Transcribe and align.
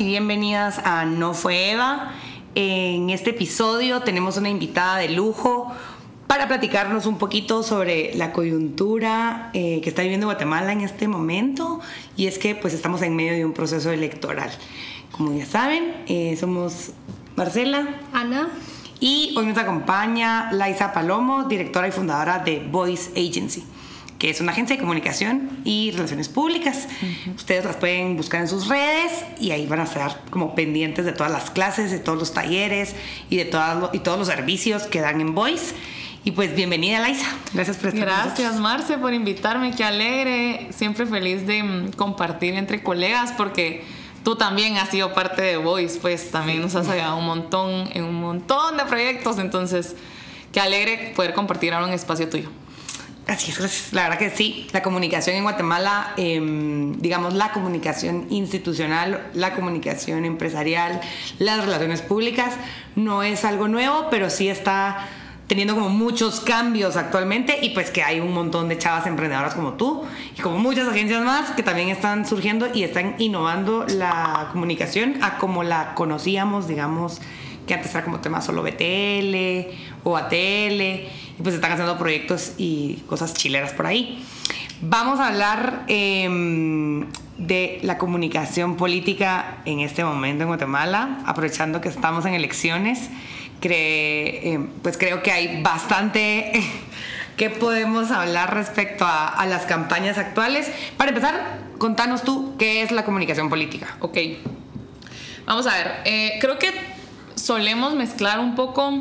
y 0.00 0.04
bienvenidas 0.04 0.78
a 0.78 1.04
No 1.04 1.34
Fue 1.34 1.72
Eva. 1.72 2.12
En 2.54 3.10
este 3.10 3.30
episodio 3.30 4.00
tenemos 4.00 4.38
una 4.38 4.48
invitada 4.48 4.96
de 4.96 5.10
lujo 5.10 5.70
para 6.26 6.48
platicarnos 6.48 7.04
un 7.04 7.18
poquito 7.18 7.62
sobre 7.62 8.14
la 8.14 8.32
coyuntura 8.32 9.50
eh, 9.52 9.80
que 9.82 9.90
está 9.90 10.00
viviendo 10.00 10.26
Guatemala 10.26 10.72
en 10.72 10.80
este 10.80 11.06
momento 11.06 11.80
y 12.16 12.28
es 12.28 12.38
que 12.38 12.54
pues 12.54 12.72
estamos 12.72 13.02
en 13.02 13.14
medio 13.14 13.34
de 13.34 13.44
un 13.44 13.52
proceso 13.52 13.90
electoral. 13.90 14.50
Como 15.12 15.36
ya 15.36 15.44
saben, 15.44 15.94
eh, 16.06 16.34
somos 16.40 16.92
Marcela, 17.36 18.00
Ana 18.14 18.48
y 19.00 19.34
hoy 19.36 19.44
nos 19.44 19.58
acompaña 19.58 20.50
Laisa 20.52 20.94
Palomo, 20.94 21.44
directora 21.44 21.88
y 21.88 21.92
fundadora 21.92 22.38
de 22.38 22.66
Voice 22.70 23.10
Agency 23.10 23.64
que 24.20 24.28
es 24.28 24.42
una 24.42 24.52
agencia 24.52 24.76
de 24.76 24.80
comunicación 24.80 25.48
y 25.64 25.92
relaciones 25.92 26.28
públicas. 26.28 26.86
Ustedes 27.34 27.64
las 27.64 27.76
pueden 27.76 28.18
buscar 28.18 28.42
en 28.42 28.48
sus 28.48 28.68
redes 28.68 29.24
y 29.40 29.52
ahí 29.52 29.66
van 29.66 29.80
a 29.80 29.84
estar 29.84 30.20
como 30.28 30.54
pendientes 30.54 31.06
de 31.06 31.12
todas 31.12 31.32
las 31.32 31.50
clases, 31.50 31.90
de 31.90 31.98
todos 31.98 32.18
los 32.18 32.34
talleres 32.34 32.94
y 33.30 33.38
de 33.38 33.46
todos 33.46 33.88
y 33.94 34.00
todos 34.00 34.18
los 34.18 34.28
servicios 34.28 34.82
que 34.82 35.00
dan 35.00 35.22
en 35.22 35.34
Voice. 35.34 35.74
Y 36.22 36.32
pues 36.32 36.54
bienvenida, 36.54 37.00
Laisa. 37.00 37.34
Gracias 37.54 37.78
por 37.78 37.88
estar 37.88 38.04
Gracias, 38.04 38.56
Marce, 38.56 38.98
por 38.98 39.14
invitarme. 39.14 39.70
Qué 39.70 39.84
alegre. 39.84 40.68
Siempre 40.70 41.06
feliz 41.06 41.46
de 41.46 41.62
mm, 41.62 41.92
compartir 41.92 42.52
entre 42.56 42.82
colegas 42.82 43.32
porque 43.32 43.84
tú 44.22 44.36
también 44.36 44.76
has 44.76 44.90
sido 44.90 45.14
parte 45.14 45.40
de 45.40 45.56
Voice, 45.56 45.98
pues 45.98 46.30
también 46.30 46.60
nos 46.60 46.74
has 46.74 46.90
ayudado 46.90 47.16
un 47.16 47.24
montón 47.24 47.88
en 47.94 48.04
un 48.04 48.20
montón 48.20 48.76
de 48.76 48.84
proyectos. 48.84 49.38
Entonces, 49.38 49.96
qué 50.52 50.60
alegre 50.60 51.14
poder 51.16 51.32
compartir 51.32 51.72
ahora 51.72 51.86
un 51.86 51.94
espacio 51.94 52.28
tuyo. 52.28 52.50
Así 53.30 53.52
es, 53.52 53.92
La 53.92 54.02
verdad 54.02 54.18
que 54.18 54.30
sí, 54.30 54.66
la 54.72 54.82
comunicación 54.82 55.36
en 55.36 55.44
Guatemala, 55.44 56.14
em, 56.16 57.00
digamos, 57.00 57.32
la 57.32 57.52
comunicación 57.52 58.26
institucional, 58.28 59.30
la 59.34 59.54
comunicación 59.54 60.24
empresarial, 60.24 61.00
las 61.38 61.64
relaciones 61.64 62.02
públicas, 62.02 62.54
no 62.96 63.22
es 63.22 63.44
algo 63.44 63.68
nuevo, 63.68 64.08
pero 64.10 64.30
sí 64.30 64.48
está 64.48 65.06
teniendo 65.46 65.76
como 65.76 65.90
muchos 65.90 66.40
cambios 66.40 66.96
actualmente 66.96 67.56
y 67.62 67.70
pues 67.70 67.92
que 67.92 68.02
hay 68.02 68.18
un 68.18 68.34
montón 68.34 68.68
de 68.68 68.78
chavas 68.78 69.06
emprendedoras 69.06 69.54
como 69.54 69.74
tú 69.74 70.04
y 70.36 70.40
como 70.40 70.58
muchas 70.58 70.88
agencias 70.88 71.22
más 71.22 71.52
que 71.52 71.62
también 71.62 71.88
están 71.88 72.26
surgiendo 72.26 72.66
y 72.74 72.82
están 72.82 73.14
innovando 73.18 73.86
la 73.86 74.48
comunicación 74.50 75.22
a 75.22 75.38
como 75.38 75.62
la 75.62 75.94
conocíamos, 75.94 76.66
digamos, 76.66 77.20
que 77.66 77.74
antes 77.74 77.94
era 77.94 78.02
como 78.02 78.18
tema 78.18 78.40
solo 78.40 78.64
BTL 78.64 79.70
o 80.04 80.16
ATL 80.16 80.34
y 80.36 81.42
pues 81.42 81.54
están 81.54 81.72
haciendo 81.72 81.98
proyectos 81.98 82.52
y 82.58 83.02
cosas 83.06 83.34
chileras 83.34 83.72
por 83.72 83.86
ahí. 83.86 84.24
Vamos 84.82 85.20
a 85.20 85.28
hablar 85.28 85.84
em, 85.88 87.06
de 87.36 87.80
la 87.82 87.98
comunicación 87.98 88.76
política 88.76 89.58
en 89.64 89.80
este 89.80 90.04
momento 90.04 90.42
en 90.44 90.48
Guatemala, 90.48 91.18
aprovechando 91.26 91.80
que 91.80 91.88
estamos 91.88 92.24
en 92.24 92.34
elecciones. 92.34 93.10
Em, 93.62 94.68
pues 94.82 94.96
creo 94.96 95.22
que 95.22 95.32
hay 95.32 95.62
bastante 95.62 96.52
que 97.36 97.50
podemos 97.50 98.10
hablar 98.10 98.54
respecto 98.54 99.04
a, 99.06 99.44
las 99.46 99.66
campañas 99.66 100.18
actuales. 100.18 100.70
Para 100.96 101.10
empezar, 101.10 101.58
contanos 101.78 102.22
tú 102.22 102.54
qué 102.58 102.82
es 102.82 102.90
la 102.90 103.04
comunicación 103.04 103.50
política. 103.50 103.96
Ok. 104.00 104.16
Vamos 105.46 105.66
a 105.66 105.74
ver, 105.74 105.92
eh, 106.04 106.38
creo 106.40 106.58
que 106.58 106.70
solemos 107.34 107.94
mezclar 107.94 108.38
un 108.40 108.54
poco 108.54 108.92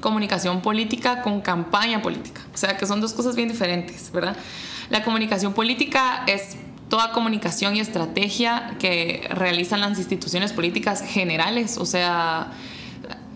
comunicación 0.00 0.62
política 0.62 1.22
con 1.22 1.40
campaña 1.40 2.02
política. 2.02 2.42
O 2.52 2.56
sea, 2.56 2.76
que 2.76 2.86
son 2.86 3.00
dos 3.00 3.12
cosas 3.12 3.36
bien 3.36 3.48
diferentes, 3.48 4.10
¿verdad? 4.12 4.36
La 4.88 5.04
comunicación 5.04 5.52
política 5.52 6.24
es 6.26 6.56
toda 6.88 7.12
comunicación 7.12 7.76
y 7.76 7.80
estrategia 7.80 8.76
que 8.78 9.28
realizan 9.30 9.80
las 9.80 9.96
instituciones 9.98 10.52
políticas 10.52 11.02
generales, 11.02 11.78
o 11.78 11.86
sea, 11.86 12.52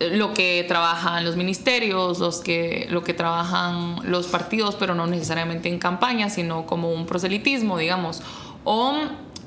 lo 0.00 0.34
que 0.34 0.64
trabajan 0.66 1.24
los 1.24 1.36
ministerios, 1.36 2.18
los 2.18 2.40
que, 2.40 2.86
lo 2.90 3.04
que 3.04 3.14
trabajan 3.14 3.98
los 4.02 4.26
partidos, 4.26 4.74
pero 4.74 4.94
no 4.94 5.06
necesariamente 5.06 5.68
en 5.68 5.78
campaña, 5.78 6.30
sino 6.30 6.66
como 6.66 6.90
un 6.90 7.06
proselitismo, 7.06 7.78
digamos, 7.78 8.22
o 8.64 8.94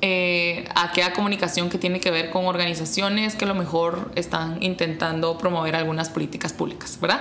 eh, 0.00 0.68
aquella 0.74 1.12
comunicación 1.12 1.70
que 1.70 1.78
tiene 1.78 2.00
que 2.00 2.10
ver 2.10 2.30
con 2.30 2.46
organizaciones 2.46 3.34
que 3.34 3.44
a 3.44 3.48
lo 3.48 3.54
mejor 3.54 4.10
están 4.14 4.62
intentando 4.62 5.38
promover 5.38 5.74
algunas 5.74 6.08
políticas 6.08 6.52
públicas, 6.52 6.98
¿verdad? 7.00 7.20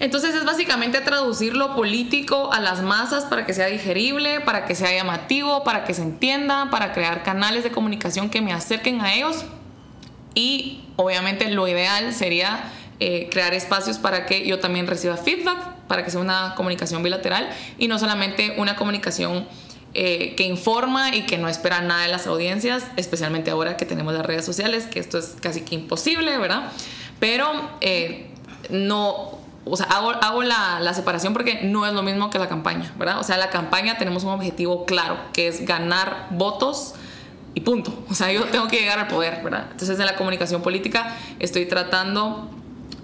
Entonces 0.00 0.34
es 0.34 0.44
básicamente 0.44 1.00
traducir 1.00 1.56
lo 1.56 1.74
político 1.74 2.52
a 2.52 2.60
las 2.60 2.82
masas 2.82 3.24
para 3.24 3.44
que 3.44 3.52
sea 3.52 3.66
digerible, 3.66 4.40
para 4.40 4.64
que 4.64 4.74
sea 4.74 4.92
llamativo, 4.92 5.64
para 5.64 5.84
que 5.84 5.92
se 5.92 6.02
entienda, 6.02 6.70
para 6.70 6.92
crear 6.92 7.24
canales 7.24 7.64
de 7.64 7.72
comunicación 7.72 8.30
que 8.30 8.40
me 8.40 8.52
acerquen 8.52 9.00
a 9.00 9.14
ellos. 9.14 9.44
Y 10.34 10.84
obviamente 10.96 11.50
lo 11.50 11.66
ideal 11.66 12.14
sería 12.14 12.70
eh, 13.00 13.28
crear 13.30 13.54
espacios 13.54 13.98
para 13.98 14.24
que 14.24 14.46
yo 14.46 14.60
también 14.60 14.86
reciba 14.86 15.16
feedback, 15.16 15.58
para 15.88 16.04
que 16.04 16.10
sea 16.10 16.20
una 16.20 16.54
comunicación 16.56 17.02
bilateral 17.02 17.50
y 17.76 17.88
no 17.88 17.98
solamente 17.98 18.54
una 18.56 18.76
comunicación 18.76 19.48
eh, 19.94 20.34
que 20.36 20.44
informa 20.44 21.14
y 21.14 21.22
que 21.22 21.38
no 21.38 21.48
espera 21.48 21.80
nada 21.80 22.02
de 22.02 22.08
las 22.08 22.26
audiencias, 22.26 22.84
especialmente 22.96 23.50
ahora 23.50 23.76
que 23.76 23.86
tenemos 23.86 24.12
las 24.14 24.24
redes 24.24 24.44
sociales, 24.44 24.86
que 24.86 25.00
esto 25.00 25.18
es 25.18 25.36
casi 25.40 25.62
que 25.62 25.74
imposible, 25.74 26.36
¿verdad? 26.38 26.70
Pero 27.18 27.50
eh, 27.80 28.30
no, 28.70 29.38
o 29.64 29.76
sea, 29.76 29.86
hago, 29.86 30.10
hago 30.10 30.42
la, 30.42 30.78
la, 30.80 30.94
separación 30.94 31.32
porque 31.32 31.62
no 31.62 31.86
es 31.86 31.92
lo 31.92 32.02
mismo 32.02 32.30
que 32.30 32.38
la 32.38 32.48
campaña, 32.48 32.92
¿verdad? 32.98 33.18
O 33.18 33.24
sea, 33.24 33.38
la 33.38 33.50
campaña 33.50 33.98
tenemos 33.98 34.24
un 34.24 34.30
objetivo 34.30 34.84
claro, 34.84 35.16
que 35.32 35.48
es 35.48 35.64
ganar 35.64 36.28
votos 36.30 36.94
y 37.54 37.60
punto. 37.60 37.92
O 38.10 38.14
sea, 38.14 38.30
yo 38.30 38.44
tengo 38.44 38.68
que 38.68 38.78
llegar 38.78 38.98
al 38.98 39.08
poder, 39.08 39.42
¿verdad? 39.42 39.68
Entonces, 39.70 39.98
en 39.98 40.06
la 40.06 40.16
comunicación 40.16 40.62
política 40.62 41.16
estoy 41.38 41.66
tratando 41.66 42.50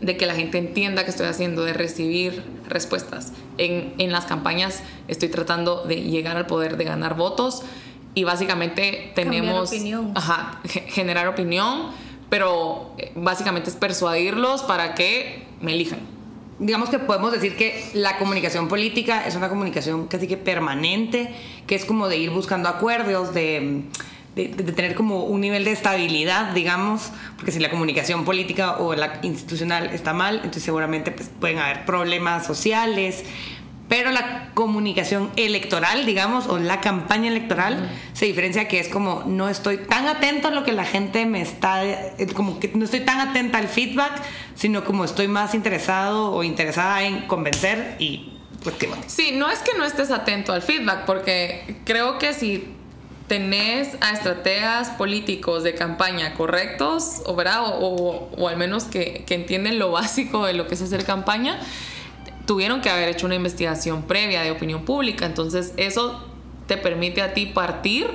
de 0.05 0.17
que 0.17 0.27
la 0.27 0.35
gente 0.35 0.59
entienda 0.59 1.05
que 1.05 1.11
estoy 1.11 1.27
haciendo, 1.27 1.65
de 1.65 1.73
recibir 1.73 2.43
respuestas. 2.69 3.33
En, 3.59 3.95
en, 3.99 4.13
las 4.13 4.27
campañas 4.27 4.83
estoy 5.09 5.29
tratando 5.29 5.85
de 5.85 6.03
llegar 6.03 6.37
al 6.37 6.47
poder, 6.47 6.77
de 6.77 6.85
ganar 6.85 7.17
votos 7.17 7.63
y 8.15 8.25
básicamente 8.25 9.13
tenemos... 9.15 9.71
Opinión. 9.71 10.13
Ajá, 10.15 10.61
generar 10.65 11.29
opinión, 11.29 11.91
pero 12.29 12.93
eh, 12.99 13.13
básicamente 13.15 13.71
es 13.71 13.77
persuadirlos 13.77 14.63
para 14.63 14.95
que 14.95 15.47
me 15.61 15.73
elijan. 15.73 16.01
Digamos 16.59 16.89
que 16.89 17.01
podemos 17.01 17.33
decir 17.33 17.57
que 17.57 17.85
la 17.95 18.17
comunicación 18.19 18.69
política 18.69 19.27
es 19.27 19.35
una 19.35 19.49
comunicación 19.49 20.07
casi 20.07 20.29
que 20.29 20.37
permanente, 20.37 21.35
que 21.67 21.75
es 21.75 21.85
como 21.85 22.09
de 22.09 22.19
ir 22.19 22.31
buscando 22.31 22.69
acuerdos, 22.69 23.35
de 23.35 23.83
de, 24.35 24.49
tener 24.49 24.95
como 24.95 25.25
un 25.25 25.41
nivel 25.41 25.65
de 25.65 25.73
estabilidad, 25.73 26.53
digamos, 26.53 27.13
porque 27.37 27.53
si 27.53 27.61
la 27.61 27.71
comunicación 27.71 28.25
política 28.25 28.79
o 28.79 28.95
la 28.95 29.21
institucional 29.23 29.91
está 29.93 30.13
mal, 30.13 30.37
entonces 30.37 30.65
seguramente 30.65 31.13
pues, 31.13 31.31
pueden 31.41 31.59
haber 31.59 31.85
problemas 31.85 32.47
sociales, 32.47 33.25
pero 33.89 34.11
la 34.11 34.51
comunicación 34.55 35.31
electoral, 35.37 36.07
digamos, 36.07 36.47
o 36.47 36.59
la 36.59 36.81
campaña 36.81 37.29
electoral, 37.29 37.91
se 38.13 38.25
diferencia 38.25 38.67
que 38.67 38.81
es 38.81 38.89
como 38.89 39.23
no 39.27 39.49
estoy 39.49 39.77
tan 39.77 40.07
atento 40.09 40.49
a 40.49 40.51
lo 40.51 40.65
que 40.65 40.73
la 40.73 40.85
gente 40.85 41.27
me 41.27 41.43
está, 41.43 41.85
eh, 41.85 42.27
como 42.35 42.59
que 42.59 42.73
no 42.75 42.85
estoy 42.85 43.01
tan 43.01 43.21
atenta 43.21 43.59
al 43.59 43.69
feedback, 43.69 44.13
sino 44.55 44.85
como 44.85 45.05
estoy 45.05 45.29
más 45.29 45.55
interesado 45.55 46.33
o 46.33 46.43
interesada 46.43 47.05
en 47.05 47.27
convencer 47.27 47.97
y 47.99 48.31
pues 48.65 48.77
qué 48.77 48.89
Sí, 49.07 49.33
no 49.35 49.51
es 49.51 49.59
que 49.59 49.77
no 49.77 49.85
estés 49.85 50.11
atento 50.11 50.53
al 50.53 50.63
feedback, 50.63 51.05
porque 51.05 51.77
creo 51.85 52.19
que 52.19 52.33
si 52.33 52.74
tenés 53.27 53.97
a 54.01 54.13
estrategas 54.13 54.91
políticos 54.91 55.63
de 55.63 55.75
campaña 55.75 56.35
correctos, 56.35 57.23
o, 57.27 57.33
o, 57.33 58.29
o, 58.37 58.49
al 58.49 58.57
menos 58.57 58.85
que, 58.85 59.25
que, 59.27 59.35
entienden 59.35 59.79
lo 59.79 59.93
básico 59.93 60.45
de 60.47 60.53
lo 60.53 60.67
que 60.67 60.75
es 60.75 60.83
hacer 60.83 61.05
campaña, 61.05 61.59
tuvieron 62.47 62.81
que 62.81 62.91
haber 62.91 63.09
hecho 63.09 63.27
una 63.27 63.35
investigación 63.35 64.03
previa 64.03 64.43
de 64.43 64.51
opinión 64.51 64.85
pública. 64.85 65.27
Entonces 65.27 65.73
eso 65.77 66.23
te 66.67 66.77
permite 66.77 67.23
a 67.23 67.35
ti 67.35 67.47
partir 67.47 68.07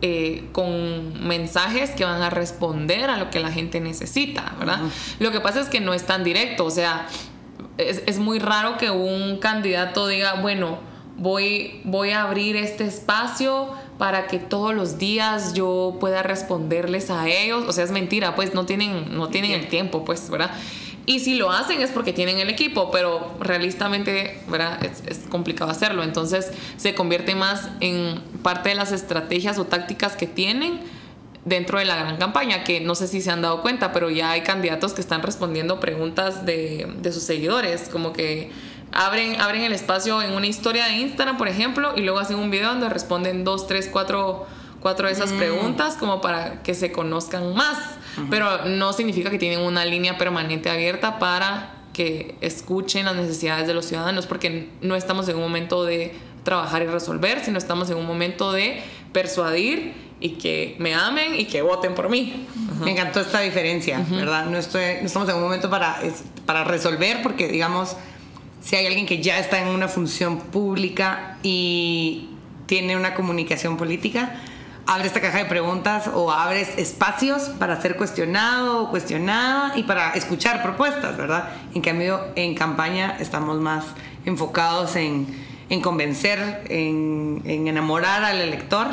eh, 0.00 0.44
con 0.52 1.26
mensajes 1.26 1.90
que 1.90 2.04
van 2.04 2.22
a 2.22 2.30
responder 2.30 3.10
a 3.10 3.16
lo 3.16 3.30
que 3.30 3.40
la 3.40 3.50
gente 3.50 3.80
necesita, 3.80 4.54
¿verdad? 4.58 4.78
Lo 5.18 5.32
que 5.32 5.40
pasa 5.40 5.60
es 5.60 5.68
que 5.68 5.80
no 5.80 5.92
es 5.92 6.06
tan 6.06 6.22
directo, 6.22 6.64
o 6.64 6.70
sea, 6.70 7.08
es, 7.78 8.02
es 8.06 8.18
muy 8.18 8.38
raro 8.38 8.78
que 8.78 8.90
un 8.90 9.38
candidato 9.38 10.06
diga, 10.06 10.34
bueno, 10.34 10.78
voy, 11.18 11.80
voy 11.84 12.10
a 12.10 12.22
abrir 12.22 12.56
este 12.56 12.84
espacio 12.84 13.68
para 13.98 14.28
que 14.28 14.38
todos 14.38 14.74
los 14.74 14.98
días 14.98 15.54
yo 15.54 15.96
pueda 16.00 16.22
responderles 16.22 17.10
a 17.10 17.28
ellos. 17.28 17.64
O 17.68 17.72
sea, 17.72 17.84
es 17.84 17.90
mentira, 17.90 18.34
pues 18.34 18.54
no 18.54 18.64
tienen, 18.64 19.16
no 19.16 19.28
tienen 19.28 19.50
el 19.50 19.68
tiempo, 19.68 20.04
pues, 20.04 20.30
¿verdad? 20.30 20.52
Y 21.04 21.20
si 21.20 21.34
lo 21.34 21.50
hacen 21.50 21.80
es 21.80 21.90
porque 21.90 22.12
tienen 22.12 22.38
el 22.38 22.50
equipo, 22.50 22.90
pero 22.90 23.34
realistamente, 23.40 24.42
¿verdad? 24.46 24.78
Es, 24.84 25.20
complicado 25.30 25.70
hacerlo. 25.70 26.02
Entonces 26.02 26.52
se 26.76 26.94
convierte 26.94 27.34
más 27.34 27.68
en 27.80 28.20
parte 28.42 28.68
de 28.68 28.74
las 28.74 28.92
estrategias 28.92 29.58
o 29.58 29.64
tácticas 29.64 30.16
que 30.16 30.26
tienen 30.26 30.80
dentro 31.46 31.78
de 31.78 31.86
la 31.86 31.96
gran 31.96 32.18
campaña, 32.18 32.62
que 32.62 32.80
no 32.80 32.94
sé 32.94 33.08
si 33.08 33.22
se 33.22 33.30
han 33.30 33.40
dado 33.40 33.62
cuenta, 33.62 33.90
pero 33.90 34.10
ya 34.10 34.32
hay 34.32 34.42
candidatos 34.42 34.92
que 34.92 35.00
están 35.00 35.22
respondiendo 35.22 35.80
preguntas 35.80 36.44
de, 36.44 36.86
de 37.00 37.10
sus 37.10 37.22
seguidores, 37.22 37.88
como 37.88 38.12
que 38.12 38.50
abren, 38.92 39.40
abren 39.40 39.62
el 39.62 39.72
espacio 39.72 40.22
en 40.22 40.32
una 40.32 40.46
historia 40.46 40.86
de 40.86 40.94
Instagram, 40.94 41.36
por 41.36 41.48
ejemplo, 41.48 41.92
y 41.96 42.02
luego 42.02 42.18
hacen 42.18 42.38
un 42.38 42.50
video 42.50 42.70
donde 42.70 42.88
responden 42.88 43.44
dos, 43.44 43.66
tres, 43.66 43.88
cuatro 43.90 44.46
cuatro 44.80 45.06
de 45.06 45.12
esas 45.12 45.32
preguntas 45.32 45.96
como 45.96 46.20
para 46.20 46.62
que 46.62 46.74
se 46.74 46.92
conozcan 46.92 47.54
más, 47.54 47.78
pero 48.30 48.64
no 48.66 48.92
significa 48.92 49.30
que 49.30 49.38
tienen 49.38 49.60
una 49.60 49.84
línea 49.84 50.18
permanente 50.18 50.70
abierta 50.70 51.18
para 51.18 51.74
que 51.92 52.36
escuchen 52.40 53.06
las 53.06 53.16
necesidades 53.16 53.66
de 53.66 53.74
los 53.74 53.86
ciudadanos, 53.86 54.26
porque 54.26 54.68
no 54.80 54.94
estamos 54.94 55.28
en 55.28 55.36
un 55.36 55.42
momento 55.42 55.84
de 55.84 56.14
trabajar 56.44 56.82
y 56.82 56.86
resolver, 56.86 57.44
sino 57.44 57.58
estamos 57.58 57.90
en 57.90 57.96
un 57.96 58.06
momento 58.06 58.52
de 58.52 58.80
persuadir 59.12 59.94
y 60.20 60.30
que 60.30 60.76
me 60.78 60.94
amen 60.94 61.34
y 61.34 61.46
que 61.46 61.62
voten 61.62 61.94
por 61.94 62.08
mí. 62.08 62.46
Me 62.80 62.92
encantó 62.92 63.20
esta 63.20 63.40
diferencia, 63.40 64.04
¿verdad? 64.10 64.46
No, 64.46 64.58
estoy, 64.58 64.82
no 65.00 65.06
estamos 65.06 65.28
en 65.28 65.36
un 65.36 65.42
momento 65.42 65.70
para, 65.70 66.00
para 66.46 66.62
resolver, 66.62 67.20
porque 67.22 67.48
digamos, 67.48 67.96
si 68.68 68.76
hay 68.76 68.86
alguien 68.86 69.06
que 69.06 69.22
ya 69.22 69.38
está 69.38 69.62
en 69.62 69.68
una 69.68 69.88
función 69.88 70.40
pública 70.40 71.38
y 71.42 72.28
tiene 72.66 72.98
una 72.98 73.14
comunicación 73.14 73.78
política, 73.78 74.34
abre 74.86 75.06
esta 75.06 75.22
caja 75.22 75.38
de 75.38 75.46
preguntas 75.46 76.10
o 76.12 76.30
abres 76.30 76.76
espacios 76.76 77.44
para 77.58 77.80
ser 77.80 77.96
cuestionado 77.96 78.82
o 78.82 78.90
cuestionada 78.90 79.72
y 79.74 79.84
para 79.84 80.10
escuchar 80.10 80.62
propuestas, 80.62 81.16
¿verdad? 81.16 81.48
En 81.74 81.80
cambio, 81.80 82.20
en 82.36 82.54
campaña 82.54 83.16
estamos 83.18 83.58
más 83.58 83.86
enfocados 84.26 84.96
en, 84.96 85.26
en 85.70 85.80
convencer, 85.80 86.66
en, 86.68 87.40
en, 87.46 87.68
enamorar 87.68 88.22
al 88.22 88.38
elector, 88.38 88.86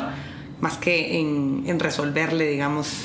más 0.58 0.78
que 0.78 1.20
en, 1.20 1.64
en 1.66 1.78
resolverle, 1.78 2.48
digamos. 2.48 3.02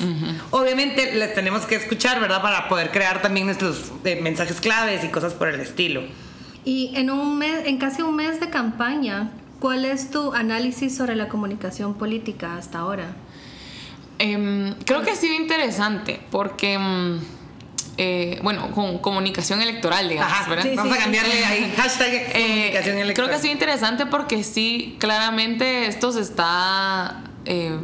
Obviamente 0.51 1.15
les 1.15 1.33
tenemos 1.33 1.65
que 1.65 1.75
escuchar, 1.75 2.21
¿verdad? 2.21 2.41
Para 2.41 2.69
poder 2.69 2.91
crear 2.91 3.21
también 3.21 3.47
nuestros 3.47 3.91
eh, 4.05 4.21
mensajes 4.23 4.61
claves 4.61 5.03
y 5.03 5.09
cosas 5.09 5.33
por 5.33 5.49
el 5.49 5.59
estilo. 5.59 6.03
Y 6.63 6.91
en 6.95 7.09
un 7.09 7.37
mes, 7.37 7.65
en 7.65 7.77
casi 7.77 8.01
un 8.01 8.15
mes 8.15 8.39
de 8.39 8.49
campaña, 8.49 9.31
¿Cuál 9.61 9.85
es 9.85 10.09
tu 10.09 10.33
análisis 10.33 10.97
sobre 10.97 11.15
la 11.15 11.27
comunicación 11.27 11.93
política 11.93 12.57
hasta 12.57 12.79
ahora? 12.79 13.13
Em, 14.17 14.73
creo 14.85 15.03
que 15.03 15.11
ha 15.11 15.15
sido 15.15 15.35
interesante 15.35 16.19
porque, 16.31 16.73
em, 16.73 17.19
eh, 17.95 18.39
bueno, 18.41 18.71
con 18.71 18.97
comunicación 18.97 19.61
electoral, 19.61 20.09
digamos. 20.09 20.47
Vamos 20.75 20.97
a 20.97 20.99
cambiarle 20.99 21.45
ahí 21.45 21.71
hashtag 21.77 22.11
eh, 22.11 22.31
comunicación 22.33 22.97
electoral. 22.97 23.13
Creo 23.13 23.27
que 23.27 23.35
ha 23.35 23.39
sido 23.39 23.53
interesante 23.53 24.07
porque 24.07 24.43
sí, 24.43 24.97
claramente 24.99 25.85
esto 25.85 26.11
se 26.11 26.21
está, 26.21 27.21
eh, 27.45 27.77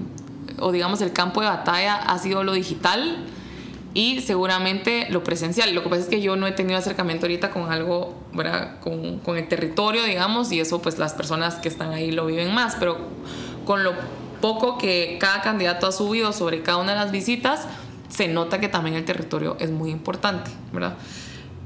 o 0.57 0.71
digamos, 0.71 0.99
el 1.01 1.13
campo 1.13 1.41
de 1.41 1.47
batalla 1.47 1.97
ha 1.97 2.17
sido 2.17 2.43
lo 2.43 2.53
digital 2.53 3.23
y 3.97 4.21
seguramente 4.21 5.07
lo 5.09 5.23
presencial. 5.23 5.73
Lo 5.73 5.81
que 5.81 5.89
pasa 5.89 6.03
es 6.03 6.07
que 6.07 6.21
yo 6.21 6.35
no 6.35 6.45
he 6.45 6.51
tenido 6.51 6.77
acercamiento 6.77 7.25
ahorita 7.25 7.49
con 7.49 7.71
algo, 7.71 8.13
¿verdad? 8.31 8.79
Con, 8.79 9.17
con, 9.17 9.37
el 9.37 9.47
territorio, 9.47 10.03
digamos, 10.03 10.51
y 10.51 10.59
eso 10.59 10.83
pues 10.83 10.99
las 10.99 11.15
personas 11.15 11.55
que 11.55 11.67
están 11.67 11.93
ahí 11.93 12.11
lo 12.11 12.27
viven 12.27 12.53
más, 12.53 12.75
pero 12.75 12.99
con 13.65 13.83
lo 13.83 13.93
poco 14.39 14.77
que 14.77 15.17
cada 15.19 15.41
candidato 15.41 15.87
ha 15.87 15.91
subido 15.91 16.31
sobre 16.31 16.61
cada 16.61 16.77
una 16.77 16.91
de 16.91 16.99
las 16.99 17.11
visitas, 17.11 17.65
se 18.07 18.27
nota 18.27 18.59
que 18.59 18.67
también 18.67 18.95
el 18.95 19.03
territorio 19.03 19.57
es 19.59 19.71
muy 19.71 19.89
importante, 19.89 20.51
¿verdad? 20.71 20.93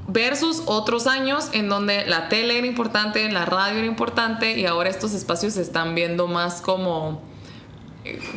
Versus 0.08 0.62
otros 0.64 1.06
años 1.06 1.50
en 1.52 1.68
donde 1.68 2.06
la 2.06 2.30
tele 2.30 2.56
era 2.56 2.66
importante, 2.66 3.30
la 3.30 3.44
radio 3.44 3.76
era 3.76 3.86
importante 3.86 4.58
y 4.58 4.64
ahora 4.64 4.88
estos 4.88 5.12
espacios 5.12 5.52
se 5.52 5.60
están 5.60 5.94
viendo 5.94 6.28
más 6.28 6.62
como 6.62 7.20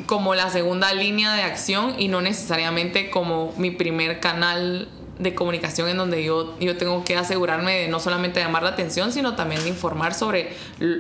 como 0.05 0.35
la 0.35 0.49
segunda 0.49 0.93
línea 0.93 1.33
de 1.33 1.43
acción 1.43 1.95
y 1.97 2.07
no 2.07 2.21
necesariamente 2.21 3.09
como 3.09 3.53
mi 3.57 3.71
primer 3.71 4.19
canal 4.19 4.87
de 5.19 5.33
comunicación 5.33 5.87
en 5.89 5.97
donde 5.97 6.23
yo, 6.23 6.59
yo 6.59 6.77
tengo 6.77 7.03
que 7.03 7.15
asegurarme 7.15 7.73
de 7.73 7.87
no 7.87 7.99
solamente 7.99 8.39
llamar 8.39 8.63
la 8.63 8.69
atención, 8.69 9.11
sino 9.11 9.35
también 9.35 9.63
de 9.63 9.69
informar 9.69 10.13
sobre 10.13 10.55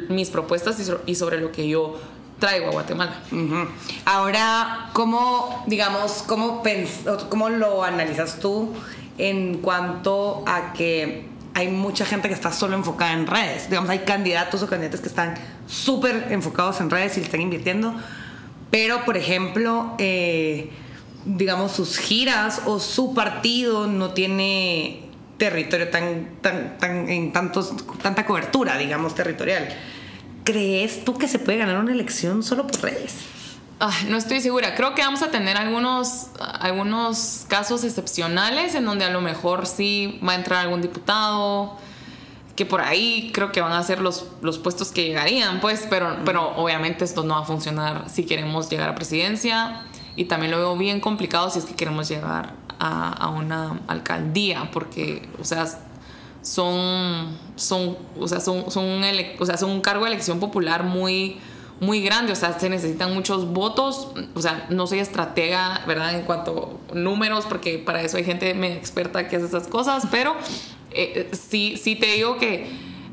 mis 0.09 0.29
propuestas 0.29 0.77
y 1.05 1.15
sobre 1.15 1.39
lo 1.39 1.51
que 1.51 1.67
yo 1.67 1.99
traigo 2.39 2.67
a 2.67 2.71
Guatemala. 2.71 3.19
Ahora, 4.05 4.89
¿cómo, 4.93 5.63
digamos, 5.67 6.23
cómo, 6.25 6.63
cómo 7.29 7.49
lo 7.49 7.83
analizas 7.83 8.39
tú 8.39 8.73
en 9.17 9.59
cuanto 9.59 10.43
a 10.47 10.73
que 10.73 11.27
hay 11.53 11.69
mucha 11.69 12.05
gente 12.05 12.27
que 12.27 12.33
está 12.33 12.51
solo 12.51 12.75
enfocada 12.75 13.13
en 13.13 13.27
redes? 13.27 13.69
Digamos, 13.69 13.89
hay 13.89 13.99
candidatos 13.99 14.61
o 14.63 14.67
candidatas 14.67 15.01
que 15.01 15.07
están 15.07 15.35
súper 15.67 16.27
enfocados 16.29 16.81
en 16.81 16.89
redes 16.89 17.17
y 17.17 17.21
están 17.21 17.41
invirtiendo, 17.41 17.95
pero, 18.71 19.05
por 19.05 19.17
ejemplo, 19.17 19.95
eh, 19.97 20.69
digamos, 21.25 21.71
sus 21.71 21.97
giras 21.97 22.61
o 22.65 22.79
su 22.79 23.13
partido 23.13 23.87
no 23.87 24.11
tiene 24.11 25.01
territorio 25.37 25.89
tan, 25.89 26.37
tan, 26.41 26.77
tan 26.77 27.09
en 27.09 27.33
tantos, 27.33 27.73
tanta 28.01 28.25
cobertura, 28.25 28.77
digamos, 28.77 29.15
territorial. 29.15 29.67
¿Crees 30.43 31.03
tú 31.03 31.17
que 31.17 31.27
se 31.27 31.39
puede 31.39 31.57
ganar 31.57 31.77
una 31.77 31.91
elección 31.91 32.43
solo 32.43 32.67
por 32.67 32.81
redes? 32.81 33.13
no 34.07 34.17
estoy 34.17 34.41
segura. 34.41 34.75
Creo 34.75 34.95
que 34.95 35.01
vamos 35.01 35.21
a 35.21 35.31
tener 35.31 35.57
algunos, 35.57 36.27
algunos 36.39 37.45
casos 37.47 37.83
excepcionales 37.83 38.75
en 38.75 38.85
donde 38.85 39.05
a 39.05 39.09
lo 39.09 39.21
mejor 39.21 39.67
sí 39.67 40.19
va 40.25 40.33
a 40.33 40.35
entrar 40.35 40.61
algún 40.61 40.81
diputado, 40.81 41.77
que 42.55 42.65
por 42.65 42.81
ahí 42.81 43.31
creo 43.33 43.51
que 43.51 43.61
van 43.61 43.73
a 43.73 43.83
ser 43.83 43.99
los, 43.99 44.27
los 44.41 44.57
puestos 44.59 44.91
que 44.91 45.05
llegarían, 45.05 45.59
pues, 45.59 45.85
pero, 45.89 46.17
pero 46.23 46.55
obviamente 46.55 47.03
esto 47.03 47.23
no 47.23 47.35
va 47.35 47.41
a 47.41 47.45
funcionar 47.45 48.09
si 48.09 48.25
queremos 48.25 48.69
llegar 48.69 48.89
a 48.89 48.95
presidencia. 48.95 49.81
Y 50.15 50.25
también 50.25 50.51
lo 50.51 50.57
veo 50.57 50.77
bien 50.77 51.01
complicado 51.01 51.49
si 51.49 51.59
es 51.59 51.65
que 51.65 51.75
queremos 51.75 52.07
llegar 52.07 52.53
a, 52.79 53.11
a 53.11 53.29
una 53.29 53.81
alcaldía, 53.87 54.69
porque, 54.71 55.27
o 55.41 55.43
sea, 55.43 55.65
son, 56.45 57.37
son, 57.55 57.97
o 58.19 58.27
sea, 58.27 58.39
son, 58.39 58.69
son, 58.71 58.85
un 58.85 59.03
o 59.39 59.45
sea, 59.45 59.57
son 59.57 59.71
un 59.71 59.81
cargo 59.81 60.05
de 60.05 60.11
elección 60.11 60.39
popular 60.39 60.83
muy, 60.83 61.37
muy 61.81 62.01
grande, 62.01 62.31
o 62.31 62.35
sea, 62.35 62.57
se 62.57 62.69
necesitan 62.69 63.13
muchos 63.13 63.51
votos, 63.51 64.09
o 64.35 64.41
sea, 64.41 64.67
no 64.69 64.87
soy 64.87 64.99
estratega, 64.99 65.81
¿verdad? 65.87 66.13
En 66.13 66.21
cuanto 66.21 66.79
a 66.91 66.95
números, 66.95 67.45
porque 67.45 67.79
para 67.79 68.01
eso 68.01 68.17
hay 68.17 68.23
gente 68.23 68.51
experta 68.73 69.27
que 69.27 69.35
hace 69.35 69.47
esas 69.47 69.67
cosas, 69.67 70.07
pero 70.11 70.35
eh, 70.95 71.31
sí, 71.33 71.77
sí 71.81 71.95
te 71.95 72.07
digo 72.07 72.37
que, 72.37 72.67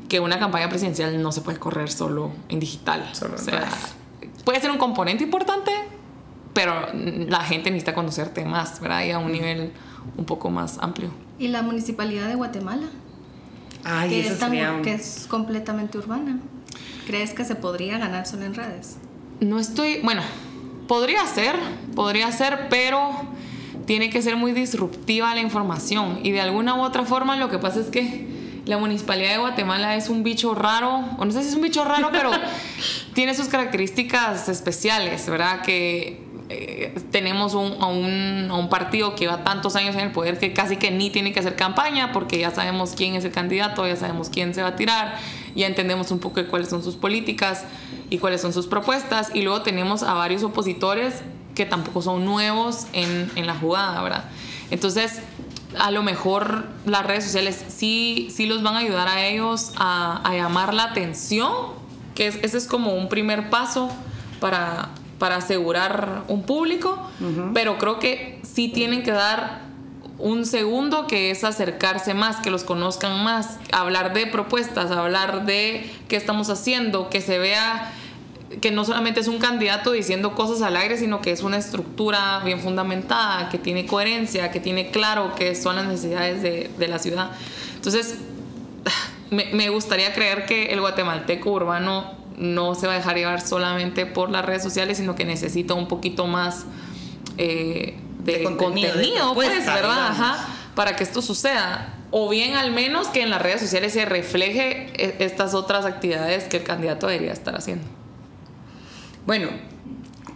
que 0.09 0.19
una 0.19 0.39
campaña 0.39 0.69
presidencial 0.69 1.21
no 1.21 1.31
se 1.31 1.41
puede 1.41 1.59
correr 1.59 1.91
solo 1.91 2.31
en 2.49 2.59
digital. 2.59 3.09
o 3.11 3.37
sea, 3.37 3.67
puede 4.43 4.59
ser 4.59 4.71
un 4.71 4.77
componente 4.77 5.23
importante, 5.23 5.71
pero 6.53 6.87
la 6.93 7.41
gente 7.41 7.71
necesita 7.71 7.93
conocerte 7.93 8.45
más, 8.45 8.79
¿verdad? 8.79 9.05
Y 9.05 9.11
a 9.11 9.19
un 9.19 9.31
nivel 9.31 9.71
un 10.17 10.25
poco 10.25 10.49
más 10.49 10.77
amplio. 10.79 11.11
¿Y 11.39 11.47
la 11.47 11.61
municipalidad 11.61 12.27
de 12.27 12.35
Guatemala? 12.35 12.87
Ay, 13.83 14.09
que, 14.09 14.27
es 14.27 14.39
que 14.83 14.93
es 14.93 15.25
completamente 15.27 15.97
urbana. 15.97 16.39
¿Crees 17.05 17.33
que 17.33 17.43
se 17.43 17.55
podría 17.55 17.97
ganar 17.97 18.25
solo 18.25 18.45
en 18.45 18.53
redes? 18.53 18.97
No 19.41 19.59
estoy, 19.59 19.99
bueno, 20.01 20.21
podría 20.87 21.25
ser, 21.25 21.55
podría 21.95 22.31
ser, 22.31 22.67
pero 22.69 23.11
tiene 23.85 24.09
que 24.09 24.21
ser 24.21 24.35
muy 24.35 24.51
disruptiva 24.53 25.33
la 25.35 25.41
información 25.41 26.19
y 26.23 26.31
de 26.31 26.41
alguna 26.41 26.75
u 26.75 26.81
otra 26.81 27.05
forma 27.05 27.35
lo 27.35 27.49
que 27.49 27.59
pasa 27.59 27.79
es 27.79 27.87
que 27.87 28.27
la 28.65 28.77
municipalidad 28.77 29.31
de 29.31 29.37
Guatemala 29.39 29.95
es 29.95 30.09
un 30.09 30.23
bicho 30.23 30.55
raro, 30.55 31.03
o 31.17 31.25
no 31.25 31.31
sé 31.31 31.43
si 31.43 31.49
es 31.49 31.55
un 31.55 31.61
bicho 31.61 31.83
raro, 31.83 32.09
pero 32.11 32.31
tiene 33.13 33.35
sus 33.35 33.47
características 33.47 34.47
especiales, 34.47 35.27
¿verdad? 35.27 35.61
Que 35.63 36.21
eh, 36.49 36.93
tenemos 37.11 37.55
un, 37.55 37.75
a, 37.81 37.87
un, 37.87 38.47
a, 38.49 38.55
un, 38.55 38.69
partido 38.69 39.15
que 39.15 39.27
va 39.27 39.43
tantos 39.43 39.75
años 39.75 39.95
en 39.95 40.01
el 40.01 40.11
poder 40.11 40.39
que 40.39 40.53
casi 40.53 40.77
que 40.77 40.91
ni 40.91 41.09
tiene 41.09 41.33
que 41.33 41.39
hacer 41.39 41.55
campaña 41.55 42.11
porque 42.11 42.37
ya 42.37 42.51
sabemos 42.51 42.93
quién 42.95 43.15
es 43.15 43.25
el 43.25 43.31
candidato, 43.31 43.87
ya 43.87 43.95
sabemos 43.95 44.29
quién 44.29 44.53
se 44.53 44.61
va 44.61 44.69
a 44.69 44.75
tirar, 44.75 45.17
ya 45.55 45.67
entendemos 45.67 46.11
un 46.11 46.19
poco 46.19 46.41
de 46.41 46.47
cuáles 46.47 46.69
son 46.69 46.83
sus 46.83 46.95
políticas 46.95 47.65
y 48.09 48.17
cuáles 48.17 48.41
son 48.41 48.53
sus 48.53 48.67
propuestas 48.67 49.31
y 49.33 49.41
luego 49.41 49.61
tenemos 49.61 50.03
a 50.03 50.13
varios 50.13 50.43
opositores 50.43 51.23
que 51.55 51.65
tampoco 51.65 52.01
son 52.01 52.25
nuevos 52.25 52.87
en, 52.93 53.31
en 53.35 53.47
la 53.47 53.55
jugada, 53.55 54.01
¿verdad? 54.01 54.25
Entonces, 54.71 55.21
a 55.79 55.91
lo 55.91 56.03
mejor 56.03 56.67
las 56.85 57.05
redes 57.05 57.25
sociales 57.25 57.63
sí, 57.67 58.29
sí 58.31 58.45
los 58.45 58.63
van 58.63 58.75
a 58.75 58.79
ayudar 58.79 59.07
a 59.07 59.25
ellos 59.25 59.71
a, 59.75 60.21
a 60.23 60.35
llamar 60.35 60.73
la 60.73 60.85
atención, 60.85 61.51
que 62.15 62.27
ese 62.27 62.57
es 62.57 62.67
como 62.67 62.93
un 62.93 63.09
primer 63.09 63.49
paso 63.49 63.89
para, 64.39 64.89
para 65.19 65.37
asegurar 65.37 66.23
un 66.27 66.43
público, 66.43 67.09
pero 67.53 67.77
creo 67.77 67.99
que 67.99 68.41
sí 68.43 68.67
tienen 68.67 69.03
que 69.03 69.11
dar 69.11 69.61
un 70.19 70.45
segundo 70.45 71.07
que 71.07 71.31
es 71.31 71.43
acercarse 71.43 72.13
más, 72.13 72.37
que 72.37 72.51
los 72.51 72.63
conozcan 72.63 73.23
más, 73.23 73.57
hablar 73.71 74.13
de 74.13 74.27
propuestas, 74.27 74.91
hablar 74.91 75.45
de 75.45 75.89
qué 76.07 76.17
estamos 76.17 76.49
haciendo, 76.49 77.09
que 77.09 77.21
se 77.21 77.39
vea 77.39 77.93
que 78.61 78.71
no 78.71 78.85
solamente 78.85 79.19
es 79.19 79.27
un 79.27 79.39
candidato 79.39 79.91
diciendo 79.91 80.35
cosas 80.35 80.61
al 80.61 80.75
aire, 80.77 80.97
sino 80.97 81.21
que 81.21 81.31
es 81.31 81.41
una 81.41 81.57
estructura 81.57 82.41
bien 82.45 82.59
fundamentada, 82.59 83.49
que 83.49 83.57
tiene 83.57 83.85
coherencia, 83.85 84.51
que 84.51 84.59
tiene 84.59 84.91
claro 84.91 85.33
qué 85.35 85.55
son 85.55 85.75
las 85.75 85.85
necesidades 85.85 86.41
de, 86.41 86.69
de 86.77 86.87
la 86.87 86.99
ciudad. 86.99 87.31
Entonces, 87.75 88.17
me, 89.31 89.45
me, 89.53 89.69
gustaría 89.69 90.13
creer 90.13 90.45
que 90.45 90.67
el 90.67 90.81
guatemalteco 90.81 91.51
urbano 91.51 92.11
no 92.37 92.75
se 92.75 92.87
va 92.87 92.93
a 92.93 92.97
dejar 92.97 93.15
llevar 93.15 93.41
solamente 93.41 94.05
por 94.05 94.29
las 94.29 94.45
redes 94.45 94.63
sociales, 94.63 94.97
sino 94.97 95.15
que 95.15 95.25
necesita 95.25 95.73
un 95.73 95.87
poquito 95.87 96.27
más 96.27 96.65
eh, 97.37 97.95
de, 98.23 98.43
contenido, 98.43 99.33
pues, 99.33 99.65
¿verdad? 99.65 100.07
Ajá, 100.07 100.47
para 100.75 100.95
que 100.95 101.03
esto 101.03 101.21
suceda. 101.21 101.95
O 102.11 102.29
bien 102.29 102.55
al 102.55 102.71
menos 102.71 103.07
que 103.07 103.21
en 103.21 103.29
las 103.29 103.41
redes 103.41 103.59
sociales 103.61 103.93
se 103.93 104.05
refleje 104.05 104.91
e, 104.93 105.15
estas 105.25 105.53
otras 105.53 105.85
actividades 105.85 106.45
que 106.45 106.57
el 106.57 106.63
candidato 106.63 107.07
debería 107.07 107.33
estar 107.33 107.55
haciendo. 107.55 107.85
Bueno, 109.25 109.47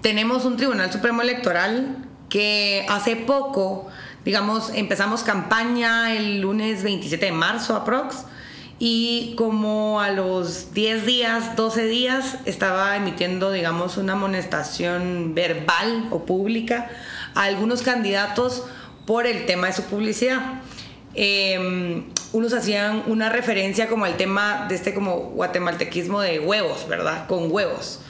tenemos 0.01 0.45
un 0.45 0.55
Tribunal 0.55 0.89
Supremo 0.93 1.21
Electoral 1.21 2.05
que 2.29 2.85
hace 2.87 3.17
poco, 3.17 3.89
digamos, 4.23 4.71
empezamos 4.73 5.23
campaña 5.23 6.15
el 6.15 6.39
lunes 6.39 6.83
27 6.83 7.25
de 7.25 7.31
marzo 7.33 7.75
aprox 7.75 8.23
y 8.79 9.33
como 9.35 9.99
a 9.99 10.11
los 10.11 10.73
10 10.73 11.05
días, 11.05 11.57
12 11.57 11.85
días, 11.87 12.37
estaba 12.45 12.95
emitiendo, 12.95 13.51
digamos, 13.51 13.97
una 13.97 14.13
amonestación 14.13 15.35
verbal 15.35 16.07
o 16.09 16.23
pública 16.23 16.89
a 17.35 17.43
algunos 17.43 17.81
candidatos 17.81 18.63
por 19.05 19.27
el 19.27 19.45
tema 19.45 19.67
de 19.67 19.73
su 19.73 19.83
publicidad. 19.83 20.61
Em, 21.19 22.03
unos 22.31 22.53
hacían 22.53 23.01
una 23.07 23.29
referencia 23.29 23.89
como 23.89 24.05
al 24.05 24.17
tema 24.17 24.67
de 24.69 24.75
este 24.75 24.93
como 24.93 25.17
guatemaltequismo 25.17 26.21
de 26.21 26.39
huevos, 26.39 26.87
¿verdad? 26.87 27.25
Con 27.25 27.51
huevos. 27.51 28.01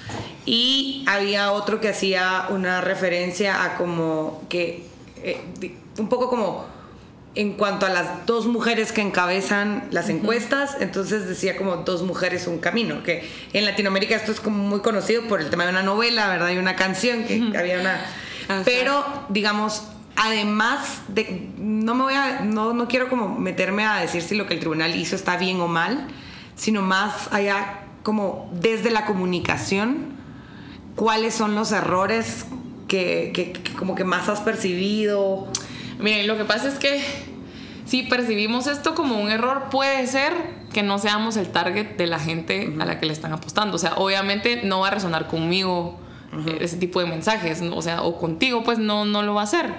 Y 0.45 1.05
había 1.07 1.53
otro 1.53 1.79
que 1.79 1.87
hacía 1.87 2.47
una 2.49 2.81
referencia 2.81 3.63
a 3.63 3.77
como 3.77 4.43
que, 4.49 4.83
eh, 5.23 5.39
un 5.97 6.09
poco 6.09 6.29
como 6.29 6.65
en 7.35 7.53
cuanto 7.53 7.85
a 7.85 7.89
las 7.89 8.25
dos 8.25 8.45
mujeres 8.45 8.91
que 8.91 9.01
encabezan 9.01 9.87
las 9.91 10.09
encuestas, 10.09 10.75
entonces 10.81 11.29
decía 11.29 11.55
como 11.55 11.77
dos 11.77 12.01
mujeres 12.01 12.45
un 12.47 12.57
camino, 12.57 13.03
que 13.03 13.29
en 13.53 13.63
Latinoamérica 13.63 14.15
esto 14.15 14.33
es 14.33 14.41
como 14.41 14.57
muy 14.57 14.81
conocido 14.81 15.21
por 15.29 15.39
el 15.39 15.49
tema 15.49 15.63
de 15.63 15.69
una 15.69 15.83
novela, 15.83 16.27
¿verdad? 16.27 16.49
Y 16.49 16.57
una 16.57 16.75
canción 16.75 17.23
que 17.23 17.53
había 17.55 17.79
una... 17.79 18.05
Pero, 18.65 19.05
digamos, 19.29 19.83
además 20.17 21.01
de, 21.07 21.49
no 21.57 21.95
me 21.95 22.03
voy 22.03 22.13
a, 22.13 22.41
no, 22.41 22.73
no 22.73 22.87
quiero 22.87 23.07
como 23.07 23.39
meterme 23.39 23.85
a 23.85 23.97
decir 23.97 24.21
si 24.21 24.35
lo 24.35 24.45
que 24.47 24.53
el 24.53 24.59
tribunal 24.59 24.95
hizo 24.95 25.15
está 25.15 25.37
bien 25.37 25.61
o 25.61 25.67
mal, 25.67 26.07
sino 26.55 26.81
más 26.81 27.31
allá 27.31 27.85
como 28.03 28.49
desde 28.53 28.91
la 28.91 29.05
comunicación, 29.05 30.17
cuáles 30.95 31.33
son 31.33 31.55
los 31.55 31.71
errores 31.71 32.45
que, 32.87 33.31
que, 33.33 33.53
que 33.53 33.73
como 33.73 33.95
que 33.95 34.03
más 34.03 34.27
has 34.29 34.41
percibido 34.41 35.47
Miren, 35.99 36.27
lo 36.27 36.37
que 36.37 36.45
pasa 36.45 36.67
es 36.67 36.75
que 36.75 37.01
si 37.85 38.03
percibimos 38.03 38.67
esto 38.67 38.93
como 38.93 39.19
un 39.19 39.29
error, 39.29 39.65
puede 39.71 40.05
ser 40.07 40.33
que 40.73 40.83
no 40.83 40.99
seamos 40.99 41.37
el 41.37 41.47
target 41.47 41.97
de 41.97 42.05
la 42.05 42.19
gente 42.19 42.75
a 42.79 42.85
la 42.85 42.99
que 42.99 43.05
le 43.05 43.13
están 43.13 43.33
apostando. 43.33 43.75
O 43.75 43.79
sea, 43.79 43.95
obviamente 43.95 44.61
no 44.63 44.81
va 44.81 44.89
a 44.89 44.91
resonar 44.91 45.27
conmigo 45.27 45.97
eh, 46.47 46.57
ese 46.61 46.77
tipo 46.77 46.99
de 46.99 47.07
mensajes, 47.07 47.61
o 47.61 47.81
sea, 47.81 48.03
o 48.03 48.19
contigo, 48.19 48.63
pues 48.63 48.77
no, 48.77 49.05
no 49.05 49.23
lo 49.23 49.33
va 49.33 49.41
a 49.41 49.43
hacer. 49.45 49.73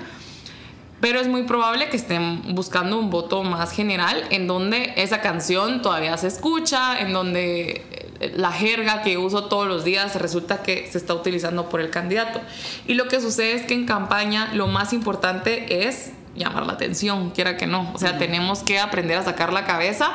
Pero 1.01 1.21
es 1.21 1.29
muy 1.29 1.45
probable 1.45 1.89
que 1.89 1.97
estén 1.97 2.55
buscando 2.55 2.99
un 2.99 3.11
voto 3.11 3.45
más 3.45 3.71
general 3.71 4.25
en 4.31 4.49
donde 4.49 4.95
esa 4.97 5.21
canción 5.21 5.81
todavía 5.81 6.17
se 6.17 6.27
escucha, 6.27 6.99
en 6.99 7.13
donde 7.13 7.85
eh, 8.21 8.33
la 8.37 8.51
jerga 8.51 9.03
que 9.03 9.17
uso 9.17 9.45
todos 9.45 9.69
los 9.69 9.85
días 9.85 10.17
resulta 10.17 10.63
que 10.63 10.89
se 10.91 10.99
está 10.99 11.15
utilizando 11.15 11.69
por 11.69 11.81
el 11.81 11.91
candidato. 11.91 12.41
Y 12.87 12.95
lo 12.95 13.07
que 13.07 13.21
sucede 13.21 13.53
es 13.53 13.63
que 13.67 13.75
en 13.75 13.87
campaña 13.87 14.53
lo 14.55 14.67
más 14.67 14.93
importante 14.93 15.87
es 15.87 16.13
llamar 16.35 16.67
la 16.67 16.73
atención, 16.73 17.31
quiera 17.31 17.57
que 17.57 17.69
no. 17.69 17.93
O 17.95 17.99
sea, 17.99 18.19
tenemos 18.19 18.65
que 18.65 18.81
aprender 18.81 19.19
a 19.19 19.23
sacar 19.23 19.53
la 19.53 19.65
cabeza, 19.65 20.11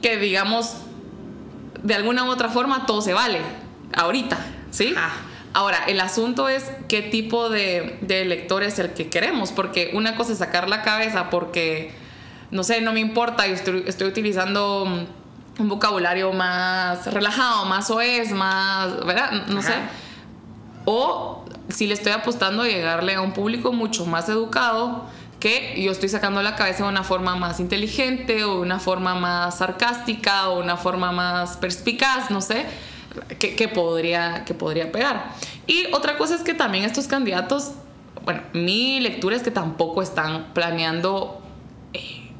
que 0.00 0.18
digamos, 0.18 0.74
de 1.82 1.94
alguna 1.94 2.24
u 2.24 2.28
otra 2.28 2.48
forma 2.48 2.86
todo 2.86 3.02
se 3.02 3.12
vale, 3.12 3.40
ahorita, 3.92 4.38
¿sí? 4.70 4.94
Ah. 4.96 5.10
Ahora, 5.54 5.84
el 5.86 6.00
asunto 6.00 6.48
es 6.48 6.70
qué 6.88 7.02
tipo 7.02 7.50
de, 7.50 7.98
de 8.00 8.22
elector 8.22 8.62
es 8.62 8.78
el 8.78 8.94
que 8.94 9.08
queremos, 9.10 9.52
porque 9.52 9.90
una 9.92 10.16
cosa 10.16 10.32
es 10.32 10.38
sacar 10.38 10.68
la 10.68 10.82
cabeza 10.82 11.28
porque, 11.28 11.92
no 12.50 12.64
sé, 12.64 12.80
no 12.80 12.92
me 12.92 13.00
importa, 13.00 13.46
yo 13.46 13.54
estoy, 13.54 13.84
estoy 13.86 14.08
utilizando 14.08 14.84
un 15.58 15.68
vocabulario 15.68 16.32
más 16.32 17.12
relajado, 17.12 17.66
más 17.66 17.90
oes, 17.90 18.32
más, 18.32 19.04
¿verdad? 19.04 19.46
No 19.48 19.60
sé. 19.60 19.74
O 20.86 21.44
si 21.68 21.86
le 21.86 21.94
estoy 21.94 22.12
apostando 22.12 22.62
a 22.62 22.66
llegarle 22.66 23.14
a 23.14 23.20
un 23.20 23.32
público 23.32 23.72
mucho 23.72 24.06
más 24.06 24.30
educado, 24.30 25.04
que 25.38 25.74
yo 25.82 25.92
estoy 25.92 26.08
sacando 26.08 26.40
la 26.40 26.56
cabeza 26.56 26.84
de 26.84 26.88
una 26.88 27.02
forma 27.02 27.36
más 27.36 27.60
inteligente 27.60 28.44
o 28.44 28.54
de 28.54 28.60
una 28.60 28.78
forma 28.78 29.16
más 29.16 29.58
sarcástica 29.58 30.48
o 30.48 30.60
una 30.60 30.78
forma 30.78 31.12
más 31.12 31.58
perspicaz, 31.58 32.30
no 32.30 32.40
sé 32.40 32.64
que, 33.38 33.68
podría, 33.68 34.44
que 34.44 34.54
podría 34.54 34.92
pegar. 34.92 35.32
Y 35.66 35.86
otra 35.92 36.16
cosa 36.16 36.34
es 36.34 36.42
que 36.42 36.54
también 36.54 36.84
estos 36.84 37.06
candidatos, 37.06 37.72
bueno, 38.24 38.42
mi 38.52 39.00
lectura 39.00 39.36
es 39.36 39.42
que 39.42 39.50
tampoco 39.50 40.02
están 40.02 40.52
planeando 40.54 41.42
eh, 41.92 42.30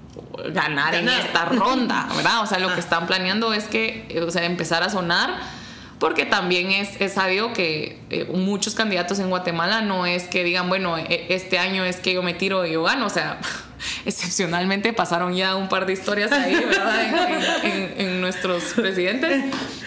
ganar, 0.53 0.95
en 0.95 1.09
esta 1.09 1.47
ronda, 1.47 2.09
¿verdad? 2.17 2.43
O 2.43 2.47
sea, 2.47 2.59
lo 2.59 2.69
que 2.69 2.75
ah. 2.75 2.81
están 2.81 3.07
planeando 3.07 3.53
es 3.53 3.65
que, 3.65 4.23
o 4.27 4.31
sea, 4.31 4.45
empezar 4.45 4.83
a 4.83 4.91
sonar 4.91 5.63
porque 6.03 6.27
también 6.27 6.73
es, 6.73 7.01
es 7.01 7.13
sabido 7.13 7.53
que 7.53 8.01
eh, 8.11 8.25
muchos 8.25 8.75
candidatos 8.75 9.21
en 9.21 9.31
Guatemala 9.31 9.83
no 9.83 10.05
es 10.05 10.25
que 10.25 10.43
digan, 10.43 10.69
bueno, 10.69 10.99
e, 10.99 11.27
este 11.29 11.61
año 11.61 11.85
es 11.85 12.01
que 12.01 12.13
yo 12.13 12.25
me 12.25 12.35
tiro 12.35 12.67
y 12.67 12.73
yo 12.73 12.83
gano, 12.83 13.07
o 13.07 13.09
sea, 13.09 13.39
excepcionalmente 14.07 14.93
pasaron 14.93 15.35
ya 15.35 15.57
un 15.57 15.69
par 15.69 15.87
de 15.87 15.93
historias 15.93 16.33
ahí, 16.33 16.55
¿verdad? 16.55 17.65
en, 17.65 18.21
nuestros 18.21 18.63
presidentes, 18.75 19.45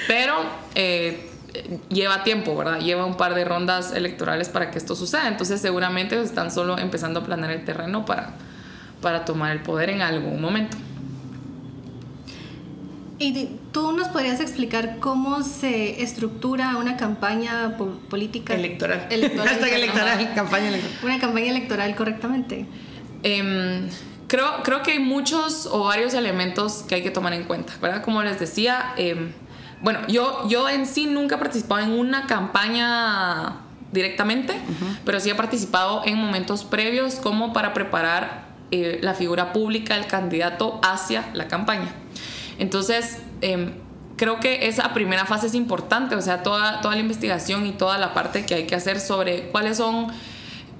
pero 0.07 0.35
eh, 0.75 1.29
lleva 1.89 2.23
tiempo, 2.23 2.55
¿verdad? 2.55 2.79
Lleva 2.79 3.05
un 3.05 3.15
par 3.15 3.33
de 3.33 3.45
rondas 3.45 3.93
electorales 3.93 4.49
para 4.49 4.71
que 4.71 4.77
esto 4.77 4.95
suceda, 4.95 5.27
entonces 5.27 5.61
seguramente 5.61 6.21
están 6.21 6.51
solo 6.51 6.77
empezando 6.77 7.21
a 7.21 7.23
planear 7.23 7.51
el 7.51 7.63
terreno 7.63 8.05
para, 8.05 8.33
para 9.01 9.23
tomar 9.23 9.51
el 9.51 9.61
poder 9.61 9.89
en 9.89 10.01
algún 10.01 10.41
momento. 10.41 10.77
¿Y 13.17 13.59
tú 13.71 13.93
nos 13.93 14.09
podrías 14.09 14.41
explicar 14.41 14.97
cómo 14.99 15.41
se 15.43 16.03
estructura 16.03 16.75
una 16.77 16.97
campaña 16.97 17.77
política? 18.09 18.53
Electoral. 18.53 19.07
electoral, 19.09 19.57
electoral 19.73 20.33
campaña 20.35 20.67
electoral. 20.67 20.97
Una 21.03 21.19
campaña 21.19 21.51
electoral 21.51 21.95
correctamente. 21.95 22.65
Em, 23.25 23.89
creo, 24.27 24.61
creo 24.61 24.83
que 24.83 24.91
hay 24.91 24.99
muchos 24.99 25.65
o 25.65 25.85
varios 25.85 26.13
elementos 26.13 26.85
que 26.87 26.93
hay 26.93 27.01
que 27.01 27.09
tomar 27.09 27.33
en 27.33 27.43
cuenta, 27.43 27.73
¿verdad? 27.81 28.03
Como 28.03 28.21
les 28.21 28.39
decía, 28.39 28.93
em, 28.97 29.33
bueno, 29.81 29.99
yo, 30.07 30.47
yo 30.47 30.69
en 30.69 30.85
sí 30.85 31.07
nunca 31.07 31.35
he 31.35 31.37
participado 31.39 31.81
en 31.81 31.91
una 31.91 32.27
campaña 32.27 33.61
directamente, 33.91 34.53
pero 35.05 35.19
sí 35.19 35.31
he 35.31 35.35
participado 35.35 36.03
en 36.05 36.19
momentos 36.19 36.63
previos 36.63 37.15
como 37.15 37.51
para 37.51 37.73
preparar 37.73 38.45
eh, 38.69 38.99
la 39.01 39.15
figura 39.15 39.53
pública 39.53 39.95
del 39.95 40.05
candidato 40.05 40.79
hacia 40.83 41.31
la 41.33 41.47
campaña. 41.47 41.95
Entonces, 42.59 43.17
em, 43.41 43.73
creo 44.17 44.39
que 44.39 44.67
esa 44.67 44.93
primera 44.93 45.25
fase 45.25 45.47
es 45.47 45.55
importante, 45.55 46.15
o 46.15 46.21
sea, 46.21 46.43
toda, 46.43 46.81
toda 46.81 46.93
la 46.93 47.01
investigación 47.01 47.65
y 47.65 47.71
toda 47.71 47.97
la 47.97 48.13
parte 48.13 48.45
que 48.45 48.53
hay 48.53 48.67
que 48.67 48.75
hacer 48.75 48.99
sobre 48.99 49.47
cuáles 49.49 49.77
son 49.77 50.09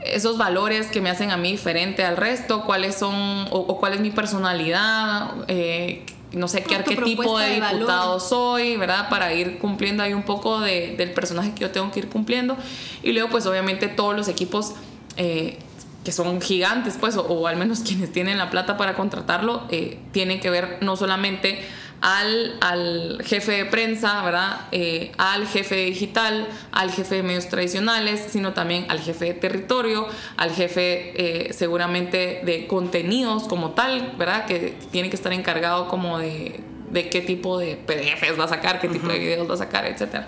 esos 0.08 0.38
valores 0.38 0.88
que 0.88 1.02
me 1.02 1.10
hacen 1.10 1.32
a 1.32 1.38
mí 1.38 1.52
diferente 1.52 2.04
al 2.04 2.18
resto, 2.18 2.64
cuáles 2.64 2.96
son 2.96 3.48
o, 3.52 3.78
cuál 3.80 3.94
es 3.94 4.00
mi 4.00 4.12
personalidad, 4.12 5.32
eh, 5.48 6.06
no 6.32 6.48
sé 6.48 6.64
qué 6.64 6.76
arquetipo 6.76 7.40
de, 7.40 7.62
diputado 7.62 8.20
soy, 8.20 8.76
¿verdad? 8.78 9.10
Para 9.10 9.34
ir 9.34 9.58
cumpliendo 9.58 10.04
ahí 10.04 10.14
un 10.14 10.24
poco 10.24 10.60
del 10.60 11.12
personaje 11.14 11.54
que 11.54 11.62
yo 11.62 11.72
tengo 11.72 11.92
que 11.92 12.00
ir 12.00 12.10
cumpliendo. 12.10 12.58
Y 13.04 13.14
luego, 13.14 13.30
pues 13.30 13.46
obviamente 13.46 13.88
todos 13.88 14.16
los 14.16 14.28
equipos 14.28 14.74
eh, 15.18 15.58
que 16.04 16.12
son 16.12 16.40
gigantes, 16.42 16.98
pues, 17.00 17.18
o, 17.18 17.48
al 17.48 17.58
menos 17.58 17.80
quienes 17.86 18.12
tienen 18.12 18.38
la 18.38 18.50
plata 18.50 18.78
para 18.78 18.96
contratarlo, 18.96 19.64
eh, 19.70 19.98
tienen 20.12 20.40
que 20.40 20.50
ver 20.50 20.78
no 20.82 20.96
solamente 20.96 21.60
al, 22.02 22.58
al 22.62 23.22
jefe 23.24 23.52
de 23.54 23.66
prensa, 23.66 24.24
¿verdad? 24.24 24.62
Eh, 24.72 25.12
al 25.18 25.48
jefe 25.48 25.76
digital, 25.76 26.48
al 26.72 26.92
jefe 26.92 27.16
de 27.16 27.24
medios 27.24 27.48
tradicionales, 27.50 28.28
sino 28.30 28.54
también 28.54 28.86
al 28.90 29.00
jefe 29.00 29.26
de 29.26 29.34
territorio, 29.34 30.08
al 30.38 30.52
jefe 30.52 31.48
eh, 31.50 31.54
seguramente 31.54 32.42
de 32.46 32.68
contenidos 32.68 33.44
como 33.44 33.72
tal, 33.72 34.14
¿verdad? 34.18 34.46
Que 34.46 34.78
tiene 34.92 35.10
que 35.10 35.16
estar 35.16 35.34
encargado 35.34 35.88
como 35.88 36.20
de, 36.20 36.60
de 36.92 37.10
qué 37.10 37.22
tipo 37.22 37.58
de 37.58 37.76
PDFs 37.76 38.40
va 38.40 38.46
a 38.46 38.50
sacar, 38.50 38.80
qué 38.80 38.88
tipo 38.88 39.08
de 39.08 39.20
videos 39.20 39.50
va 39.50 39.56
a 39.56 39.58
sacar, 39.58 39.86
etcétera. 39.86 40.28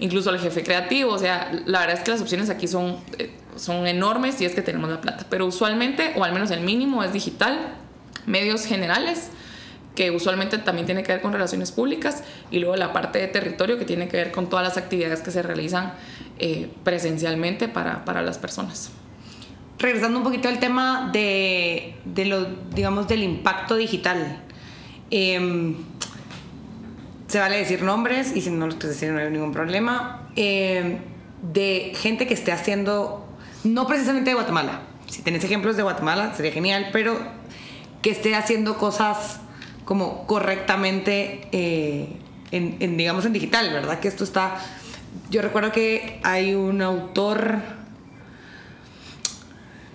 Incluso 0.00 0.30
al 0.30 0.38
jefe 0.38 0.62
creativo, 0.62 1.12
o 1.12 1.18
sea, 1.18 1.50
la 1.66 1.80
verdad 1.80 1.98
es 1.98 2.04
que 2.04 2.12
las 2.12 2.20
opciones 2.20 2.50
aquí 2.50 2.68
son 2.68 2.98
son 3.58 3.86
enormes 3.86 4.36
si 4.36 4.44
es 4.44 4.54
que 4.54 4.62
tenemos 4.62 4.88
la 4.88 5.00
plata, 5.00 5.26
pero 5.28 5.46
usualmente, 5.46 6.12
o 6.16 6.24
al 6.24 6.32
menos 6.32 6.50
el 6.50 6.60
mínimo, 6.60 7.02
es 7.04 7.12
digital, 7.12 7.74
medios 8.26 8.64
generales, 8.64 9.30
que 9.94 10.10
usualmente 10.10 10.58
también 10.58 10.86
tiene 10.86 11.02
que 11.02 11.12
ver 11.12 11.20
con 11.20 11.32
relaciones 11.32 11.72
públicas, 11.72 12.22
y 12.50 12.60
luego 12.60 12.76
la 12.76 12.92
parte 12.92 13.18
de 13.18 13.28
territorio 13.28 13.78
que 13.78 13.84
tiene 13.84 14.08
que 14.08 14.16
ver 14.16 14.30
con 14.30 14.48
todas 14.48 14.66
las 14.66 14.76
actividades 14.76 15.20
que 15.22 15.30
se 15.30 15.42
realizan 15.42 15.94
eh, 16.38 16.70
presencialmente 16.84 17.68
para, 17.68 18.04
para, 18.04 18.22
las 18.22 18.38
personas. 18.38 18.90
Regresando 19.78 20.18
un 20.18 20.24
poquito 20.24 20.48
al 20.48 20.58
tema 20.60 21.10
de, 21.12 21.96
de 22.04 22.24
lo, 22.26 22.44
digamos, 22.74 23.08
del 23.08 23.22
impacto 23.22 23.76
digital. 23.76 24.42
Em, 25.10 25.76
se 27.26 27.38
vale 27.38 27.58
decir 27.58 27.82
nombres 27.82 28.34
y 28.34 28.40
si 28.40 28.50
no 28.50 28.66
los 28.66 28.76
quieres 28.76 28.98
decir 28.98 29.12
no 29.12 29.20
hay 29.20 29.30
ningún 29.30 29.52
problema. 29.52 30.28
Em, 30.36 30.98
de 31.42 31.92
gente 31.94 32.26
que 32.26 32.34
esté 32.34 32.52
haciendo 32.52 33.28
no 33.64 33.86
precisamente 33.86 34.30
de 34.30 34.34
Guatemala. 34.34 34.82
Si 35.08 35.22
tenés 35.22 35.44
ejemplos 35.44 35.76
de 35.76 35.82
Guatemala, 35.82 36.34
sería 36.34 36.52
genial, 36.52 36.90
pero 36.92 37.18
que 38.02 38.10
esté 38.10 38.34
haciendo 38.34 38.78
cosas 38.78 39.40
como 39.88 40.26
correctamente 40.26 41.48
eh, 41.50 42.18
en, 42.50 42.98
digamos, 42.98 43.24
en 43.24 43.32
digital, 43.32 43.72
¿verdad? 43.72 44.00
Que 44.00 44.08
esto 44.08 44.22
está 44.22 44.60
yo 45.30 45.40
recuerdo 45.40 45.72
que 45.72 46.20
hay 46.24 46.54
un 46.54 46.82
autor, 46.82 47.54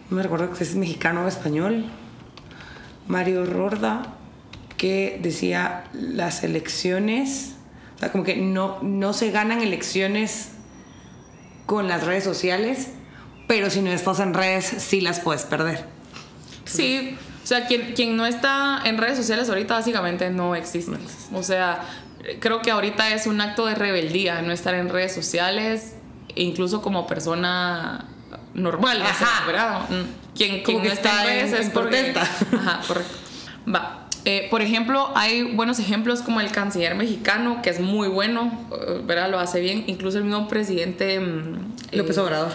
no 0.10 0.18
me 0.18 0.24
recuerdo 0.24 0.56
si 0.56 0.64
es 0.64 0.74
mexicano 0.74 1.26
o 1.26 1.28
español, 1.28 1.86
Mario 3.08 3.46
Rorda, 3.46 4.16
que 4.78 5.20
decía 5.22 5.84
las 5.94 6.44
elecciones, 6.44 7.54
o 7.96 8.00
sea, 8.00 8.12
como 8.12 8.24
que 8.24 8.36
no, 8.36 8.82
no 8.82 9.14
se 9.14 9.30
ganan 9.30 9.62
elecciones 9.62 10.54
con 11.68 11.88
las 11.88 12.04
redes 12.04 12.24
sociales, 12.24 12.88
pero 13.48 13.70
si 13.70 13.84
no 13.84 13.92
estás 13.92 14.20
en 14.22 14.34
redes 14.34 14.66
sí 14.66 15.02
las 15.02 15.20
puedes 15.20 15.44
perder. 15.44 15.86
Sí, 16.66 17.16
o 17.44 17.46
sea, 17.48 17.66
quien, 17.68 17.94
quien 17.94 18.16
no 18.16 18.26
está 18.26 18.82
en 18.86 18.98
redes 18.98 19.18
sociales 19.18 19.50
ahorita 19.50 19.74
básicamente 19.74 20.30
no 20.30 20.56
existe. 20.56 20.94
O 21.34 21.44
sea, 21.44 21.82
creo 22.40 22.62
que 22.62 22.72
ahorita 22.72 23.14
es 23.14 23.28
un 23.28 23.42
acto 23.42 23.66
de 23.66 23.76
rebeldía 23.76 24.42
no 24.42 24.54
estar 24.54 24.74
en 24.76 24.88
redes 24.90 25.14
sociales, 25.14 25.96
incluso 26.36 26.82
como 26.82 27.06
persona 27.06 28.06
normal, 28.54 29.02
Ajá. 29.02 29.46
¿verdad? 29.46 29.90
Mm, 29.90 30.36
quien, 30.36 30.64
quien 30.64 30.84
no 30.84 30.92
está 30.92 31.22
en 31.22 31.28
redes 31.28 31.60
es 31.60 31.70
porque... 31.70 32.14
Ajá, 32.54 32.80
correcto. 32.88 33.14
Va. 33.74 34.00
Eh, 34.26 34.48
por 34.50 34.62
ejemplo, 34.62 35.12
hay 35.16 35.44
buenos 35.44 35.80
ejemplos 35.80 36.22
como 36.22 36.40
el 36.40 36.50
canciller 36.50 36.96
mexicano, 36.96 37.62
que 37.62 37.72
es 37.72 37.82
muy 37.82 38.08
bueno, 38.08 38.68
eh, 38.72 39.02
¿verdad? 39.04 39.30
Lo 39.30 39.38
hace 39.38 39.60
bien. 39.60 39.84
Incluso 39.88 40.18
el 40.18 40.24
mismo 40.24 40.48
presidente... 40.48 41.20
Mm, 41.20 41.74
López 41.92 42.18
Obrador 42.18 42.54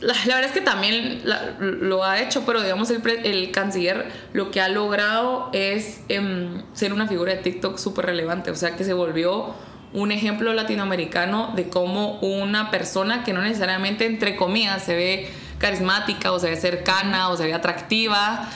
la, 0.00 0.14
verdad 0.14 0.44
es 0.44 0.52
que 0.52 0.60
también 0.60 1.22
lo 1.58 2.04
ha 2.04 2.20
hecho, 2.20 2.44
pero 2.46 2.62
digamos 2.62 2.90
el, 2.90 3.02
el, 3.24 3.50
canciller 3.50 4.10
lo 4.32 4.50
que 4.50 4.60
ha 4.60 4.68
logrado 4.68 5.50
es 5.52 6.02
em, 6.08 6.62
ser 6.72 6.92
una 6.92 7.08
figura 7.08 7.34
de 7.34 7.38
TikTok 7.38 7.78
súper 7.78 8.06
relevante, 8.06 8.50
o 8.50 8.54
sea 8.54 8.76
que 8.76 8.84
se 8.84 8.92
volvió 8.92 9.54
un 9.92 10.12
ejemplo 10.12 10.52
latinoamericano 10.52 11.52
de 11.56 11.68
cómo 11.68 12.18
una 12.20 12.70
persona 12.70 13.24
que 13.24 13.32
no 13.32 13.42
necesariamente 13.42 14.06
entre 14.06 14.36
comillas 14.36 14.84
se 14.84 14.94
ve 14.94 15.28
carismática 15.58 16.30
o 16.32 16.38
se 16.38 16.50
ve 16.50 16.56
cercana 16.56 17.30
o 17.30 17.36
se 17.36 17.44
ve 17.44 17.54
atractiva, 17.54 18.48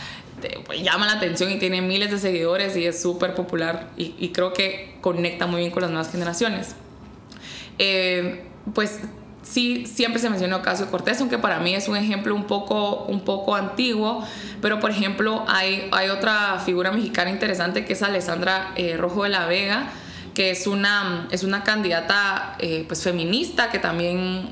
pues, 0.66 0.82
llama 0.82 1.06
la 1.06 1.14
atención 1.14 1.50
y 1.50 1.58
tiene 1.58 1.80
miles 1.80 2.10
de 2.10 2.18
seguidores 2.18 2.76
y 2.76 2.86
es 2.86 3.00
súper 3.00 3.34
popular 3.34 3.88
y, 3.96 4.28
creo 4.30 4.52
que 4.52 4.96
conecta 5.00 5.46
muy 5.46 5.60
bien 5.60 5.72
con 5.72 5.82
las 5.82 5.90
nuevas 5.90 6.12
generaciones. 6.12 6.76
Eh, 7.78 8.44
pues 8.74 9.00
sí 9.42 9.84
siempre 9.86 10.20
se 10.20 10.30
mencionó 10.30 10.58
Ocasio 10.58 10.90
Cortés, 10.90 11.20
aunque 11.20 11.38
para 11.38 11.58
mí 11.58 11.74
es 11.74 11.88
un 11.88 11.96
ejemplo 11.96 12.34
un 12.34 12.44
poco, 12.44 13.04
un 13.04 13.20
poco 13.20 13.54
antiguo, 13.54 14.24
pero 14.60 14.80
por 14.80 14.90
ejemplo 14.90 15.44
hay, 15.48 15.88
hay 15.92 16.08
otra 16.08 16.60
figura 16.64 16.92
mexicana 16.92 17.30
interesante 17.30 17.84
que 17.84 17.92
es 17.94 18.02
Alessandra 18.02 18.72
eh, 18.76 18.96
Rojo 18.96 19.24
de 19.24 19.30
la 19.30 19.46
Vega, 19.46 19.90
que 20.34 20.50
es 20.50 20.66
una, 20.66 21.28
es 21.30 21.42
una 21.42 21.62
candidata 21.62 22.56
eh, 22.58 22.84
pues 22.86 23.02
feminista 23.02 23.70
que 23.70 23.78
también 23.78 24.50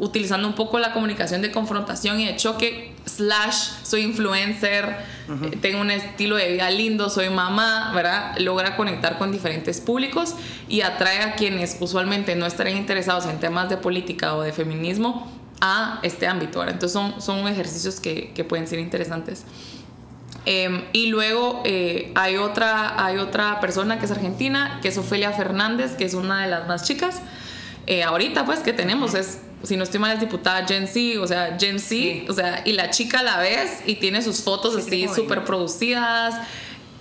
utilizando 0.00 0.48
un 0.48 0.54
poco 0.54 0.78
la 0.78 0.92
comunicación 0.92 1.42
de 1.42 1.52
confrontación 1.52 2.18
y 2.18 2.26
de 2.26 2.34
choque, 2.36 2.94
slash, 3.04 3.84
soy 3.84 4.00
influencer, 4.00 4.96
eh, 5.28 5.58
tengo 5.60 5.80
un 5.80 5.90
estilo 5.90 6.36
de 6.36 6.52
vida 6.52 6.70
lindo, 6.70 7.10
soy 7.10 7.28
mamá, 7.30 7.92
¿verdad? 7.94 8.36
Logra 8.38 8.76
conectar 8.76 9.18
con 9.18 9.30
diferentes 9.30 9.80
públicos 9.80 10.34
y 10.68 10.80
atrae 10.80 11.22
a 11.22 11.34
quienes 11.36 11.76
usualmente 11.80 12.34
no 12.34 12.46
estarían 12.46 12.78
interesados 12.78 13.26
en 13.26 13.38
temas 13.38 13.68
de 13.68 13.76
política 13.76 14.34
o 14.34 14.42
de 14.42 14.52
feminismo 14.52 15.30
a 15.60 16.00
este 16.02 16.26
ámbito, 16.26 16.60
¿verdad? 16.60 16.74
Entonces 16.74 16.94
son, 16.94 17.20
son 17.20 17.46
ejercicios 17.46 18.00
que, 18.00 18.32
que 18.34 18.42
pueden 18.42 18.66
ser 18.66 18.78
interesantes. 18.78 19.44
Em, 20.46 20.84
y 20.94 21.08
luego 21.08 21.60
eh, 21.64 22.12
hay, 22.14 22.38
otra, 22.38 23.04
hay 23.04 23.18
otra 23.18 23.60
persona 23.60 23.98
que 23.98 24.06
es 24.06 24.10
argentina, 24.10 24.78
que 24.80 24.88
es 24.88 24.96
Ofelia 24.96 25.32
Fernández, 25.32 25.92
que 25.92 26.04
es 26.04 26.14
una 26.14 26.42
de 26.42 26.48
las 26.48 26.66
más 26.66 26.84
chicas. 26.84 27.20
Eh, 27.86 28.02
ahorita 28.02 28.46
pues 28.46 28.60
que 28.60 28.72
tenemos 28.72 29.14
es 29.14 29.40
si 29.62 29.76
no 29.76 29.84
estoy 29.84 30.00
mal, 30.00 30.12
es 30.12 30.20
diputada 30.20 30.66
Gen 30.66 30.86
Z, 30.86 31.20
o 31.20 31.26
sea, 31.26 31.56
Gen 31.58 31.78
Z, 31.78 32.30
o 32.30 32.32
sea, 32.32 32.62
y 32.64 32.72
la 32.72 32.90
chica 32.90 33.22
la 33.22 33.38
ves 33.38 33.82
y 33.86 33.96
tiene 33.96 34.22
sus 34.22 34.42
fotos 34.42 34.76
así 34.76 35.06
súper 35.08 35.44
producidas, 35.44 36.34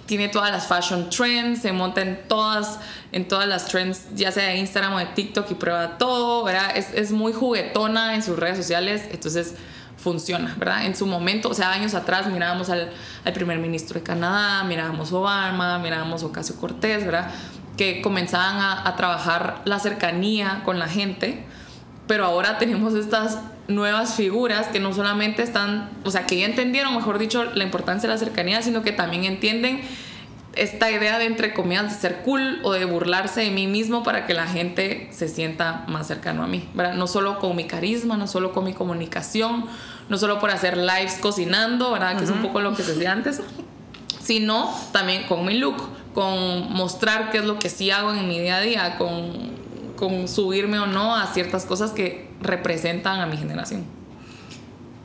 tiene 0.06 0.28
todas 0.28 0.52
las 0.52 0.68
fashion 0.68 1.10
trends, 1.10 1.62
se 1.62 1.72
monta 1.72 2.02
en 2.02 2.28
todas, 2.28 2.80
en 3.12 3.28
todas 3.28 3.48
las 3.48 3.68
trends, 3.68 4.08
ya 4.16 4.32
sea 4.32 4.46
de 4.46 4.58
Instagram 4.58 4.94
o 4.94 5.00
de 5.00 5.06
TikTok 5.06 5.50
y 5.52 5.54
prueba 5.54 5.98
todo, 5.98 6.44
¿verdad? 6.44 6.76
Es, 6.76 6.94
es 6.94 7.12
muy 7.12 7.32
juguetona 7.32 8.16
en 8.16 8.24
sus 8.24 8.38
redes 8.38 8.58
sociales, 8.58 9.04
entonces 9.12 9.56
funciona, 9.96 10.56
¿verdad? 10.58 10.86
En 10.86 10.96
su 10.96 11.06
momento, 11.06 11.50
o 11.50 11.54
sea, 11.54 11.72
años 11.72 11.94
atrás 11.94 12.28
mirábamos 12.28 12.70
al, 12.70 12.92
al 13.24 13.34
primer 13.34 13.60
ministro 13.60 14.00
de 14.00 14.04
Canadá, 14.04 14.64
mirábamos 14.64 15.12
Obama, 15.12 15.78
mirábamos 15.80 16.24
Ocasio 16.24 16.56
Cortés, 16.56 17.06
¿verdad? 17.06 17.32
Que 17.78 18.02
comenzaban 18.02 18.58
a, 18.58 18.88
a 18.88 18.96
trabajar 18.96 19.62
la 19.66 19.80
cercanía 19.80 20.62
con 20.66 20.80
la 20.80 20.88
gente 20.88 21.46
pero 22.10 22.26
ahora 22.26 22.58
tenemos 22.58 22.96
estas 22.96 23.38
nuevas 23.68 24.16
figuras 24.16 24.70
que 24.70 24.80
no 24.80 24.96
solamente 24.96 25.44
están, 25.44 25.92
o 26.04 26.10
sea, 26.10 26.26
que 26.26 26.40
ya 26.40 26.48
entendieron, 26.48 26.96
mejor 26.96 27.20
dicho, 27.20 27.44
la 27.44 27.64
importancia 27.64 28.10
de 28.10 28.16
la 28.16 28.18
cercanía, 28.18 28.64
sino 28.64 28.82
que 28.82 28.92
también 28.92 29.26
entienden 29.26 29.82
esta 30.56 30.90
idea 30.90 31.20
de 31.20 31.26
entre 31.26 31.54
comillas 31.54 31.94
de 31.94 32.02
ser 32.02 32.24
cool 32.24 32.62
o 32.64 32.72
de 32.72 32.86
burlarse 32.86 33.42
de 33.42 33.52
mí 33.52 33.68
mismo 33.68 34.02
para 34.02 34.26
que 34.26 34.34
la 34.34 34.48
gente 34.48 35.08
se 35.12 35.28
sienta 35.28 35.86
más 35.88 36.08
cercano 36.08 36.42
a 36.42 36.48
mí, 36.48 36.68
¿verdad? 36.74 36.96
No 36.96 37.06
solo 37.06 37.38
con 37.38 37.56
mi 37.56 37.66
carisma, 37.66 38.18
no 38.18 38.26
solo 38.26 38.54
con 38.54 38.66
mi 38.66 38.74
comunicación, 38.74 39.66
no 40.10 40.18
solo 40.18 40.40
por 40.40 40.50
hacer 40.50 40.78
lives 40.78 41.20
cocinando, 41.22 41.92
¿verdad? 41.92 42.18
Que 42.18 42.24
es 42.24 42.32
un 42.32 42.42
poco 42.42 42.60
lo 42.60 42.74
que 42.74 42.82
se 42.82 42.94
hacía 42.94 43.12
antes, 43.12 43.44
sino 44.20 44.76
también 44.92 45.28
con 45.28 45.46
mi 45.46 45.60
look, 45.60 45.78
con 46.16 46.74
mostrar 46.74 47.30
qué 47.30 47.38
es 47.38 47.46
lo 47.46 47.60
que 47.60 47.70
sí 47.70 47.92
hago 47.92 48.16
en 48.16 48.28
mi 48.28 48.40
día 48.40 48.58
a 48.58 48.62
día, 48.62 48.98
con 48.98 49.59
con 50.00 50.30
subirme 50.30 50.80
o 50.80 50.88
no 50.88 51.14
a 51.14 51.28
ciertas 51.28 51.66
cosas 51.66 51.92
que 51.92 52.30
representan 52.42 53.20
a 53.20 53.26
mi 53.26 53.36
generación. 53.36 53.84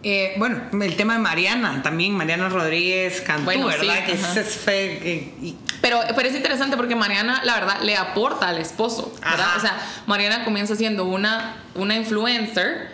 Eh, 0.05 0.35
bueno, 0.37 0.61
el 0.81 0.95
tema 0.95 1.15
de 1.15 1.19
Mariana, 1.19 1.83
también 1.83 2.13
Mariana 2.13 2.49
Rodríguez 2.49 3.21
Cantú, 3.23 3.47
¿verdad? 3.47 4.05
que 4.07 4.13
es 4.13 4.57
fe, 4.57 5.33
pero, 5.81 5.99
pero 6.15 6.29
es 6.29 6.37
interesante 6.37 6.77
porque 6.77 6.95
Mariana, 6.95 7.43
la 7.43 7.55
verdad, 7.55 7.81
le 7.83 7.97
aporta 7.97 8.49
al 8.49 8.59
esposo, 8.59 9.13
¿verdad? 9.21 9.57
O 9.57 9.61
sea, 9.61 9.77
Mariana 10.07 10.45
comienza 10.45 10.77
siendo 10.77 11.07
una, 11.07 11.57
una 11.75 11.97
influencer 11.97 12.93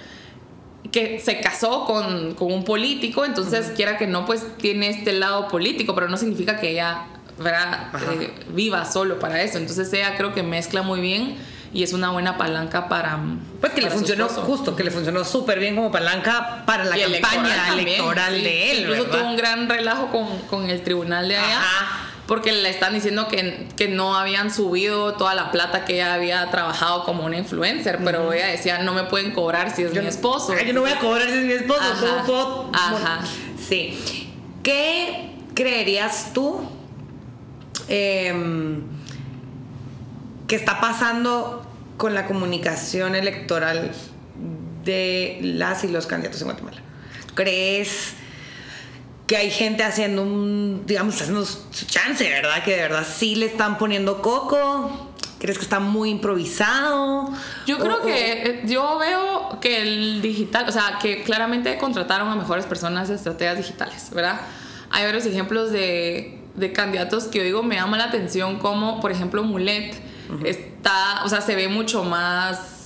que 0.90 1.18
se 1.18 1.40
casó 1.40 1.84
con, 1.84 2.34
con 2.34 2.50
un 2.50 2.64
político, 2.64 3.26
entonces 3.26 3.72
quiera 3.76 3.98
que 3.98 4.06
no, 4.06 4.24
pues 4.24 4.56
tiene 4.56 4.88
este 4.88 5.12
lado 5.12 5.48
político, 5.48 5.94
pero 5.94 6.08
no 6.08 6.16
significa 6.16 6.58
que 6.60 6.70
ella 6.70 7.06
¿verdad? 7.38 7.88
Eh, 8.20 8.32
viva 8.50 8.84
solo 8.84 9.18
para 9.18 9.42
eso. 9.42 9.58
Entonces 9.58 9.92
ella 9.92 10.14
creo 10.16 10.34
que 10.34 10.42
mezcla 10.42 10.82
muy 10.82 11.00
bien 11.00 11.36
y 11.72 11.82
es 11.82 11.92
una 11.92 12.10
buena 12.10 12.36
palanca 12.36 12.88
para. 12.88 13.18
Pues 13.60 13.72
que 13.72 13.80
le 13.80 13.90
funcionó 13.90 14.28
justo, 14.28 14.74
que 14.74 14.82
le 14.82 14.90
funcionó 14.90 15.24
súper 15.24 15.60
bien 15.60 15.76
como 15.76 15.92
palanca 15.92 16.64
para 16.66 16.84
la 16.84 16.96
campaña 16.96 17.72
electoral, 17.72 18.42
de 18.42 18.72
él. 18.72 18.80
Incluso 18.80 19.04
tuvo 19.04 19.26
un 19.26 19.36
gran 19.36 19.68
relajo 19.68 20.08
con, 20.08 20.38
con 20.42 20.68
el 20.68 20.82
tribunal 20.82 21.28
de 21.28 21.36
allá. 21.36 21.62
Porque 22.26 22.52
le 22.52 22.70
están 22.70 22.94
diciendo 22.94 23.26
que, 23.26 23.66
que, 23.76 23.88
no 23.88 24.16
habían 24.16 24.52
subido 24.52 25.14
toda 25.14 25.34
la 25.34 25.50
plata 25.50 25.84
que 25.84 25.94
ella 25.94 26.14
había 26.14 26.48
trabajado 26.52 27.02
como 27.02 27.24
una 27.24 27.36
influencer, 27.36 27.98
pero 28.04 28.32
ella 28.32 28.46
decía, 28.46 28.78
no 28.78 28.94
me 28.94 29.02
pueden 29.02 29.32
cobrar 29.32 29.74
si 29.74 29.82
es 29.82 29.92
mi 29.92 30.06
esposo. 30.06 30.54
yo 30.56 30.72
no 30.72 30.82
voy 30.82 30.92
a 30.92 30.98
cobrar 31.00 31.26
si 31.28 31.38
es 31.38 31.44
mi 31.44 31.52
esposo. 31.54 32.70
Ajá. 32.72 33.22
Sí. 33.68 34.30
¿Qué 34.62 35.32
creerías 35.54 36.32
tú? 36.32 36.60
Eh, 37.88 38.32
¿Qué 40.50 40.56
está 40.56 40.80
pasando 40.80 41.64
con 41.96 42.12
la 42.12 42.26
comunicación 42.26 43.14
electoral 43.14 43.92
de 44.84 45.38
las 45.42 45.84
y 45.84 45.86
los 45.86 46.08
candidatos 46.08 46.40
en 46.40 46.48
Guatemala? 46.48 46.78
¿Crees 47.36 48.14
que 49.28 49.36
hay 49.36 49.52
gente 49.52 49.84
haciendo 49.84 50.22
un, 50.22 50.82
digamos, 50.86 51.14
haciendo 51.14 51.44
su 51.44 51.86
chance, 51.86 52.28
¿verdad? 52.28 52.64
Que 52.64 52.72
de 52.72 52.82
verdad 52.82 53.06
sí 53.08 53.36
le 53.36 53.46
están 53.46 53.78
poniendo 53.78 54.22
coco. 54.22 55.12
¿Crees 55.38 55.56
que 55.56 55.62
está 55.62 55.78
muy 55.78 56.10
improvisado? 56.10 57.32
Yo 57.64 57.78
creo 57.78 58.02
que 58.02 58.42
eh, 58.42 58.62
yo 58.64 58.98
veo 58.98 59.60
que 59.60 59.82
el 59.82 60.20
digital, 60.20 60.68
o 60.68 60.72
sea, 60.72 60.98
que 61.00 61.22
claramente 61.22 61.78
contrataron 61.78 62.28
a 62.28 62.34
mejores 62.34 62.66
personas 62.66 63.06
de 63.08 63.14
estrategias 63.14 63.56
digitales, 63.56 64.10
¿verdad? 64.12 64.40
Hay 64.90 65.04
varios 65.04 65.26
ejemplos 65.26 65.70
de, 65.70 66.40
de 66.56 66.72
candidatos 66.72 67.28
que 67.28 67.38
yo 67.38 67.44
digo 67.44 67.62
me 67.62 67.76
llama 67.76 67.98
la 67.98 68.06
atención, 68.06 68.58
como 68.58 68.98
por 68.98 69.12
ejemplo 69.12 69.44
Mulet 69.44 70.09
está, 70.44 71.24
o 71.24 71.28
sea, 71.28 71.40
se 71.40 71.54
ve 71.54 71.68
mucho 71.68 72.04
más 72.04 72.80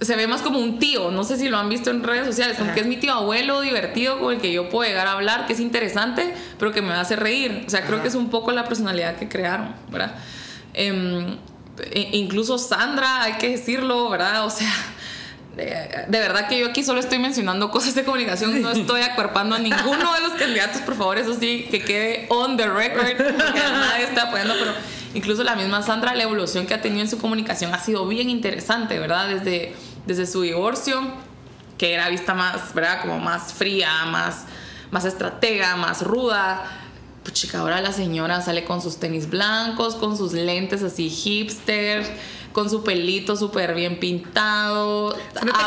se 0.00 0.14
ve 0.14 0.26
más 0.26 0.42
como 0.42 0.58
un 0.60 0.78
tío, 0.78 1.10
no 1.10 1.24
sé 1.24 1.36
si 1.36 1.48
lo 1.48 1.58
han 1.58 1.68
visto 1.68 1.90
en 1.90 2.04
redes 2.04 2.26
sociales, 2.26 2.56
como 2.56 2.72
que 2.72 2.80
es 2.80 2.86
mi 2.86 2.96
tío 2.96 3.12
abuelo 3.12 3.60
divertido 3.60 4.18
con 4.18 4.34
el 4.34 4.40
que 4.40 4.52
yo 4.52 4.68
puedo 4.68 4.88
llegar 4.88 5.08
a 5.08 5.12
hablar, 5.12 5.46
que 5.46 5.54
es 5.54 5.60
interesante, 5.60 6.34
pero 6.58 6.72
que 6.72 6.82
me 6.82 6.92
hace 6.92 7.16
reír. 7.16 7.64
O 7.66 7.70
sea, 7.70 7.84
creo 7.84 8.00
que 8.00 8.08
es 8.08 8.14
un 8.14 8.30
poco 8.30 8.52
la 8.52 8.64
personalidad 8.64 9.16
que 9.16 9.28
crearon, 9.28 9.74
¿verdad? 9.90 10.14
Em, 10.74 11.36
e, 11.90 12.10
incluso 12.12 12.58
Sandra, 12.58 13.22
hay 13.24 13.34
que 13.34 13.50
decirlo, 13.50 14.08
¿verdad? 14.08 14.46
O 14.46 14.50
sea, 14.50 14.72
de, 15.56 16.06
verdad 16.08 16.46
que 16.48 16.60
yo 16.60 16.68
aquí 16.68 16.84
solo 16.84 17.00
estoy 17.00 17.18
mencionando 17.18 17.70
cosas 17.72 17.96
de 17.96 18.04
comunicación, 18.04 18.62
no 18.62 18.70
estoy 18.70 19.02
acuerpando 19.02 19.56
a 19.56 19.58
ninguno 19.58 20.14
de 20.14 20.20
los 20.20 20.32
candidatos, 20.34 20.82
por 20.82 20.94
favor, 20.94 21.18
eso 21.18 21.34
sí, 21.34 21.66
que 21.68 21.80
quede 21.80 22.26
on 22.28 22.56
the 22.56 22.68
record, 22.68 23.16
porque 23.16 23.32
nadie 23.34 24.04
está 24.04 24.28
apoyando, 24.28 24.54
pero 24.56 24.72
incluso 25.14 25.42
la 25.44 25.56
misma 25.56 25.82
Sandra, 25.82 26.14
la 26.14 26.22
evolución 26.22 26.66
que 26.66 26.74
ha 26.74 26.80
tenido 26.80 27.02
en 27.02 27.10
su 27.10 27.18
comunicación 27.18 27.74
ha 27.74 27.78
sido 27.78 28.06
bien 28.06 28.30
interesante, 28.30 28.98
¿verdad? 28.98 29.28
Desde, 29.28 29.74
desde 30.06 30.26
su 30.26 30.42
divorcio, 30.42 31.00
que 31.76 31.94
era 31.94 32.08
vista 32.08 32.34
más, 32.34 32.74
¿verdad? 32.74 33.00
Como 33.00 33.18
más 33.18 33.52
fría, 33.52 34.04
más, 34.06 34.44
más 34.90 35.04
estratega, 35.04 35.76
más 35.76 36.02
ruda. 36.02 36.64
Pues 37.22 37.34
chica, 37.34 37.58
ahora 37.60 37.80
la 37.80 37.92
señora 37.92 38.40
sale 38.40 38.64
con 38.64 38.80
sus 38.80 38.98
tenis 38.98 39.28
blancos, 39.28 39.94
con 39.94 40.16
sus 40.16 40.32
lentes 40.32 40.82
así 40.82 41.10
hipster 41.10 42.04
con 42.58 42.68
su 42.68 42.82
pelito 42.82 43.36
súper 43.36 43.72
bien 43.74 44.00
pintado. 44.00 45.14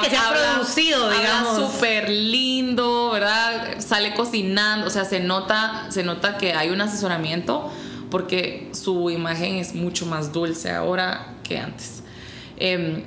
que 0.04 0.10
se 0.10 0.18
ha 0.18 0.30
producido, 0.30 1.10
digamos. 1.10 1.72
súper 1.72 2.10
lindo, 2.10 3.12
¿verdad? 3.12 3.80
Sale 3.80 4.14
cocinando, 4.14 4.88
o 4.88 4.90
sea, 4.90 5.06
se 5.06 5.22
nota, 5.22 5.86
se 5.90 6.04
nota 6.04 6.38
que 6.38 6.54
hay 6.54 6.70
un 6.70 6.82
asesoramiento 6.82 7.72
porque 8.12 8.70
su 8.74 9.10
imagen 9.10 9.56
es 9.56 9.74
mucho 9.74 10.06
más 10.06 10.32
dulce 10.32 10.70
ahora 10.70 11.36
que 11.44 11.58
antes. 11.58 12.04
Em, 12.58 13.02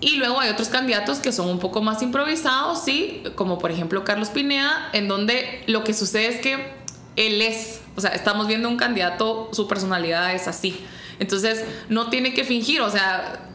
y 0.00 0.16
luego 0.16 0.40
hay 0.40 0.50
otros 0.50 0.68
candidatos 0.68 1.18
que 1.18 1.30
son 1.30 1.48
un 1.48 1.58
poco 1.60 1.82
más 1.82 2.02
improvisados, 2.02 2.82
sí, 2.84 3.22
como 3.36 3.58
por 3.58 3.70
ejemplo 3.70 4.04
Carlos 4.04 4.30
Pineda, 4.30 4.90
en 4.92 5.06
donde 5.06 5.62
lo 5.66 5.84
que 5.84 5.94
sucede 5.94 6.28
es 6.28 6.40
que 6.40 6.72
él 7.16 7.42
es, 7.42 7.80
o 7.96 8.00
sea, 8.00 8.10
estamos 8.10 8.46
viendo 8.46 8.68
un 8.68 8.76
candidato, 8.76 9.50
su 9.52 9.68
personalidad 9.68 10.34
es 10.34 10.48
así. 10.48 10.84
Entonces, 11.18 11.64
no 11.88 12.10
tiene 12.10 12.32
que 12.32 12.44
fingir, 12.44 12.80
o 12.80 12.90
sea, 12.90 13.47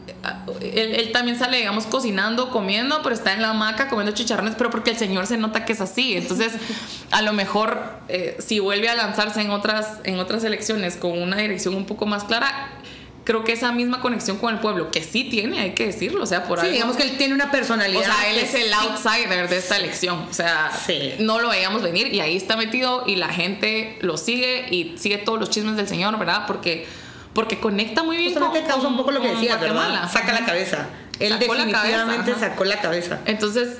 él, 0.60 1.10
también 1.12 1.38
sale, 1.38 1.58
digamos, 1.58 1.86
cocinando, 1.86 2.50
comiendo, 2.50 3.00
pero 3.02 3.14
está 3.14 3.32
en 3.32 3.42
la 3.42 3.50
hamaca 3.50 3.88
comiendo 3.88 4.12
chicharrones, 4.14 4.54
pero 4.56 4.70
porque 4.70 4.90
el 4.90 4.96
señor 4.96 5.26
se 5.26 5.36
nota 5.36 5.64
que 5.64 5.72
es 5.72 5.80
así. 5.80 6.16
Entonces, 6.16 6.52
a 7.10 7.22
lo 7.22 7.32
mejor, 7.32 7.80
eh, 8.08 8.36
si 8.38 8.58
vuelve 8.58 8.88
a 8.88 8.94
lanzarse 8.94 9.40
en 9.40 9.50
otras, 9.50 9.98
en 10.04 10.18
otras 10.18 10.44
elecciones 10.44 10.96
con 10.96 11.20
una 11.20 11.36
dirección 11.36 11.74
un 11.74 11.86
poco 11.86 12.06
más 12.06 12.24
clara, 12.24 12.70
creo 13.24 13.42
que 13.42 13.52
esa 13.52 13.72
misma 13.72 14.00
conexión 14.00 14.36
con 14.38 14.54
el 14.54 14.60
pueblo, 14.60 14.90
que 14.90 15.02
sí 15.02 15.24
tiene, 15.24 15.58
hay 15.60 15.72
que 15.72 15.86
decirlo, 15.86 16.22
o 16.22 16.26
sea, 16.26 16.44
por 16.44 16.60
sí, 16.60 16.68
digamos 16.68 16.96
que 16.96 17.02
él 17.04 17.16
tiene 17.16 17.34
una 17.34 17.50
personalidad. 17.50 18.02
O 18.02 18.04
sea, 18.04 18.30
él 18.30 18.38
es 18.38 18.54
el 18.54 18.72
outsider 18.72 19.48
de 19.48 19.56
esta 19.56 19.76
elección, 19.76 20.26
o 20.30 20.32
sea, 20.32 20.70
no 21.20 21.40
lo 21.40 21.48
veíamos 21.48 21.82
venir 21.82 22.12
y 22.12 22.20
ahí 22.20 22.36
está 22.36 22.56
metido 22.56 23.04
y 23.06 23.16
la 23.16 23.28
gente 23.28 23.98
lo 24.00 24.16
sigue 24.16 24.66
y 24.70 24.96
sigue 24.98 25.18
todos 25.18 25.40
los 25.40 25.50
chismes 25.50 25.76
del 25.76 25.88
señor, 25.88 26.18
¿verdad? 26.18 26.44
Porque 26.46 26.86
porque 27.34 27.58
conecta 27.58 28.02
muy 28.02 28.16
bien 28.16 28.34
con, 28.34 28.50
causa 28.66 28.88
un 28.88 28.96
poco 28.96 29.10
lo 29.10 29.20
que 29.20 29.34
decía, 29.34 29.56
¿verdad? 29.56 30.10
Saca 30.10 30.32
la 30.32 30.46
cabeza. 30.46 30.88
Él 31.20 31.32
sacó 31.32 31.54
definitivamente 31.54 32.30
la 32.32 32.38
sacó 32.38 32.64
la 32.64 32.80
cabeza. 32.80 33.20
Entonces, 33.26 33.78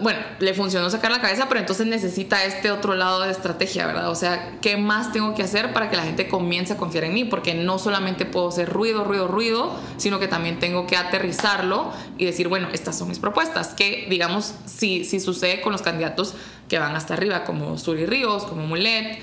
bueno, 0.00 0.20
le 0.40 0.54
funcionó 0.54 0.90
sacar 0.90 1.10
la 1.10 1.20
cabeza, 1.20 1.46
pero 1.48 1.60
entonces 1.60 1.86
necesita 1.86 2.44
este 2.44 2.70
otro 2.70 2.94
lado 2.94 3.22
de 3.22 3.30
estrategia, 3.30 3.86
¿verdad? 3.86 4.10
O 4.10 4.14
sea, 4.14 4.52
¿qué 4.60 4.76
más 4.76 5.12
tengo 5.12 5.34
que 5.34 5.42
hacer 5.42 5.72
para 5.72 5.90
que 5.90 5.96
la 5.96 6.02
gente 6.02 6.28
comience 6.28 6.74
a 6.74 6.76
confiar 6.76 7.04
en 7.04 7.14
mí? 7.14 7.24
Porque 7.24 7.54
no 7.54 7.78
solamente 7.78 8.26
puedo 8.26 8.48
hacer 8.48 8.68
ruido, 8.68 9.04
ruido, 9.04 9.26
ruido, 9.26 9.74
sino 9.96 10.18
que 10.18 10.28
también 10.28 10.58
tengo 10.58 10.86
que 10.86 10.96
aterrizarlo 10.96 11.92
y 12.18 12.26
decir, 12.26 12.48
bueno, 12.48 12.68
estas 12.72 12.98
son 12.98 13.08
mis 13.08 13.18
propuestas, 13.18 13.68
que 13.68 14.06
digamos, 14.10 14.54
si, 14.66 15.04
si 15.04 15.20
sucede 15.20 15.60
con 15.60 15.72
los 15.72 15.82
candidatos 15.82 16.34
que 16.68 16.78
van 16.78 16.94
hasta 16.94 17.14
arriba, 17.14 17.44
como 17.44 17.78
Suri 17.78 18.06
Ríos, 18.06 18.44
como 18.44 18.66
Mulet, 18.66 19.18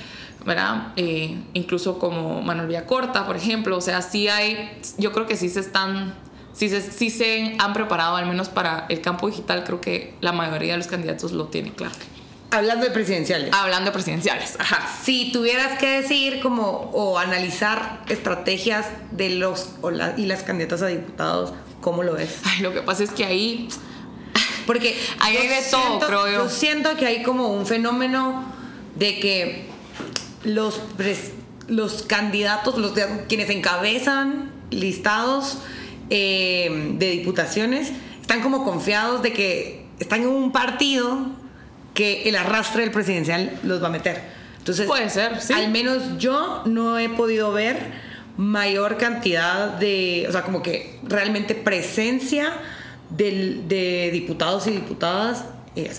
¿verdad? 0.45 0.93
Eh, 0.95 1.37
incluso 1.53 1.99
como 1.99 2.41
Manuel 2.41 2.83
Corta, 2.85 3.25
por 3.25 3.35
ejemplo, 3.35 3.77
o 3.77 3.81
sea, 3.81 4.01
sí 4.01 4.27
hay, 4.27 4.77
yo 4.97 5.11
creo 5.11 5.25
que 5.25 5.37
sí 5.37 5.49
se 5.49 5.59
están, 5.59 6.15
sí 6.53 6.69
se, 6.69 6.81
sí 6.81 7.09
se 7.09 7.55
han 7.59 7.73
preparado 7.73 8.15
al 8.15 8.25
menos 8.25 8.49
para 8.49 8.85
el 8.89 9.01
campo 9.01 9.27
digital, 9.27 9.63
creo 9.63 9.81
que 9.81 10.15
la 10.21 10.31
mayoría 10.31 10.73
de 10.73 10.77
los 10.77 10.87
candidatos 10.87 11.31
lo 11.31 11.45
tiene 11.45 11.71
claro. 11.71 11.95
Hablando 12.51 12.85
de 12.85 12.91
presidenciales. 12.91 13.49
Hablando 13.51 13.89
de 13.89 13.93
presidenciales, 13.93 14.57
ajá. 14.59 14.87
Si 15.03 15.31
tuvieras 15.31 15.79
que 15.79 16.01
decir 16.01 16.39
como 16.39 16.91
o 16.93 17.17
analizar 17.17 18.01
estrategias 18.09 18.85
de 19.11 19.31
los 19.31 19.69
y 20.17 20.27
las 20.27 20.43
candidatas 20.43 20.83
a 20.83 20.87
diputados, 20.87 21.53
¿cómo 21.81 22.03
lo 22.03 22.13
ves? 22.13 22.41
Ay, 22.43 22.61
lo 22.61 22.71
que 22.71 22.81
pasa 22.81 23.03
es 23.03 23.11
que 23.11 23.25
ahí 23.25 23.69
porque 24.65 24.97
ahí 25.19 25.37
hay 25.37 25.47
de 25.47 25.61
todo, 25.69 25.99
creo 25.99 26.27
yo. 26.27 26.43
Yo 26.43 26.49
siento 26.49 26.95
que 26.95 27.05
hay 27.05 27.23
como 27.23 27.47
un 27.47 27.65
fenómeno 27.65 28.45
de 28.95 29.19
que 29.19 29.72
los, 30.43 30.81
los 31.67 32.03
candidatos, 32.03 32.77
los 32.77 32.93
quienes 33.27 33.49
encabezan 33.49 34.51
listados 34.69 35.59
eh, 36.09 36.95
de 36.97 37.11
diputaciones, 37.11 37.91
están 38.21 38.41
como 38.41 38.63
confiados 38.63 39.21
de 39.21 39.33
que 39.33 39.85
están 39.99 40.21
en 40.21 40.27
un 40.27 40.51
partido 40.51 41.19
que 41.93 42.23
el 42.27 42.35
arrastre 42.35 42.81
del 42.81 42.91
presidencial 42.91 43.59
los 43.63 43.81
va 43.81 43.87
a 43.87 43.91
meter. 43.91 44.21
Entonces, 44.57 44.87
puede 44.87 45.09
ser, 45.09 45.41
sí. 45.41 45.53
Al 45.53 45.71
menos 45.71 46.17
yo 46.17 46.63
no 46.65 46.97
he 46.97 47.09
podido 47.09 47.51
ver 47.51 47.77
mayor 48.37 48.97
cantidad 48.97 49.67
de, 49.77 50.25
o 50.27 50.31
sea, 50.31 50.41
como 50.41 50.63
que 50.63 50.99
realmente 51.03 51.53
presencia 51.53 52.53
de 53.09 54.09
diputados 54.11 54.65
y 54.67 54.71
diputadas 54.71 55.45
eh, 55.75 55.91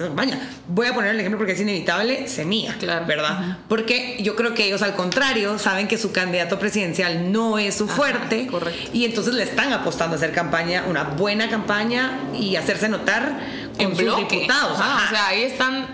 Voy 0.68 0.86
a 0.86 0.94
poner 0.94 1.10
el 1.10 1.20
ejemplo 1.20 1.38
porque 1.38 1.52
es 1.52 1.60
inevitable, 1.60 2.28
Semilla, 2.28 2.76
claro. 2.78 3.06
¿verdad? 3.06 3.58
Porque 3.68 4.18
yo 4.20 4.36
creo 4.36 4.54
que 4.54 4.66
ellos 4.66 4.82
al 4.82 4.94
contrario 4.94 5.58
saben 5.58 5.88
que 5.88 5.98
su 5.98 6.12
candidato 6.12 6.58
presidencial 6.58 7.32
no 7.32 7.58
es 7.58 7.74
su 7.74 7.88
fuerte 7.88 8.46
correcto. 8.46 8.90
y 8.92 9.04
entonces 9.04 9.34
le 9.34 9.42
están 9.42 9.72
apostando 9.72 10.14
a 10.14 10.16
hacer 10.16 10.32
campaña, 10.32 10.84
una 10.88 11.02
buena 11.02 11.50
campaña 11.50 12.20
y 12.38 12.54
hacerse 12.56 12.88
notar 12.88 13.40
con 13.76 13.86
en 13.86 13.96
sus 13.96 14.16
diputados. 14.16 14.72
O 14.72 15.08
sea, 15.10 15.28
ahí 15.28 15.42
están, 15.42 15.86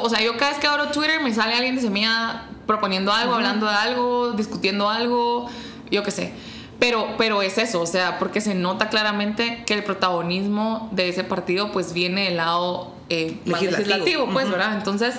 o 0.00 0.08
sea, 0.08 0.22
yo 0.22 0.36
cada 0.36 0.52
vez 0.52 0.60
que 0.60 0.68
abro 0.68 0.88
Twitter 0.88 1.20
me 1.20 1.34
sale 1.34 1.54
alguien 1.54 1.74
de 1.74 1.82
Semilla 1.82 2.44
proponiendo 2.66 3.12
algo, 3.12 3.34
hablando 3.34 3.66
de 3.66 3.74
algo, 3.74 4.32
discutiendo 4.32 4.88
algo, 4.88 5.50
yo 5.90 6.04
qué 6.04 6.10
sé. 6.12 6.32
Pero, 6.78 7.08
pero 7.18 7.42
es 7.42 7.58
eso, 7.58 7.80
o 7.80 7.86
sea, 7.86 8.20
porque 8.20 8.40
se 8.40 8.54
nota 8.54 8.88
claramente 8.88 9.64
que 9.66 9.74
el 9.74 9.82
protagonismo 9.82 10.88
de 10.92 11.08
ese 11.08 11.24
partido 11.24 11.72
pues 11.72 11.92
viene 11.92 12.26
del 12.26 12.36
lado 12.36 12.97
eh, 13.08 13.38
legislativo, 13.44 14.28
pues, 14.30 14.50
¿verdad? 14.50 14.74
Entonces, 14.74 15.14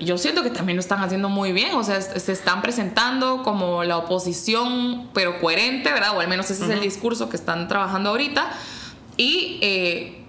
yo 0.00 0.18
siento 0.18 0.42
que 0.42 0.50
también 0.50 0.76
lo 0.76 0.80
están 0.80 1.02
haciendo 1.02 1.28
muy 1.28 1.52
bien, 1.52 1.74
o 1.74 1.84
sea, 1.84 2.00
se 2.00 2.32
están 2.32 2.60
presentando 2.62 3.42
como 3.42 3.84
la 3.84 3.96
oposición, 3.96 5.08
pero 5.14 5.40
coherente, 5.40 5.92
¿verdad? 5.92 6.16
O 6.16 6.20
al 6.20 6.28
menos 6.28 6.50
ese 6.50 6.64
es 6.64 6.70
el 6.70 6.80
discurso 6.80 7.28
que 7.28 7.36
están 7.36 7.68
trabajando 7.68 8.10
ahorita. 8.10 8.50
Y 9.16 9.58
eh, 9.62 10.24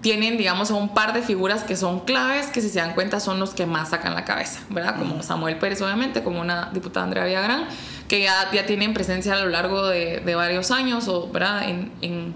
tienen, 0.00 0.36
digamos, 0.36 0.70
un 0.70 0.92
par 0.94 1.12
de 1.12 1.22
figuras 1.22 1.64
que 1.64 1.76
son 1.76 2.00
claves, 2.00 2.46
que 2.46 2.60
si 2.60 2.68
se 2.68 2.78
dan 2.78 2.94
cuenta 2.94 3.20
son 3.20 3.40
los 3.40 3.50
que 3.50 3.66
más 3.66 3.90
sacan 3.90 4.14
la 4.14 4.24
cabeza, 4.24 4.60
¿verdad? 4.70 4.96
Como 4.98 5.22
Samuel 5.22 5.56
Pérez, 5.58 5.80
obviamente, 5.82 6.22
como 6.22 6.40
una 6.40 6.70
diputada 6.72 7.04
Andrea 7.04 7.24
Villagrán, 7.24 7.66
que 8.08 8.22
ya, 8.22 8.50
ya 8.52 8.66
tienen 8.66 8.94
presencia 8.94 9.34
a 9.34 9.40
lo 9.40 9.48
largo 9.48 9.86
de, 9.86 10.20
de 10.20 10.34
varios 10.34 10.70
años, 10.70 11.08
o, 11.08 11.28
¿verdad? 11.30 11.68
En, 11.68 11.92
en 12.00 12.34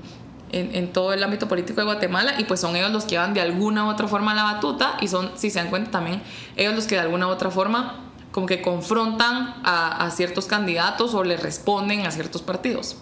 en, 0.50 0.92
todo 0.92 1.12
el 1.12 1.22
ámbito 1.22 1.48
político 1.48 1.80
de 1.80 1.84
Guatemala 1.84 2.34
y 2.38 2.44
pues 2.44 2.61
son 2.61 2.76
ellos 2.76 2.90
los 2.90 3.04
que 3.04 3.11
llevan 3.11 3.34
de 3.34 3.40
alguna 3.40 3.87
u 3.87 3.88
otra 3.88 4.08
forma 4.08 4.34
la 4.34 4.44
batuta 4.44 4.96
y 5.00 5.08
son, 5.08 5.32
si 5.37 5.50
se 5.50 5.58
dan 5.58 5.68
cuenta 5.68 5.90
también, 5.90 6.22
ellos 6.56 6.74
los 6.74 6.87
que 6.87 6.94
de 6.94 7.02
alguna 7.02 7.26
u 7.26 7.30
otra 7.30 7.50
forma 7.50 8.04
como 8.32 8.46
que 8.46 8.62
confrontan 8.62 9.54
a, 9.64 10.11
ciertos 10.11 10.46
candidatos 10.46 11.14
o 11.14 11.24
le 11.24 11.37
responden 11.37 12.06
a 12.06 12.11
ciertos 12.11 12.42
partidos. 12.42 12.96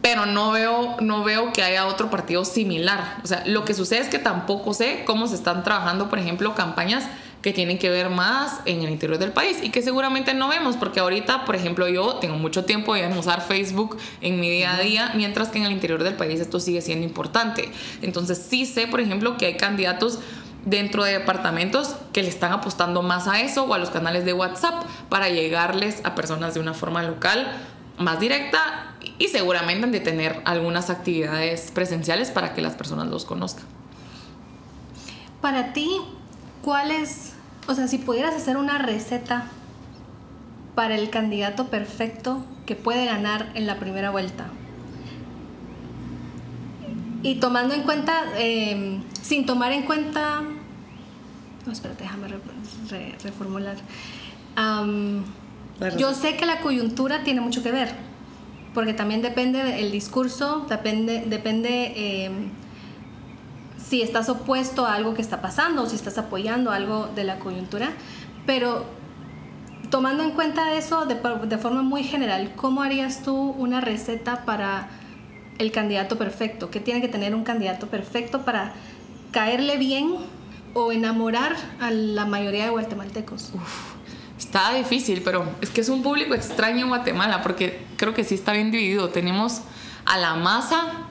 Pero 0.00 0.26
no 0.26 0.52
veo, 0.52 0.96
no 1.00 1.24
veo 1.24 1.52
que 1.52 1.62
haya 1.62 1.86
otro 1.86 2.08
partido 2.08 2.44
similar. 2.44 3.18
O 3.22 3.26
sea, 3.26 3.42
lo 3.46 3.64
que 3.64 3.74
sucede 3.74 4.00
es 4.00 4.08
que 4.08 4.18
tampoco 4.18 4.72
sé 4.72 5.04
cómo 5.06 5.26
se 5.26 5.34
están 5.34 5.64
trabajando, 5.64 6.08
por 6.08 6.18
ejemplo, 6.18 6.54
campañas 6.54 7.04
que 7.42 7.52
tienen 7.52 7.78
que 7.78 7.88
ver 7.88 8.10
más 8.10 8.60
en 8.64 8.82
el 8.82 8.90
interior 8.90 9.18
del 9.18 9.32
país 9.32 9.58
y 9.62 9.70
que 9.70 9.82
seguramente 9.82 10.34
no 10.34 10.48
vemos 10.48 10.76
porque 10.76 11.00
ahorita, 11.00 11.44
por 11.44 11.54
ejemplo, 11.54 11.88
yo 11.88 12.16
tengo 12.16 12.36
mucho 12.36 12.64
tiempo 12.64 12.94
de 12.94 13.06
usar 13.16 13.42
Facebook 13.42 13.96
en 14.20 14.40
mi 14.40 14.50
día 14.50 14.74
a 14.74 14.80
día, 14.80 15.12
mientras 15.14 15.48
que 15.48 15.58
en 15.58 15.64
el 15.64 15.72
interior 15.72 16.02
del 16.02 16.14
país 16.14 16.40
esto 16.40 16.58
sigue 16.60 16.80
siendo 16.80 17.06
importante. 17.06 17.70
Entonces 18.02 18.44
sí 18.48 18.66
sé, 18.66 18.86
por 18.86 19.00
ejemplo, 19.00 19.36
que 19.36 19.46
hay 19.46 19.56
candidatos 19.56 20.18
dentro 20.64 21.04
de 21.04 21.12
departamentos 21.12 21.94
que 22.12 22.22
le 22.22 22.28
están 22.28 22.52
apostando 22.52 23.02
más 23.02 23.28
a 23.28 23.40
eso 23.40 23.64
o 23.64 23.74
a 23.74 23.78
los 23.78 23.90
canales 23.90 24.24
de 24.24 24.32
WhatsApp 24.32 24.84
para 25.08 25.28
llegarles 25.28 26.00
a 26.04 26.14
personas 26.14 26.54
de 26.54 26.60
una 26.60 26.74
forma 26.74 27.02
local 27.02 27.46
más 27.98 28.20
directa 28.20 28.94
y 29.18 29.28
seguramente 29.28 29.84
han 29.84 29.92
de 29.92 30.00
tener 30.00 30.40
algunas 30.44 30.90
actividades 30.90 31.70
presenciales 31.72 32.30
para 32.30 32.54
que 32.54 32.60
las 32.60 32.74
personas 32.74 33.08
los 33.08 33.24
conozcan. 33.24 33.64
Para 35.40 35.72
ti, 35.72 36.00
¿cuál 36.68 36.90
es, 36.90 37.32
o 37.66 37.74
sea, 37.74 37.88
si 37.88 37.96
pudieras 37.96 38.34
hacer 38.34 38.58
una 38.58 38.76
receta 38.76 39.46
para 40.74 40.96
el 40.96 41.08
candidato 41.08 41.68
perfecto 41.68 42.44
que 42.66 42.76
puede 42.76 43.06
ganar 43.06 43.50
en 43.54 43.66
la 43.66 43.78
primera 43.78 44.10
vuelta? 44.10 44.48
Y 47.22 47.36
tomando 47.36 47.72
en 47.72 47.84
cuenta, 47.84 48.24
em, 48.36 49.02
sin 49.22 49.46
tomar 49.46 49.72
en 49.72 49.84
cuenta, 49.84 50.42
no, 51.64 51.72
espérate, 51.72 52.02
déjame 52.02 52.28
reformular. 53.22 53.76
yo 55.96 56.12
sé 56.12 56.36
que 56.36 56.44
la 56.44 56.60
coyuntura 56.60 57.24
tiene 57.24 57.40
mucho 57.40 57.62
que 57.62 57.72
ver, 57.72 57.94
porque 58.74 58.92
también 58.92 59.22
depende 59.22 59.64
del 59.64 59.90
discurso, 59.90 60.66
depende, 60.68 61.24
depende 61.28 62.26
em, 62.26 62.50
si 63.88 64.02
estás 64.02 64.28
opuesto 64.28 64.84
a 64.84 64.94
algo 64.94 65.14
que 65.14 65.22
está 65.22 65.40
pasando 65.40 65.82
o 65.82 65.86
si 65.86 65.96
estás 65.96 66.18
apoyando 66.18 66.70
algo 66.70 67.08
de 67.14 67.24
la 67.24 67.38
coyuntura, 67.38 67.90
pero 68.44 68.84
tomando 69.90 70.22
en 70.22 70.32
cuenta 70.32 70.74
eso 70.74 71.06
de, 71.06 71.16
forma 71.58 71.82
muy 71.82 72.04
general, 72.04 72.52
¿cómo 72.54 72.82
harías 72.82 73.22
tú 73.22 73.34
una 73.34 73.80
receta 73.80 74.44
para 74.44 74.90
el 75.58 75.72
candidato 75.72 76.18
perfecto? 76.18 76.70
¿Qué 76.70 76.80
tiene 76.80 77.00
que 77.00 77.08
tener 77.08 77.34
un 77.34 77.44
candidato 77.44 77.86
perfecto 77.86 78.44
para 78.44 78.74
caerle 79.32 79.78
bien 79.78 80.16
o 80.74 80.92
enamorar 80.92 81.56
a 81.80 81.90
la 81.90 82.26
mayoría 82.26 82.64
de 82.64 82.70
guatemaltecos? 82.70 83.52
está 84.38 84.72
difícil, 84.74 85.22
pero 85.22 85.44
es 85.60 85.70
que 85.70 85.80
es 85.80 85.88
un 85.88 86.02
público 86.02 86.34
extraño 86.34 86.82
en 86.82 86.88
Guatemala 86.88 87.42
porque 87.42 87.84
creo 87.96 88.14
que 88.14 88.22
sí 88.22 88.34
está 88.34 88.52
bien 88.52 88.70
dividido. 88.70 89.08
Tenemos 89.08 89.62
a 90.04 90.16
la 90.16 90.36
masa, 90.36 91.07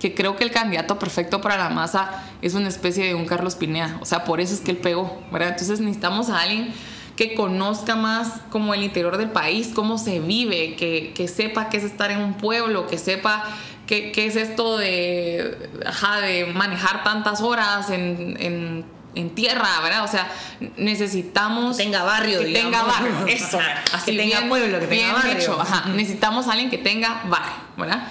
que 0.00 0.14
creo 0.14 0.36
que 0.36 0.44
el 0.44 0.50
candidato 0.50 0.98
perfecto 0.98 1.40
para 1.40 1.58
la 1.58 1.68
masa 1.68 2.24
es 2.42 2.54
una 2.54 2.68
especie 2.68 3.06
de 3.06 3.14
un 3.14 3.26
Carlos 3.26 3.54
Pinea. 3.54 3.98
O 4.00 4.06
sea, 4.06 4.24
por 4.24 4.40
eso 4.40 4.54
es 4.54 4.60
que 4.60 4.70
él 4.70 4.78
pegó, 4.78 5.22
¿verdad? 5.30 5.50
Entonces 5.50 5.78
necesitamos 5.78 6.30
a 6.30 6.40
alguien 6.40 6.72
que 7.16 7.34
conozca 7.34 7.96
más 7.96 8.40
como 8.50 8.72
el 8.72 8.82
interior 8.82 9.18
del 9.18 9.28
país, 9.30 9.72
cómo 9.74 9.98
se 9.98 10.20
vive, 10.20 10.74
que, 10.76 11.12
que 11.14 11.28
sepa 11.28 11.68
qué 11.68 11.76
es 11.76 11.84
estar 11.84 12.10
en 12.10 12.22
un 12.22 12.32
pueblo, 12.32 12.86
que 12.86 12.96
sepa 12.96 13.44
qué, 13.86 14.10
qué 14.10 14.24
es 14.24 14.36
esto 14.36 14.78
de, 14.78 15.68
ajá, 15.84 16.20
de 16.22 16.46
manejar 16.46 17.04
tantas 17.04 17.42
horas 17.42 17.90
en, 17.90 18.38
en, 18.40 18.86
en, 19.14 19.30
tierra, 19.34 19.68
¿verdad? 19.82 20.04
O 20.04 20.08
sea, 20.08 20.32
necesitamos... 20.78 21.76
Que 21.76 21.82
tenga 21.82 22.04
barrio, 22.04 22.38
Que 22.38 22.46
digamos. 22.46 22.70
tenga 22.72 22.82
barrio, 22.84 23.26
eso. 23.28 23.58
que 24.06 24.12
tenga 24.16 24.48
pueblo, 24.48 24.80
que 24.80 24.86
tenga 24.86 25.02
bien 25.02 25.12
barrio. 25.12 25.32
hecho, 25.32 25.60
ajá. 25.60 25.90
Necesitamos 25.90 26.46
a 26.48 26.52
alguien 26.52 26.70
que 26.70 26.78
tenga 26.78 27.22
barrio, 27.28 27.52
¿verdad? 27.76 28.08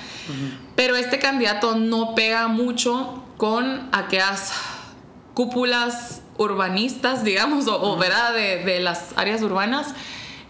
Pero 0.79 0.95
este 0.95 1.19
candidato 1.19 1.75
no 1.75 2.15
pega 2.15 2.47
mucho 2.47 3.21
con 3.35 3.89
aquellas 3.91 4.53
cúpulas 5.33 6.21
urbanistas, 6.37 7.21
digamos, 7.25 7.67
o, 7.67 7.81
o, 7.81 7.97
¿verdad? 7.97 8.33
De, 8.33 8.63
de, 8.63 8.79
las 8.79 9.09
áreas 9.17 9.41
urbanas, 9.41 9.93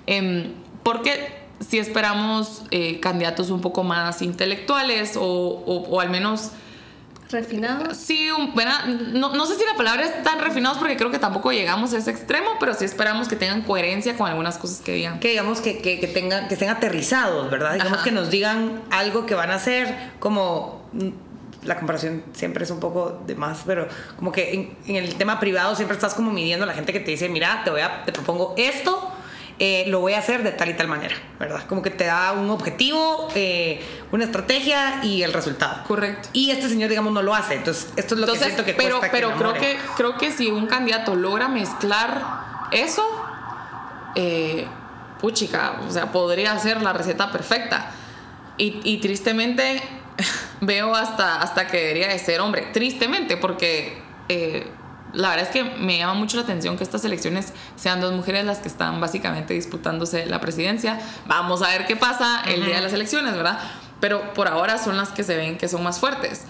eh, 0.05 0.51
porque 0.83 1.35
si 1.67 1.79
esperamos 1.79 2.61
eh, 2.69 2.99
candidatos 2.99 3.49
un 3.49 3.61
poco 3.61 3.83
más 3.83 4.21
intelectuales 4.21 5.17
o, 5.17 5.23
o, 5.23 5.77
o 5.89 5.99
al 5.99 6.11
menos... 6.11 6.51
¿Refinados? 7.29 7.95
Sí, 7.95 8.27
¿verdad? 8.55 8.85
No, 8.85 9.35
no, 9.35 9.45
sé 9.45 9.55
si 9.55 9.63
la 9.63 9.77
palabra 9.77 10.03
es 10.03 10.23
tan 10.23 10.39
refinados 10.39 10.79
porque 10.79 10.97
creo 10.97 11.11
que 11.11 11.19
tampoco 11.19 11.51
llegamos 11.51 11.93
a 11.93 11.97
ese 11.97 12.09
extremo, 12.09 12.51
pero 12.59 12.73
sí 12.73 12.85
esperamos 12.85 13.27
que 13.27 13.35
tengan 13.35 13.61
coherencia 13.61 14.17
con 14.17 14.27
algunas 14.27 14.57
cosas 14.57 14.81
que 14.81 14.93
digan. 14.93 15.19
Que 15.19 15.29
digamos 15.29 15.61
que, 15.61 15.77
que, 15.77 15.99
que 15.99 16.07
tengan, 16.07 16.47
que 16.47 16.55
estén 16.55 16.69
aterrizados, 16.69 17.51
¿verdad? 17.51 17.73
Digamos 17.73 17.93
Ajá. 17.93 18.03
que 18.03 18.11
nos 18.11 18.31
digan 18.31 18.81
algo 18.89 19.27
que 19.27 19.35
van 19.35 19.51
a 19.51 19.55
hacer, 19.55 20.13
como 20.19 20.81
la 21.63 21.77
comparación 21.77 22.23
siempre 22.33 22.63
es 22.63 22.71
un 22.71 22.79
poco 22.79 23.21
de 23.27 23.35
más, 23.35 23.61
pero 23.63 23.87
como 24.15 24.31
que 24.31 24.53
en, 24.53 24.77
en, 24.87 24.95
el 24.95 25.13
tema 25.15 25.39
privado 25.39 25.75
siempre 25.75 25.95
estás 25.95 26.15
como 26.15 26.31
midiendo 26.31 26.63
a 26.63 26.67
la 26.67 26.73
gente 26.73 26.93
que 26.93 26.99
te 26.99 27.11
dice, 27.11 27.29
mira, 27.29 27.61
te 27.63 27.69
voy 27.69 27.81
a, 27.81 28.05
te 28.05 28.11
propongo 28.11 28.55
esto, 28.57 29.11
eh, 29.61 29.83
lo 29.87 29.99
voy 29.99 30.13
a 30.13 30.19
hacer 30.19 30.41
de 30.43 30.53
tal 30.53 30.69
y 30.69 30.73
tal 30.73 30.87
manera, 30.87 31.15
¿verdad? 31.37 31.63
Como 31.67 31.81
que 31.81 31.89
te 31.89 32.05
da 32.05 32.31
un 32.31 32.49
objetivo, 32.49 33.27
eh, 33.35 33.81
una 34.11 34.23
estrategia 34.23 35.03
y 35.03 35.21
el 35.23 35.33
resultado. 35.33 35.83
Correcto. 35.83 36.29
Y 36.31 36.51
este 36.51 36.69
señor, 36.69 36.89
digamos, 36.89 37.11
no 37.11 37.21
lo 37.21 37.35
hace. 37.35 37.55
Entonces, 37.55 37.91
esto 37.97 38.15
es 38.15 38.21
lo 38.21 38.27
Entonces, 38.27 38.47
que 38.47 38.53
siento 38.53 38.65
que 38.65 38.73
pero, 38.73 38.99
cuesta 38.99 39.11
Pero 39.11 39.33
que 39.33 39.37
creo 39.37 39.53
que, 39.53 39.77
creo 39.97 40.17
que 40.17 40.31
si 40.31 40.47
un 40.47 40.65
candidato 40.67 41.13
logra 41.13 41.49
mezclar 41.49 42.69
eso, 42.71 43.05
eh, 44.15 44.65
puchica, 45.19 45.81
o 45.85 45.91
sea, 45.91 46.09
podría 46.11 46.57
ser 46.57 46.81
la 46.81 46.93
receta 46.93 47.29
perfecta. 47.29 47.91
Y, 48.57 48.79
y 48.83 48.99
tristemente 48.99 49.81
veo 50.61 50.95
hasta, 50.95 51.41
hasta 51.41 51.67
que 51.67 51.79
debería 51.79 52.07
de 52.07 52.19
ser 52.19 52.39
hombre. 52.39 52.69
Tristemente, 52.71 53.35
porque 53.35 54.01
eh, 54.29 54.67
la 55.13 55.29
verdad 55.29 55.47
es 55.47 55.51
que 55.51 55.63
me 55.63 55.97
llama 55.97 56.13
mucho 56.13 56.37
la 56.37 56.43
atención 56.43 56.77
que 56.77 56.83
estas 56.83 57.03
elecciones 57.03 57.53
sean 57.75 57.99
dos 58.01 58.13
mujeres 58.13 58.45
las 58.45 58.59
que 58.59 58.67
están 58.67 59.01
básicamente 59.01 59.53
disputándose 59.53 60.25
la 60.25 60.39
presidencia. 60.39 60.99
Vamos 61.27 61.61
a 61.61 61.69
ver 61.69 61.87
qué 61.87 61.95
pasa 61.95 62.41
el 62.45 62.65
día 62.65 62.75
de 62.75 62.81
las 62.81 62.93
elecciones, 62.93 63.33
¿verdad? 63.33 63.59
Pero 63.99 64.33
por 64.33 64.47
ahora 64.47 64.77
son 64.77 64.97
las 64.97 65.09
que 65.09 65.23
se 65.23 65.35
ven 65.35 65.57
que 65.57 65.67
son 65.67 65.83
más 65.83 65.99
fuertes. 65.99 66.43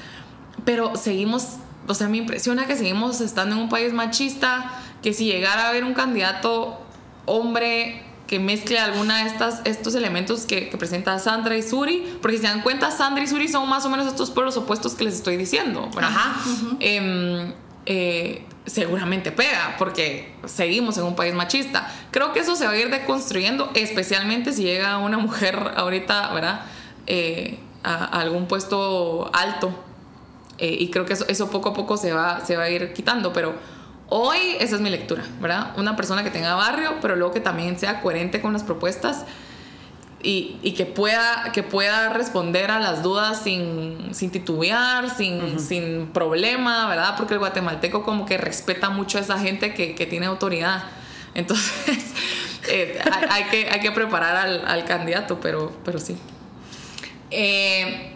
Pero 0.65 0.95
seguimos, 0.95 1.57
o 1.87 1.93
sea, 1.93 2.09
me 2.09 2.17
impresiona 2.17 2.65
que 2.65 2.75
seguimos 2.75 3.21
estando 3.21 3.55
en 3.55 3.61
un 3.61 3.69
país 3.69 3.93
machista, 3.93 4.71
que 5.01 5.13
si 5.13 5.25
llegara 5.25 5.65
a 5.65 5.69
haber 5.69 5.85
un 5.85 5.93
candidato 5.93 6.81
hombre 7.25 8.03
que 8.27 8.39
mezcle 8.39 8.77
alguna 8.77 9.23
de 9.23 9.29
estas, 9.29 9.61
estos 9.63 9.95
elementos 9.95 10.45
que, 10.45 10.69
que, 10.69 10.77
presenta 10.77 11.17
Sandra 11.17 11.57
y 11.57 11.63
Suri, 11.63 12.17
porque 12.21 12.37
si 12.37 12.43
se 12.43 12.49
dan 12.49 12.61
cuenta, 12.61 12.91
Sandra 12.91 13.23
y 13.23 13.27
Suri 13.27 13.47
son 13.47 13.67
más 13.67 13.85
o 13.85 13.89
menos 13.89 14.05
estos 14.05 14.29
pueblos 14.29 14.55
opuestos 14.55 14.93
que 14.93 15.05
les 15.05 15.15
estoy 15.15 15.35
diciendo. 15.35 15.89
Ajá. 15.99 16.35
Uh 16.45 16.49
-huh. 16.49 16.77
eh, 16.79 17.53
eh, 17.87 18.45
seguramente 18.69 19.31
pega, 19.31 19.75
porque 19.77 20.33
seguimos 20.45 20.97
en 20.97 21.03
un 21.03 21.15
país 21.15 21.33
machista. 21.33 21.91
Creo 22.11 22.33
que 22.33 22.39
eso 22.39 22.55
se 22.55 22.65
va 22.65 22.71
a 22.71 22.77
ir 22.77 22.89
deconstruyendo, 22.89 23.71
especialmente 23.73 24.53
si 24.53 24.63
llega 24.63 24.97
una 24.97 25.17
mujer 25.17 25.73
ahorita, 25.75 26.33
¿verdad? 26.33 26.61
Eh, 27.07 27.59
a, 27.83 28.05
algún 28.05 28.47
puesto 28.47 29.29
alto. 29.33 29.71
Eh, 30.57 30.77
y 30.79 30.89
creo 30.89 31.05
que 31.05 31.13
eso, 31.13 31.25
eso, 31.27 31.49
poco 31.49 31.69
a 31.69 31.73
poco 31.73 31.97
se 31.97 32.11
va, 32.13 32.45
se 32.45 32.57
va 32.57 32.63
a 32.63 32.69
ir 32.69 32.93
quitando, 32.93 33.31
pero 33.31 33.55
hoy 34.09 34.37
esa 34.59 34.75
es 34.75 34.81
mi 34.81 34.89
lectura, 34.89 35.23
¿verdad? 35.39 35.73
Una 35.77 35.95
persona 35.95 36.23
que 36.23 36.31
tenga 36.31 36.55
barrio, 36.55 36.95
pero 37.01 37.15
luego 37.15 37.33
que 37.33 37.39
también 37.39 37.79
sea 37.79 38.01
coherente 38.01 38.41
con 38.41 38.53
las 38.53 38.63
propuestas 38.63 39.25
y, 40.21 40.57
y, 40.61 40.73
que, 40.73 40.85
pueda, 40.85 41.51
que 41.53 41.63
pueda 41.63 42.09
responder 42.09 42.71
a 42.71 42.79
las 42.79 43.03
dudas 43.03 43.41
sin, 43.41 44.13
sin 44.13 44.31
titubear, 44.31 45.09
sin, 45.15 45.35
uh 45.35 45.47
-huh. 45.55 45.59
sin 45.59 46.07
problema, 46.07 46.87
¿verdad? 46.89 47.15
Porque 47.15 47.35
el 47.35 47.39
guatemalteco 47.39 48.03
como 48.03 48.25
que 48.25 48.37
respeta 48.37 48.89
mucho 48.89 49.17
a 49.17 49.21
esa 49.21 49.39
gente 49.39 49.73
que, 49.73 49.95
que 49.95 50.05
tiene 50.05 50.25
autoridad. 50.25 50.83
Entonces, 51.35 52.13
eh, 52.69 52.99
hay, 53.11 53.27
hay, 53.29 53.43
que, 53.49 53.69
hay 53.69 53.79
que 53.79 53.91
preparar 53.91 54.35
al, 54.35 54.67
al 54.67 54.83
candidato, 54.85 55.39
pero, 55.39 55.71
pero 55.85 55.99
sí. 55.99 56.17
Eh, 57.31 58.13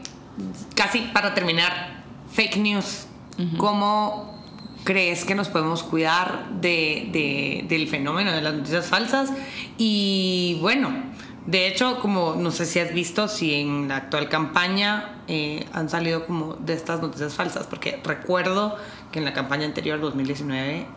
casi 0.76 1.00
para 1.14 1.34
terminar, 1.34 2.04
fake 2.34 2.58
news. 2.58 3.08
Uh 3.38 3.42
-huh. 3.44 3.58
¿Cómo 3.58 4.44
crees 4.84 5.24
que 5.24 5.36
nos 5.36 5.48
podemos 5.48 5.84
cuidar 5.84 6.50
de, 6.60 7.08
de, 7.14 7.66
del 7.70 7.88
fenómeno 7.88 8.34
de 8.34 8.42
las 8.42 8.54
noticias 8.54 8.88
falsas? 8.88 9.32
Y 9.78 10.58
bueno, 10.60 11.13
de 11.46 11.68
hecho, 11.68 12.00
como 12.00 12.36
no 12.36 12.52
sé 12.52 12.66
si 12.66 12.80
has 12.80 12.94
visto, 12.94 13.28
si 13.28 13.54
en 13.56 13.90
la 13.90 13.98
actual 13.98 14.30
campaña 14.30 15.18
eh, 15.28 15.68
han 15.74 15.90
salido 15.90 16.26
como 16.26 16.54
de 16.54 16.74
estas 16.74 17.02
noticias 17.02 17.34
falsas, 17.34 17.68
porque 17.68 18.00
recuerdo 18.04 18.78
que 19.12 19.20
en 19.20 19.26
la 19.26 19.34
campaña 19.34 19.66
anterior, 19.66 20.00
2019, 20.00 20.88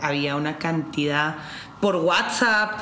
había 0.00 0.36
una 0.36 0.56
cantidad 0.56 1.36
por 1.80 1.96
WhatsApp, 1.96 2.72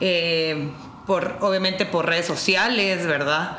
eh, 0.00 0.70
por, 1.06 1.36
obviamente 1.40 1.84
por 1.84 2.06
redes 2.06 2.26
sociales, 2.26 3.06
¿verdad? 3.06 3.58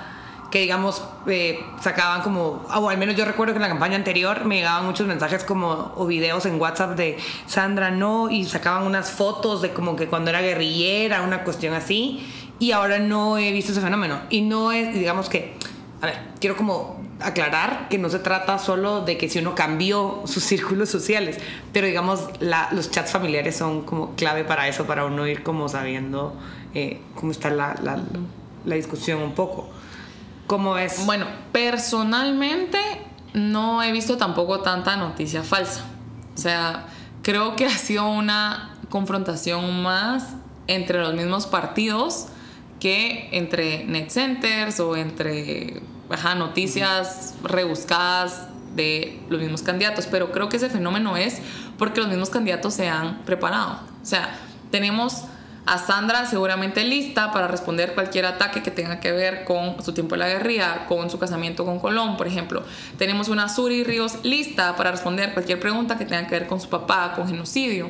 Que 0.50 0.62
digamos, 0.62 1.04
eh, 1.28 1.64
sacaban 1.82 2.24
como, 2.24 2.66
o 2.74 2.90
al 2.90 2.98
menos 2.98 3.16
yo 3.16 3.24
recuerdo 3.26 3.54
que 3.54 3.58
en 3.58 3.64
la 3.64 3.70
campaña 3.70 3.98
anterior 3.98 4.46
me 4.46 4.56
llegaban 4.56 4.84
muchos 4.84 5.06
mensajes 5.06 5.44
como, 5.44 5.94
o 5.96 6.08
videos 6.08 6.48
en 6.48 6.60
WhatsApp 6.60 6.96
de 6.96 7.20
Sandra 7.46 7.92
no, 7.92 8.32
y 8.32 8.46
sacaban 8.46 8.84
unas 8.84 9.12
fotos 9.12 9.62
de 9.62 9.74
como 9.74 9.96
que 9.96 10.08
cuando 10.08 10.32
era 10.32 10.42
guerrillera, 10.42 11.22
una 11.22 11.44
cuestión 11.44 11.76
así 11.76 12.35
y 12.60 12.72
ahora 12.72 13.00
no 13.00 13.38
he 13.38 13.52
visto 13.52 13.72
ese 13.72 13.82
fenómeno. 13.82 14.20
Y 14.30 14.42
no 14.42 14.72
es, 14.72 14.94
digamos 14.94 15.30
que, 15.30 15.56
a 16.02 16.08
ver, 16.08 16.20
quiero 16.40 16.56
como 16.56 17.04
aclarar 17.20 17.88
que 17.90 17.98
no 17.98 18.10
se 18.10 18.20
trata 18.20 18.60
solo 18.60 19.02
de 19.02 19.18
que 19.18 19.30
si 19.30 19.40
uno 19.40 19.56
cambió 19.56 20.24
sus 20.26 20.44
círculos 20.44 20.90
sociales, 20.90 21.38
pero 21.74 21.88
digamos, 21.88 22.22
la, 22.40 22.70
los 22.72 22.92
chats 22.92 23.12
familiares 23.12 23.58
son 23.58 23.84
como 23.84 24.16
clave 24.16 24.44
para 24.44 24.68
eso, 24.68 24.86
para 24.86 25.06
uno 25.06 25.28
ir 25.28 25.44
como 25.44 25.70
sabiendo 25.70 26.36
eh, 26.74 27.02
cómo 27.16 27.32
está 27.32 27.50
la, 27.50 27.76
la, 27.82 28.00
la 28.66 28.76
discusión 28.76 29.22
un 29.22 29.34
poco. 29.34 29.70
¿Cómo 30.48 30.74
ves? 30.74 31.06
Bueno, 31.06 31.26
personalmente 31.52 32.78
no 33.34 33.82
he 33.82 33.92
visto 33.92 34.18
tampoco 34.18 34.62
tanta 34.62 34.96
noticia 34.96 35.44
falsa. 35.44 35.86
O 36.36 36.38
sea, 36.38 36.86
creo 37.24 37.56
que 37.56 37.66
ha 37.66 37.70
sido 37.70 38.08
una 38.08 38.76
confrontación 38.90 39.82
más 39.82 40.36
entre 40.68 41.00
los 41.00 41.14
mismos 41.16 41.48
partidos 41.48 42.28
que 42.80 43.30
entre 43.32 43.86
net 43.86 44.10
centers 44.10 44.80
o 44.80 44.96
entre 44.96 45.82
ajá, 46.10 46.36
noticias 46.36 47.36
rebuscadas 47.44 48.48
de 48.76 49.20
los 49.30 49.40
mismos 49.42 49.62
candidatos. 49.62 50.08
Pero 50.08 50.32
creo 50.32 50.50
que 50.50 50.58
ese 50.58 50.70
fenómeno 50.70 51.18
es 51.18 51.40
porque 51.78 52.02
los 52.02 52.10
mismos 52.10 52.30
candidatos 52.30 52.74
se 52.74 52.88
han 52.88 53.24
preparado. 53.24 53.80
O 54.02 54.06
sea, 54.06 54.38
tenemos 54.72 55.24
a 55.66 55.80
Sandra 55.80 56.28
seguramente 56.28 56.84
lista 56.84 57.32
para 57.32 57.48
responder 57.48 57.96
cualquier 57.96 58.28
ataque 58.28 58.62
que 58.62 58.70
tenga 58.70 59.00
que 59.00 59.12
ver 59.12 59.46
con 59.46 59.84
su 59.84 59.94
tiempo 59.94 60.14
en 60.14 60.20
la 60.20 60.28
guerrilla, 60.28 60.86
con 60.86 61.10
su 61.10 61.18
casamiento 61.18 61.66
con 61.66 61.80
Colón, 61.80 62.18
por 62.18 62.28
ejemplo. 62.28 62.64
Tenemos 63.00 63.30
una 63.30 63.50
Suri 63.50 63.84
Ríos 63.84 64.24
lista 64.24 64.76
para 64.76 64.92
responder 64.92 65.34
cualquier 65.34 65.60
pregunta 65.60 65.98
que 65.98 66.06
tenga 66.06 66.28
que 66.28 66.40
ver 66.40 66.48
con 66.48 66.62
su 66.62 66.70
papá, 66.70 67.14
con 67.16 67.28
genocidio 67.28 67.90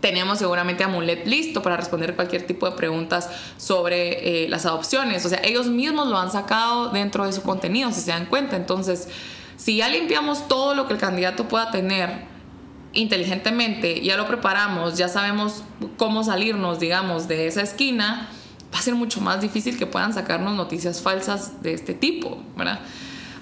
tenemos 0.00 0.38
seguramente 0.38 0.84
a 0.84 0.88
listo 0.88 1.62
para 1.62 1.76
responder 1.76 2.14
cualquier 2.14 2.46
tipo 2.46 2.68
de 2.68 2.76
preguntas 2.76 3.30
sobre 3.56 4.44
eh, 4.44 4.48
las 4.48 4.66
adopciones. 4.66 5.24
O 5.24 5.28
sea, 5.28 5.40
ellos 5.42 5.66
mismos 5.66 6.08
lo 6.08 6.18
han 6.18 6.30
sacado 6.30 6.90
dentro 6.90 7.26
de 7.26 7.32
su 7.32 7.42
contenido, 7.42 7.90
si 7.92 8.00
se 8.00 8.10
dan 8.10 8.26
cuenta. 8.26 8.56
Entonces, 8.56 9.08
si 9.56 9.76
ya 9.76 9.88
limpiamos 9.88 10.48
todo 10.48 10.74
lo 10.74 10.86
que 10.86 10.94
el 10.94 10.98
candidato 10.98 11.48
pueda 11.48 11.70
tener 11.70 12.24
inteligentemente, 12.92 14.00
ya 14.00 14.16
lo 14.16 14.26
preparamos, 14.26 14.96
ya 14.96 15.08
sabemos 15.08 15.62
cómo 15.96 16.24
salirnos, 16.24 16.78
digamos, 16.78 17.28
de 17.28 17.46
esa 17.46 17.62
esquina, 17.62 18.28
va 18.74 18.78
a 18.78 18.82
ser 18.82 18.94
mucho 18.94 19.20
más 19.20 19.40
difícil 19.40 19.78
que 19.78 19.86
puedan 19.86 20.12
sacarnos 20.12 20.54
noticias 20.54 21.00
falsas 21.00 21.62
de 21.62 21.74
este 21.74 21.94
tipo, 21.94 22.42
¿verdad? 22.56 22.80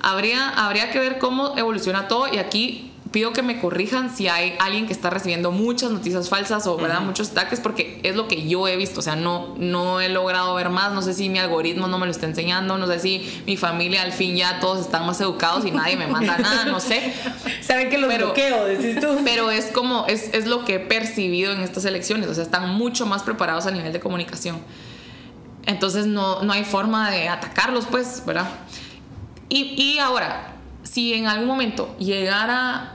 Habría, 0.02 0.50
habría 0.50 0.90
que 0.90 0.98
ver 0.98 1.18
cómo 1.18 1.56
evoluciona 1.56 2.08
todo 2.08 2.32
y 2.32 2.38
aquí 2.38 2.93
pido 3.14 3.32
que 3.32 3.44
me 3.44 3.60
corrijan 3.60 4.14
si 4.14 4.26
hay 4.26 4.56
alguien 4.58 4.88
que 4.88 4.92
está 4.92 5.08
recibiendo 5.08 5.52
muchas 5.52 5.92
noticias 5.92 6.28
falsas 6.28 6.66
o 6.66 6.76
¿verdad? 6.76 7.00
muchos 7.00 7.30
ataques, 7.30 7.60
porque 7.60 8.00
es 8.02 8.16
lo 8.16 8.26
que 8.26 8.48
yo 8.48 8.66
he 8.66 8.76
visto. 8.76 8.98
O 8.98 9.02
sea, 9.04 9.14
no, 9.14 9.54
no 9.56 10.00
he 10.00 10.08
logrado 10.08 10.52
ver 10.56 10.68
más. 10.68 10.92
No 10.92 11.00
sé 11.00 11.14
si 11.14 11.28
mi 11.28 11.38
algoritmo 11.38 11.86
no 11.86 11.96
me 12.00 12.06
lo 12.06 12.10
está 12.10 12.26
enseñando. 12.26 12.76
No 12.76 12.88
sé 12.88 12.98
si 12.98 13.42
mi 13.46 13.56
familia 13.56 14.02
al 14.02 14.10
fin 14.10 14.34
ya 14.34 14.58
todos 14.58 14.80
están 14.80 15.06
más 15.06 15.20
educados 15.20 15.64
y 15.64 15.70
nadie 15.70 15.96
me 15.96 16.08
manda 16.08 16.36
nada. 16.38 16.64
No 16.64 16.80
sé. 16.80 17.14
Saben 17.62 17.88
que 17.88 17.98
lo 17.98 18.08
pero, 18.08 18.26
bloqueo, 18.26 18.64
decís 18.64 18.98
tú. 18.98 19.20
Pero 19.24 19.48
es 19.48 19.66
como, 19.66 20.06
es, 20.08 20.34
es 20.34 20.46
lo 20.46 20.64
que 20.64 20.74
he 20.74 20.80
percibido 20.80 21.52
en 21.52 21.60
estas 21.60 21.84
elecciones. 21.84 22.28
O 22.28 22.34
sea, 22.34 22.42
están 22.42 22.68
mucho 22.70 23.06
más 23.06 23.22
preparados 23.22 23.66
a 23.66 23.70
nivel 23.70 23.92
de 23.92 24.00
comunicación. 24.00 24.58
Entonces 25.66 26.08
no, 26.08 26.42
no 26.42 26.52
hay 26.52 26.64
forma 26.64 27.12
de 27.12 27.28
atacarlos, 27.28 27.86
pues, 27.86 28.24
¿verdad? 28.26 28.48
Y, 29.48 29.80
y 29.80 29.98
ahora, 30.00 30.56
si 30.82 31.14
en 31.14 31.28
algún 31.28 31.46
momento 31.46 31.96
llegara 32.00 32.94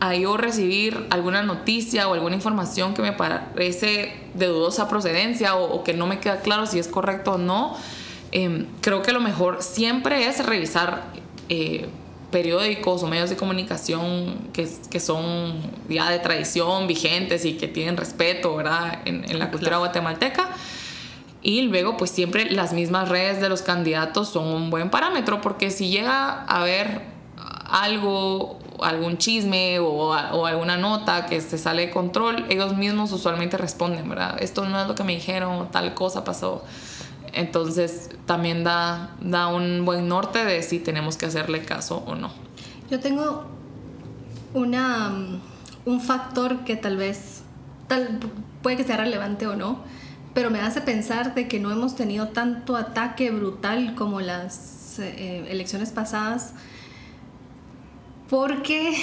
a 0.00 0.14
yo 0.14 0.36
recibir 0.36 1.06
alguna 1.10 1.42
noticia 1.42 2.08
o 2.08 2.14
alguna 2.14 2.36
información 2.36 2.94
que 2.94 3.02
me 3.02 3.12
parece 3.12 4.14
de 4.34 4.46
dudosa 4.46 4.88
procedencia 4.88 5.56
o, 5.56 5.82
que 5.84 5.94
no 5.94 6.06
me 6.06 6.18
queda 6.18 6.40
claro 6.40 6.66
si 6.66 6.78
es 6.78 6.88
correcto 6.88 7.32
o 7.32 7.38
no, 7.38 7.76
em, 8.32 8.66
creo 8.80 9.02
que 9.02 9.12
lo 9.12 9.20
mejor 9.20 9.62
siempre 9.62 10.26
es 10.26 10.44
revisar 10.44 11.04
eh, 11.48 11.88
periódicos 12.30 13.02
o 13.02 13.06
medios 13.06 13.30
de 13.30 13.36
comunicación 13.36 14.50
que, 14.52 14.68
que, 14.90 15.00
son 15.00 15.60
ya 15.88 16.10
de 16.10 16.18
tradición, 16.18 16.86
vigentes 16.86 17.44
y 17.44 17.54
que 17.54 17.68
tienen 17.68 17.96
respeto 17.96 18.56
¿verdad? 18.56 19.00
En, 19.04 19.24
en 19.30 19.38
la 19.38 19.50
cultura 19.50 19.78
guatemalteca. 19.78 20.50
Y 21.42 21.62
luego, 21.62 21.96
pues 21.96 22.10
siempre 22.10 22.50
las 22.50 22.72
mismas 22.72 23.08
redes 23.08 23.40
de 23.40 23.48
los 23.48 23.62
candidatos 23.62 24.28
son 24.28 24.48
un 24.48 24.68
buen 24.68 24.90
parámetro, 24.90 25.40
porque 25.40 25.70
si 25.70 25.88
llega 25.88 26.42
a 26.42 26.62
haber 26.62 27.02
algo 27.70 28.58
algún 28.82 29.18
chisme 29.18 29.78
o, 29.80 30.14
alguna 30.14 30.76
nota 30.76 31.26
que 31.26 31.40
se 31.40 31.58
sale 31.58 31.86
de 31.86 31.90
control, 31.90 32.44
ellos 32.48 32.76
mismos 32.76 33.12
usualmente 33.12 33.56
responden, 33.56 34.08
¿verdad? 34.08 34.36
Esto 34.40 34.64
no 34.66 34.80
es 34.80 34.88
lo 34.88 34.94
que 34.94 35.04
me 35.04 35.14
dijeron, 35.14 35.70
tal 35.70 35.94
cosa 35.94 36.24
pasó. 36.24 36.64
Entonces 37.32 38.10
también 38.24 38.64
da, 38.64 39.14
da 39.20 39.48
un 39.48 39.84
buen 39.84 40.08
norte 40.08 40.44
de 40.44 40.62
si 40.62 40.78
tenemos 40.78 41.16
que 41.16 41.26
hacerle 41.26 41.62
caso 41.64 42.02
o 42.06 42.14
no. 42.14 42.30
Yo 42.90 43.00
tengo 43.00 43.46
una, 44.54 45.12
un 45.84 46.00
factor 46.00 46.64
que 46.64 46.76
tal 46.76 46.96
vez 46.96 47.42
tal, 47.88 48.20
puede 48.62 48.76
que 48.76 48.84
sea 48.84 48.96
relevante 48.96 49.46
o 49.46 49.56
no, 49.56 49.80
pero 50.34 50.50
me 50.50 50.60
hace 50.60 50.80
pensar 50.80 51.34
de 51.34 51.48
que 51.48 51.60
no 51.60 51.70
hemos 51.70 51.96
tenido 51.96 52.28
tanto 52.28 52.76
ataque 52.76 53.30
brutal 53.30 53.94
como 53.94 54.20
las 54.20 54.98
eh, 54.98 55.46
elecciones 55.48 55.90
pasadas 55.90 56.52
porque 58.28 58.96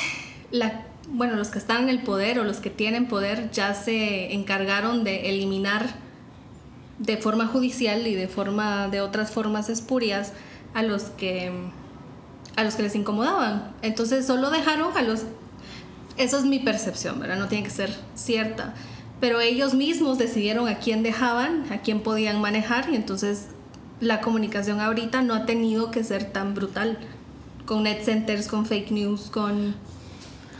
los 1.07 1.47
que 1.49 1.59
están 1.59 1.83
en 1.83 1.89
el 1.89 2.03
poder 2.03 2.39
o 2.39 2.43
los 2.43 2.57
que 2.57 2.69
tienen 2.69 3.07
poder 3.07 3.51
ya 3.51 3.73
se 3.73 4.33
encargaron 4.33 5.03
de 5.03 5.29
eliminar 5.29 5.95
de 6.99 7.17
forma 7.17 7.47
judicial 7.47 8.07
y 8.07 8.15
de 8.15 8.27
forma 8.27 8.87
de 8.87 9.01
otras 9.01 9.31
formas 9.31 9.69
espurias 9.69 10.33
a 10.73 10.83
los 10.83 11.03
que 11.03 11.51
a 12.55 12.63
los 12.63 12.75
que 12.75 12.83
les 12.83 12.95
incomodaban. 12.95 13.73
Entonces 13.81 14.27
solo 14.27 14.51
dejaron 14.51 14.95
a 14.95 15.01
los 15.01 15.23
eso 16.17 16.37
es 16.37 16.45
mi 16.45 16.59
percepción, 16.59 17.19
¿verdad? 17.19 17.37
No 17.37 17.47
tiene 17.47 17.63
que 17.63 17.71
ser 17.71 17.91
cierta, 18.13 18.75
pero 19.19 19.39
ellos 19.39 19.73
mismos 19.73 20.19
decidieron 20.19 20.67
a 20.67 20.77
quién 20.77 21.01
dejaban, 21.01 21.65
a 21.71 21.79
quién 21.79 22.01
podían 22.01 22.39
manejar 22.39 22.89
y 22.91 22.95
entonces 22.95 23.47
la 23.99 24.21
comunicación 24.21 24.79
ahorita 24.79 25.21
no 25.21 25.33
ha 25.33 25.45
tenido 25.45 25.89
que 25.89 26.03
ser 26.03 26.25
tan 26.31 26.53
brutal 26.53 26.99
con 27.65 27.83
net 27.83 28.03
centers, 28.03 28.47
con 28.47 28.65
fake 28.65 28.91
news, 28.91 29.29
con... 29.31 29.75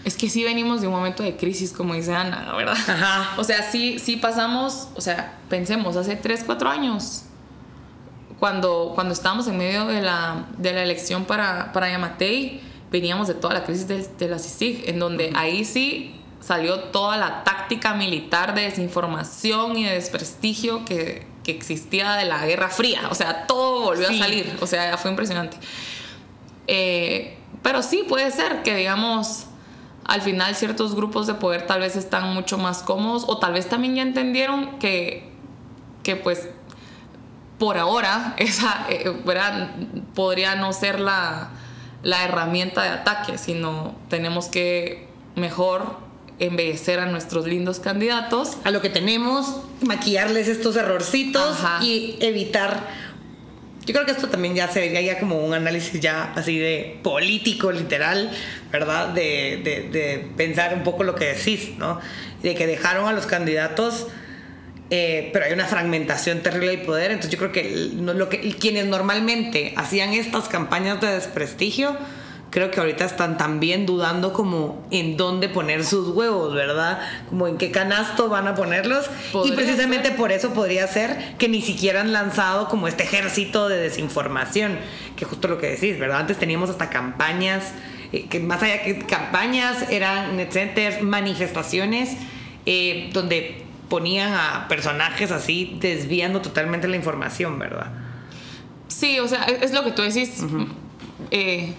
Es 0.04 0.18
que 0.18 0.30
sí 0.30 0.44
venimos 0.44 0.82
de 0.82 0.88
un 0.88 0.94
momento 0.94 1.24
de 1.24 1.38
crisis, 1.38 1.72
como 1.72 1.94
dice 1.94 2.13
Ana, 2.13 2.54
¿verdad? 2.56 2.76
Ajá. 2.76 3.36
O 3.38 3.44
sea, 3.44 3.63
sí, 3.63 4.00
sí 4.00 4.18
pasamos, 4.18 4.89
o 4.96 5.02
sea, 5.02 5.39
pensemos, 5.50 5.96
hace 5.96 6.18
3, 6.18 6.44
4 6.46 6.70
años, 6.70 7.24
cuando, 8.38 8.92
cuando 8.96 9.13
estábamos 9.13 9.48
en 9.48 9.58
medio 9.58 9.86
de 9.86 10.02
la, 10.02 10.48
de 10.58 10.74
la 10.74 10.84
elección 10.84 11.24
para, 11.24 11.72
para 11.72 11.89
Yamatei, 11.89 12.62
veníamos 12.92 13.30
de 13.30 13.36
toda 13.36 13.54
la 13.54 13.63
crisis 13.63 13.88
de, 13.88 14.06
de 14.06 14.28
la 14.28 14.39
CICIG, 14.39 14.89
en 14.89 15.00
donde 15.00 15.32
ahí 15.36 15.63
sí 15.63 16.20
salió 16.42 16.80
toda 16.80 17.16
la 17.16 17.46
táctica 17.46 17.94
militar 17.94 18.54
de 18.54 18.63
desinformación 18.63 19.78
y 19.78 19.86
de 19.86 19.94
desprestigio 19.94 20.84
que, 20.84 21.26
que 21.44 21.52
existía 21.52 22.13
de 22.13 22.26
la 22.26 22.46
Guerra 22.46 22.70
Fría. 22.70 23.08
O 23.10 23.16
sea, 23.16 23.48
todo 23.48 23.82
volvió 23.82 24.10
a 24.10 24.13
salir. 24.13 24.58
O 24.62 24.68
sea, 24.68 24.98
fue 24.98 25.12
impresionante. 25.12 25.58
Eh, 26.67 27.38
pero 27.62 27.82
sí 27.82 28.06
puede 28.08 28.32
ser 28.32 28.63
que, 28.63 28.76
digamos, 28.76 29.45
al 30.06 30.21
final 30.21 30.56
ciertos 30.56 30.95
grupos 30.95 31.28
de 31.28 31.36
poder 31.36 31.65
tal 31.65 31.80
vez 31.80 31.95
están 31.95 32.34
mucho 32.34 32.58
más 32.58 32.84
cómodos 32.84 33.23
o 33.28 33.38
tal 33.39 33.54
vez 33.54 33.69
también 33.69 33.95
ya 33.95 34.02
entendieron 34.02 34.80
que, 34.80 35.32
que 36.04 36.15
pues, 36.15 36.49
por 37.58 37.78
ahora, 37.78 38.36
esa 38.38 38.86
eh, 38.89 39.12
podría 40.13 40.56
no 40.56 40.73
ser 40.73 40.99
la, 40.99 41.52
la 42.04 42.23
herramienta 42.23 42.84
de 42.84 42.89
ataque, 42.89 43.38
sino 43.38 43.95
tenemos 44.10 44.47
que 44.47 45.08
mejor 45.36 45.97
embellecer 46.39 46.99
a 46.99 47.06
nuestros 47.06 47.45
lindos 47.45 47.80
candidatos. 47.80 48.58
A 48.63 48.71
lo 48.71 48.82
que 48.82 48.89
tenemos, 48.89 49.62
maquillarles 49.82 50.47
estos 50.47 50.76
errorcitos 50.76 51.58
y 51.82 52.17
evitar 52.19 52.88
yo 53.86 53.93
creo 53.93 54.06
que 54.06 54.12
esto 54.12 54.30
también 54.30 54.56
ya 54.56 54.67
sería 54.67 55.02
ya 55.02 55.19
como 55.19 55.38
un 55.38 55.54
análisis 55.54 56.00
ya 56.00 56.32
así 56.36 56.58
de 56.58 57.00
político, 57.04 57.72
literal, 57.72 58.32
¿verdad? 58.72 59.10
De, 59.10 59.62
de, 59.91 60.26
pensar 60.38 60.74
un 60.74 60.84
poco 60.84 61.04
lo 61.04 61.15
que 61.15 61.34
decís, 61.34 61.72
¿no? 61.78 62.00
De 62.41 62.56
que 62.56 62.65
dejaron 62.65 63.08
a 63.08 63.13
los 63.13 63.26
candidatos, 63.26 64.08
eh, 64.89 65.30
pero 65.34 65.46
hay 65.46 65.54
una 65.54 65.65
fragmentación 65.65 66.41
terrible 66.41 66.78
de 66.78 66.78
poder. 66.80 67.12
Entonces 67.12 67.32
yo 67.32 67.38
creo 67.38 67.52
que, 67.52 67.89
lo 67.96 68.30
que 68.30 68.39
quienes 68.54 68.86
normalmente 68.86 69.74
hacían 69.76 70.13
estas 70.13 70.48
campañas 70.48 71.02
de 71.02 71.08
desprestigio, 71.08 71.98
creo 72.54 72.70
que 72.70 72.80
ahorita 72.80 73.04
están 73.04 73.36
también 73.36 73.88
dudando 73.88 74.32
como 74.32 74.86
en 74.92 75.18
dónde 75.18 75.50
poner 75.50 75.84
sus 75.84 76.10
huevos, 76.10 76.54
¿verdad? 76.54 77.00
Como 77.28 77.48
en 77.48 77.58
qué 77.58 77.72
canasto 77.72 78.30
van 78.30 78.48
a 78.48 78.54
ponerlos. 78.54 79.10
Y 79.44 79.54
precisamente 79.54 80.12
por 80.12 80.32
eso 80.32 80.54
podría 80.54 80.86
ser 80.86 81.34
que 81.39 81.48
ni 81.48 81.63
siquiera 81.63 82.02
han 82.02 82.13
lanzado 82.13 82.68
como 82.68 82.88
este 82.88 83.06
ejército 83.06 83.70
de 83.70 83.78
desinformación, 83.78 84.78
que 85.16 85.26
justo 85.26 85.48
lo 85.48 85.58
que 85.58 85.72
decís, 85.72 85.98
¿verdad? 85.98 86.20
Antes 86.20 86.38
teníamos 86.38 86.70
hasta 86.70 86.92
campañas, 86.92 87.72
eh, 88.12 88.28
que 88.28 88.39
más 88.39 88.62
allá 88.62 88.84
que 88.84 89.00
campañas 89.00 89.89
eran 89.89 90.38
net 90.38 90.52
centers, 90.52 91.02
manifestaciones, 91.02 92.18
eh, 92.68 93.10
donde 93.13 93.63
ponían 93.89 94.32
a 94.32 94.68
personajes 94.68 95.32
así 95.32 95.80
desviando 95.82 96.39
totalmente 96.44 96.88
la 96.88 96.98
información, 96.98 97.58
¿verdad? 97.58 97.88
Sí, 98.89 99.20
o 99.20 99.28
sea, 99.28 99.46
es 99.46 99.74
lo 99.74 99.84
que 99.84 99.92
tú 99.92 100.04
decís. 100.04 100.44
eh, 101.32 101.74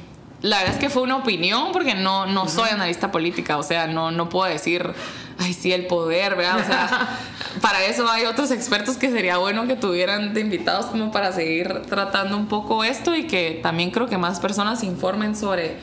la 0.44 0.58
verdad 0.58 0.74
es 0.74 0.78
que 0.78 0.90
fue 0.90 1.00
una 1.00 1.16
opinión 1.16 1.72
porque 1.72 1.94
no, 1.94 2.26
no 2.26 2.48
soy 2.48 2.68
analista 2.68 3.10
política, 3.10 3.56
o 3.56 3.62
sea, 3.62 3.86
no, 3.86 4.10
no 4.10 4.28
puedo 4.28 4.52
decir, 4.52 4.92
ay, 5.38 5.54
sí, 5.54 5.72
el 5.72 5.86
poder, 5.86 6.36
¿verdad? 6.36 6.60
O 6.60 6.64
sea, 6.66 7.18
para 7.62 7.82
eso 7.86 8.06
hay 8.10 8.26
otros 8.26 8.50
expertos 8.50 8.98
que 8.98 9.10
sería 9.10 9.38
bueno 9.38 9.66
que 9.66 9.74
tuvieran 9.74 10.34
de 10.34 10.42
invitados 10.42 10.84
como 10.84 11.10
para 11.10 11.32
seguir 11.32 11.80
tratando 11.88 12.36
un 12.36 12.46
poco 12.46 12.84
esto 12.84 13.14
y 13.16 13.26
que 13.26 13.58
también 13.62 13.90
creo 13.90 14.06
que 14.06 14.18
más 14.18 14.38
personas 14.38 14.80
se 14.80 14.86
informen 14.86 15.34
sobre 15.34 15.78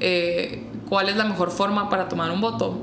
eh, 0.00 0.64
cuál 0.88 1.10
es 1.10 1.16
la 1.16 1.24
mejor 1.24 1.50
forma 1.50 1.90
para 1.90 2.08
tomar 2.08 2.30
un 2.30 2.40
voto. 2.40 2.78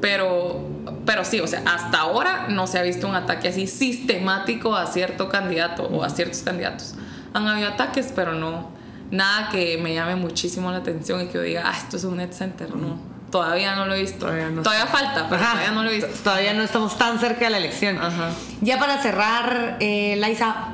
Pero, 0.00 0.66
pero 1.04 1.24
sí, 1.24 1.38
o 1.38 1.46
sea, 1.46 1.62
hasta 1.64 2.00
ahora 2.00 2.46
no 2.48 2.66
se 2.66 2.80
ha 2.80 2.82
visto 2.82 3.06
un 3.06 3.14
ataque 3.14 3.46
así 3.46 3.68
sistemático 3.68 4.74
a 4.74 4.86
cierto 4.86 5.28
candidato 5.28 5.84
o 5.84 6.02
a 6.02 6.10
ciertos 6.10 6.40
candidatos. 6.40 6.96
Han 7.34 7.46
habido 7.46 7.68
ataques, 7.68 8.12
pero 8.12 8.32
no, 8.32 8.75
nada 9.10 9.48
que 9.50 9.78
me 9.78 9.94
llame 9.94 10.16
muchísimo 10.16 10.70
la 10.70 10.78
atención 10.78 11.22
y 11.22 11.26
que 11.26 11.34
yo 11.34 11.42
diga, 11.42 11.62
ah, 11.66 11.76
esto 11.76 11.96
es 11.96 12.04
un 12.04 12.16
net 12.16 12.32
center, 12.32 12.74
no. 12.74 12.98
Todavía 13.30 13.74
no 13.74 13.86
lo 13.86 13.94
he 13.94 14.00
visto. 14.00 14.26
Todavía, 14.26 14.86
falta, 14.86 15.26
pero 15.28 15.42
todavía 15.42 15.72
no 15.72 15.82
lo 15.82 15.90
he 15.90 15.96
visto. 15.96 16.10
Todavía 16.22 16.54
no 16.54 16.62
estamos 16.62 16.96
tan 16.96 17.18
cerca 17.18 17.46
de 17.46 17.50
la 17.50 17.58
elección. 17.58 17.98
Ya 18.60 18.78
para 18.78 19.02
cerrar, 19.02 19.76
eh, 19.80 20.16
Laisa, 20.16 20.68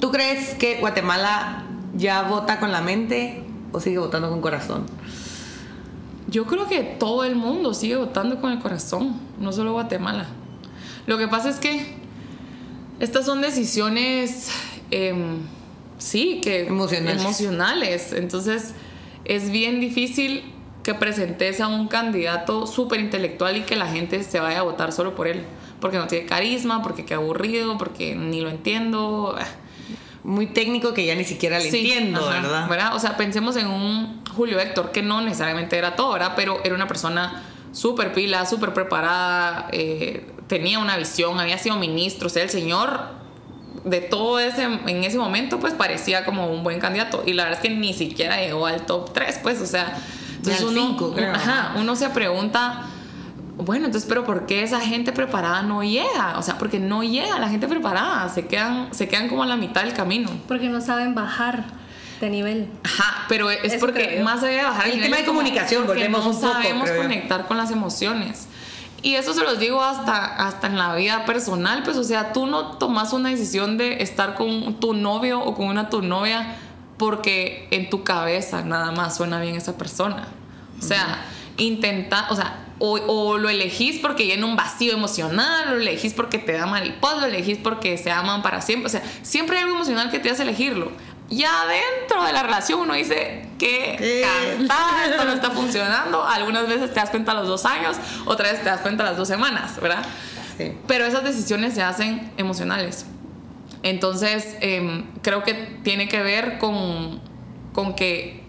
¿tú 0.00 0.10
crees 0.10 0.54
que 0.54 0.78
Guatemala 0.78 1.64
ya 1.94 2.22
vota 2.22 2.60
con 2.60 2.70
la 2.70 2.80
mente 2.80 3.44
o 3.72 3.80
sigue 3.80 3.98
votando 3.98 4.30
con 4.30 4.40
corazón? 4.40 4.86
Yo 6.28 6.46
creo 6.46 6.68
que 6.68 6.82
todo 6.82 7.24
el 7.24 7.34
mundo 7.34 7.74
sigue 7.74 7.96
votando 7.96 8.40
con 8.40 8.52
el 8.52 8.60
corazón, 8.60 9.20
no 9.40 9.52
solo 9.52 9.72
Guatemala. 9.72 10.26
Lo 11.06 11.18
que 11.18 11.26
pasa 11.26 11.50
es 11.50 11.58
que 11.58 11.96
estas 13.00 13.26
son 13.26 13.40
decisiones... 13.40 14.50
Em, 14.92 15.40
sí, 16.00 16.40
que 16.42 16.66
emocionales. 16.66 17.22
emocionales. 17.22 18.12
Entonces 18.12 18.74
es 19.24 19.50
bien 19.50 19.80
difícil 19.80 20.52
que 20.82 20.94
presentes 20.94 21.60
a 21.60 21.68
un 21.68 21.88
candidato 21.88 22.66
súper 22.66 23.00
intelectual 23.00 23.56
y 23.56 23.62
que 23.62 23.76
la 23.76 23.86
gente 23.86 24.22
se 24.24 24.40
vaya 24.40 24.60
a 24.60 24.62
votar 24.62 24.92
solo 24.92 25.14
por 25.14 25.28
él. 25.28 25.44
Porque 25.80 25.98
no 25.98 26.06
tiene 26.06 26.26
carisma, 26.26 26.82
porque 26.82 27.04
qué 27.04 27.14
aburrido, 27.14 27.78
porque 27.78 28.14
ni 28.14 28.40
lo 28.40 28.50
entiendo. 28.50 29.36
Muy 30.24 30.46
técnico 30.46 30.92
que 30.92 31.06
ya 31.06 31.14
ni 31.14 31.24
siquiera 31.24 31.58
le 31.58 31.66
entiendo, 31.66 32.26
¿verdad? 32.68 32.94
O 32.94 32.98
sea, 32.98 33.16
pensemos 33.16 33.56
en 33.56 33.68
un 33.68 34.22
Julio 34.34 34.60
Héctor, 34.60 34.92
que 34.92 35.02
no 35.02 35.22
necesariamente 35.22 35.78
era 35.78 35.96
todo, 35.96 36.12
¿verdad? 36.12 36.32
Pero 36.36 36.60
era 36.62 36.74
una 36.74 36.86
persona 36.86 37.42
súper 37.72 38.12
pila, 38.12 38.44
súper 38.44 38.74
preparada, 38.74 39.68
eh, 39.72 40.26
tenía 40.46 40.78
una 40.78 40.96
visión, 40.96 41.38
había 41.38 41.56
sido 41.56 41.76
ministro, 41.76 42.26
o 42.26 42.30
sea, 42.30 42.42
el 42.42 42.50
señor 42.50 43.19
de 43.84 44.00
todo 44.00 44.38
ese, 44.38 44.62
en 44.62 45.04
ese 45.04 45.18
momento, 45.18 45.58
pues 45.58 45.74
parecía 45.74 46.24
como 46.24 46.48
un 46.48 46.62
buen 46.62 46.80
candidato. 46.80 47.22
Y 47.26 47.32
la 47.32 47.44
verdad 47.44 47.60
es 47.62 47.68
que 47.68 47.74
ni 47.74 47.94
siquiera 47.94 48.36
llegó 48.36 48.66
al 48.66 48.86
top 48.86 49.12
3, 49.12 49.40
pues, 49.42 49.60
o 49.60 49.66
sea, 49.66 49.96
entonces 50.36 50.62
uno, 50.62 50.96
uno 51.76 51.96
se 51.96 52.08
pregunta, 52.10 52.86
bueno, 53.56 53.86
entonces, 53.86 54.08
pero 54.08 54.24
¿por 54.24 54.46
qué 54.46 54.62
esa 54.62 54.80
gente 54.80 55.12
preparada 55.12 55.62
no 55.62 55.82
llega? 55.82 56.38
O 56.38 56.42
sea, 56.42 56.58
porque 56.58 56.78
no 56.78 57.02
llega 57.02 57.38
la 57.38 57.48
gente 57.48 57.68
preparada, 57.68 58.28
se 58.28 58.46
quedan, 58.46 58.92
se 58.92 59.08
quedan 59.08 59.28
como 59.28 59.42
a 59.42 59.46
la 59.46 59.56
mitad 59.56 59.82
del 59.82 59.92
camino. 59.92 60.30
Porque 60.48 60.68
no 60.68 60.80
saben 60.80 61.14
bajar 61.14 61.64
de 62.20 62.30
nivel. 62.30 62.68
Ajá, 62.84 63.24
pero 63.28 63.50
es 63.50 63.74
porque 63.76 64.20
más 64.22 64.42
allá 64.42 64.56
de 64.56 64.62
bajar 64.62 64.88
el, 64.88 65.00
tema 65.00 65.16
de 65.16 65.24
comunicación, 65.24 65.86
volvemos 65.86 66.24
no 66.24 66.30
un 66.30 66.40
poco, 66.40 66.52
sabemos 66.52 66.90
conectar 66.90 67.46
con 67.46 67.56
las 67.56 67.70
emociones. 67.70 68.48
Y 69.02 69.14
eso 69.14 69.32
se 69.32 69.42
los 69.42 69.58
digo 69.58 69.82
hasta, 69.82 70.26
hasta 70.46 70.66
en 70.66 70.76
la 70.76 70.94
vida 70.94 71.24
personal, 71.24 71.82
pues, 71.82 71.96
o 71.96 72.04
sea, 72.04 72.32
tú 72.32 72.46
no 72.46 72.72
tomas 72.78 73.12
una 73.12 73.30
decisión 73.30 73.78
de 73.78 74.02
estar 74.02 74.34
con 74.34 74.78
tu 74.78 74.92
novio 74.92 75.40
o 75.40 75.54
con 75.54 75.68
una 75.68 75.88
tu 75.88 76.02
novia 76.02 76.56
porque 76.98 77.66
en 77.70 77.88
tu 77.88 78.04
cabeza 78.04 78.62
nada 78.62 78.92
más 78.92 79.16
suena 79.16 79.40
bien 79.40 79.56
esa 79.56 79.78
persona. 79.78 80.28
O 80.78 80.82
sea, 80.82 81.24
intenta, 81.56 82.26
o 82.30 82.36
sea, 82.36 82.66
o, 82.78 83.36
lo 83.36 83.48
elegís 83.48 83.98
porque 83.98 84.26
llena 84.26 84.46
un 84.46 84.56
vacío 84.56 84.92
emocional, 84.92 85.68
o 85.68 85.74
lo 85.74 85.80
elegís 85.80 86.14
porque 86.14 86.38
te 86.38 86.52
da 86.52 86.66
mariposa, 86.66 87.16
lo 87.20 87.26
elegís 87.26 87.58
porque 87.58 87.98
se 87.98 88.10
aman 88.10 88.42
para 88.42 88.62
siempre. 88.62 88.86
O 88.86 88.90
sea, 88.90 89.02
siempre 89.22 89.56
hay 89.56 89.64
algo 89.64 89.76
emocional 89.76 90.10
que 90.10 90.18
te 90.18 90.30
hace 90.30 90.42
elegirlo. 90.42 90.92
Ya 91.30 91.64
dentro 91.66 92.24
de 92.24 92.32
la 92.32 92.42
relación 92.42 92.80
uno 92.80 92.94
dice 92.94 93.46
que 93.58 94.24
esto 94.24 95.24
no 95.24 95.32
está 95.32 95.50
funcionando. 95.52 96.24
Algunas 96.24 96.66
veces 96.66 96.92
te 96.92 96.98
das 96.98 97.10
cuenta 97.10 97.32
a 97.32 97.34
los 97.36 97.46
dos 97.46 97.64
años, 97.64 97.96
otras 98.26 98.50
veces 98.50 98.64
te 98.64 98.70
das 98.70 98.80
cuenta 98.80 99.04
a 99.04 99.06
las 99.06 99.16
dos 99.16 99.28
semanas, 99.28 99.80
¿verdad? 99.80 100.04
Sí. 100.58 100.72
Pero 100.88 101.06
esas 101.06 101.22
decisiones 101.22 101.74
se 101.74 101.82
hacen 101.82 102.32
emocionales. 102.36 103.06
Entonces, 103.82 104.56
em, 104.60 105.06
creo 105.22 105.42
que 105.44 105.54
tiene 105.54 106.08
que 106.08 106.20
ver 106.20 106.58
con, 106.58 107.20
con 107.72 107.94
que 107.94 108.42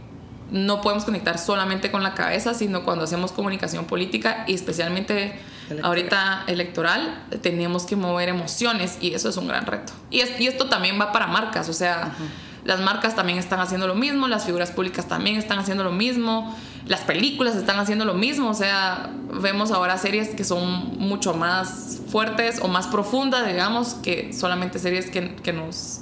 no 0.49 0.81
podemos 0.81 1.05
conectar 1.05 1.37
solamente 1.37 1.91
con 1.91 2.03
la 2.03 2.13
cabeza, 2.13 2.53
sino 2.53 2.83
cuando 2.83 3.05
hacemos 3.05 3.31
comunicación 3.31 3.85
política 3.85 4.43
y 4.47 4.53
especialmente 4.53 5.39
ahorita 5.81 6.43
electoral, 6.47 7.23
tenemos 7.41 7.85
que 7.85 7.95
mover 7.95 8.27
emociones 8.27 8.97
y 8.99 9.13
eso 9.13 9.29
es 9.29 9.37
un 9.37 9.47
gran 9.47 9.65
reto. 9.65 9.93
Y, 10.09 10.21
y 10.39 10.47
esto 10.47 10.67
también 10.67 10.99
va 10.99 11.13
para 11.13 11.27
marcas, 11.27 11.69
o 11.69 11.73
sea, 11.73 12.11
las 12.63 12.79
marcas 12.79 13.15
también 13.15 13.39
están 13.39 13.59
haciendo 13.59 13.87
lo 13.87 13.95
mismo, 13.95 14.27
las 14.27 14.45
figuras 14.45 14.71
públicas 14.71 15.07
también 15.07 15.37
están 15.37 15.59
haciendo 15.59 15.83
lo 15.83 15.91
mismo, 15.91 16.55
las 16.85 17.01
películas 17.01 17.55
están 17.55 17.79
haciendo 17.79 18.05
lo 18.05 18.13
mismo, 18.13 18.49
o 18.49 18.53
sea, 18.53 19.09
vemos 19.41 19.71
ahora 19.71 19.97
series 19.97 20.29
que 20.29 20.43
son 20.43 20.97
mucho 20.99 21.33
más 21.33 22.01
fuertes 22.09 22.59
o 22.61 22.67
más 22.67 22.87
profundas, 22.87 23.47
digamos, 23.47 23.95
que 23.95 24.33
solamente 24.33 24.79
series 24.79 25.09
que, 25.09 25.35
que 25.35 25.53
nos, 25.53 26.01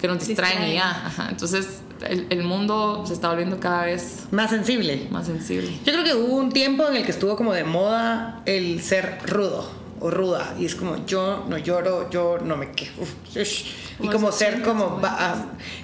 que 0.00 0.08
nos 0.08 0.26
distraen, 0.26 0.70
y 0.70 0.74
ya. 0.74 1.12
Entonces, 1.30 1.80
el, 2.08 2.26
el, 2.30 2.44
mundo 2.44 3.04
se 3.06 3.14
está 3.14 3.28
volviendo 3.28 3.58
cada 3.58 3.86
vez 3.86 4.26
más 4.30 4.50
sensible. 4.50 5.08
Más 5.10 5.26
sensible. 5.26 5.72
Yo 5.84 5.92
creo 5.92 6.04
que 6.04 6.14
hubo 6.14 6.36
un 6.36 6.52
tiempo 6.52 6.86
en 6.88 6.96
el 6.96 7.04
que 7.04 7.10
estuvo 7.10 7.36
como 7.36 7.52
de 7.52 7.64
moda 7.64 8.42
el 8.44 8.82
ser 8.82 9.18
rudo 9.26 9.85
o 10.06 10.10
ruda 10.10 10.54
y 10.58 10.64
es 10.64 10.74
como 10.74 11.04
yo 11.06 11.44
no 11.48 11.58
lloro, 11.58 12.08
yo 12.10 12.38
no 12.38 12.56
me 12.56 12.72
quejo. 12.72 13.02
Y 13.98 14.08
como 14.08 14.30
ser 14.30 14.62
como 14.62 15.00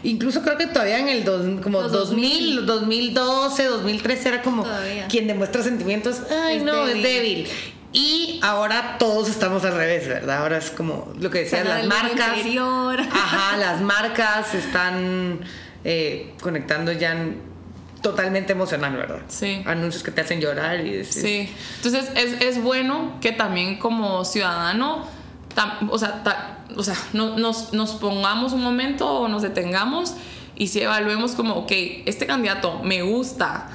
incluso 0.02 0.42
creo 0.42 0.56
que 0.56 0.66
todavía 0.66 0.98
en 0.98 1.08
el 1.08 1.24
como 1.60 1.82
2000, 1.82 2.66
2012, 2.66 3.64
2013 3.64 4.28
era 4.28 4.42
como 4.42 4.66
quien 5.08 5.26
demuestra 5.26 5.62
sentimientos, 5.62 6.22
ay 6.30 6.60
no, 6.60 6.86
es 6.86 7.02
débil. 7.02 7.48
Y 7.94 8.40
ahora 8.42 8.96
todos 8.98 9.28
estamos 9.28 9.64
al 9.64 9.74
revés, 9.74 10.08
¿verdad? 10.08 10.38
Ahora 10.38 10.56
es 10.56 10.70
como 10.70 11.12
lo 11.18 11.28
que 11.28 11.40
decían 11.40 11.68
las 11.68 11.84
marcas. 11.84 12.38
Ajá, 13.12 13.56
las 13.58 13.82
marcas 13.82 14.54
están 14.54 15.40
eh, 15.84 16.32
conectando 16.40 16.92
ya 16.92 17.14
totalmente 18.02 18.52
emocional, 18.52 18.96
¿verdad? 18.96 19.22
Sí. 19.28 19.62
Anuncios 19.64 20.02
que 20.02 20.10
te 20.10 20.20
hacen 20.20 20.40
llorar 20.40 20.84
y 20.84 21.04
Sí. 21.04 21.52
Entonces 21.76 22.10
es, 22.16 22.42
es, 22.42 22.62
bueno 22.62 23.18
que 23.20 23.32
también 23.32 23.78
como 23.78 24.24
ciudadano, 24.24 25.06
o 25.88 25.98
sea, 25.98 26.64
o 26.76 26.82
sea 26.82 26.96
no, 27.12 27.38
nos, 27.38 27.72
nos 27.72 27.92
pongamos 27.92 28.52
un 28.52 28.62
momento 28.62 29.08
o 29.08 29.28
nos 29.28 29.42
detengamos 29.42 30.14
y 30.56 30.68
si 30.68 30.80
evaluemos 30.80 31.32
como, 31.32 31.54
ok, 31.54 31.72
este 32.06 32.26
candidato 32.26 32.80
me 32.82 33.02
gusta, 33.02 33.68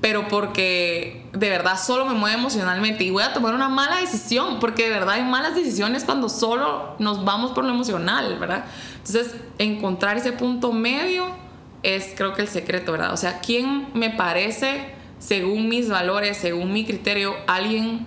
pero 0.00 0.28
porque 0.28 1.26
de 1.32 1.48
verdad 1.48 1.78
solo 1.78 2.06
me 2.06 2.14
mueve 2.14 2.38
emocionalmente 2.38 3.04
y 3.04 3.10
voy 3.10 3.22
a 3.22 3.32
tomar 3.32 3.54
una 3.54 3.68
mala 3.68 3.96
decisión, 3.96 4.60
porque 4.60 4.84
de 4.84 4.90
verdad 4.90 5.14
hay 5.14 5.22
malas 5.22 5.54
decisiones 5.54 6.04
cuando 6.04 6.28
solo 6.28 6.94
nos 6.98 7.24
vamos 7.24 7.52
por 7.52 7.64
lo 7.64 7.70
emocional, 7.70 8.38
¿verdad? 8.38 8.64
Entonces, 8.98 9.34
encontrar 9.58 10.16
ese 10.16 10.32
punto 10.32 10.72
medio 10.72 11.43
es 11.84 12.12
creo 12.16 12.34
que 12.34 12.42
el 12.42 12.48
secreto, 12.48 12.92
¿verdad? 12.92 13.12
O 13.12 13.16
sea, 13.16 13.40
¿quién 13.40 13.88
me 13.94 14.10
parece, 14.10 14.86
según 15.18 15.68
mis 15.68 15.88
valores, 15.88 16.36
según 16.36 16.72
mi 16.72 16.84
criterio, 16.84 17.36
alguien 17.46 18.06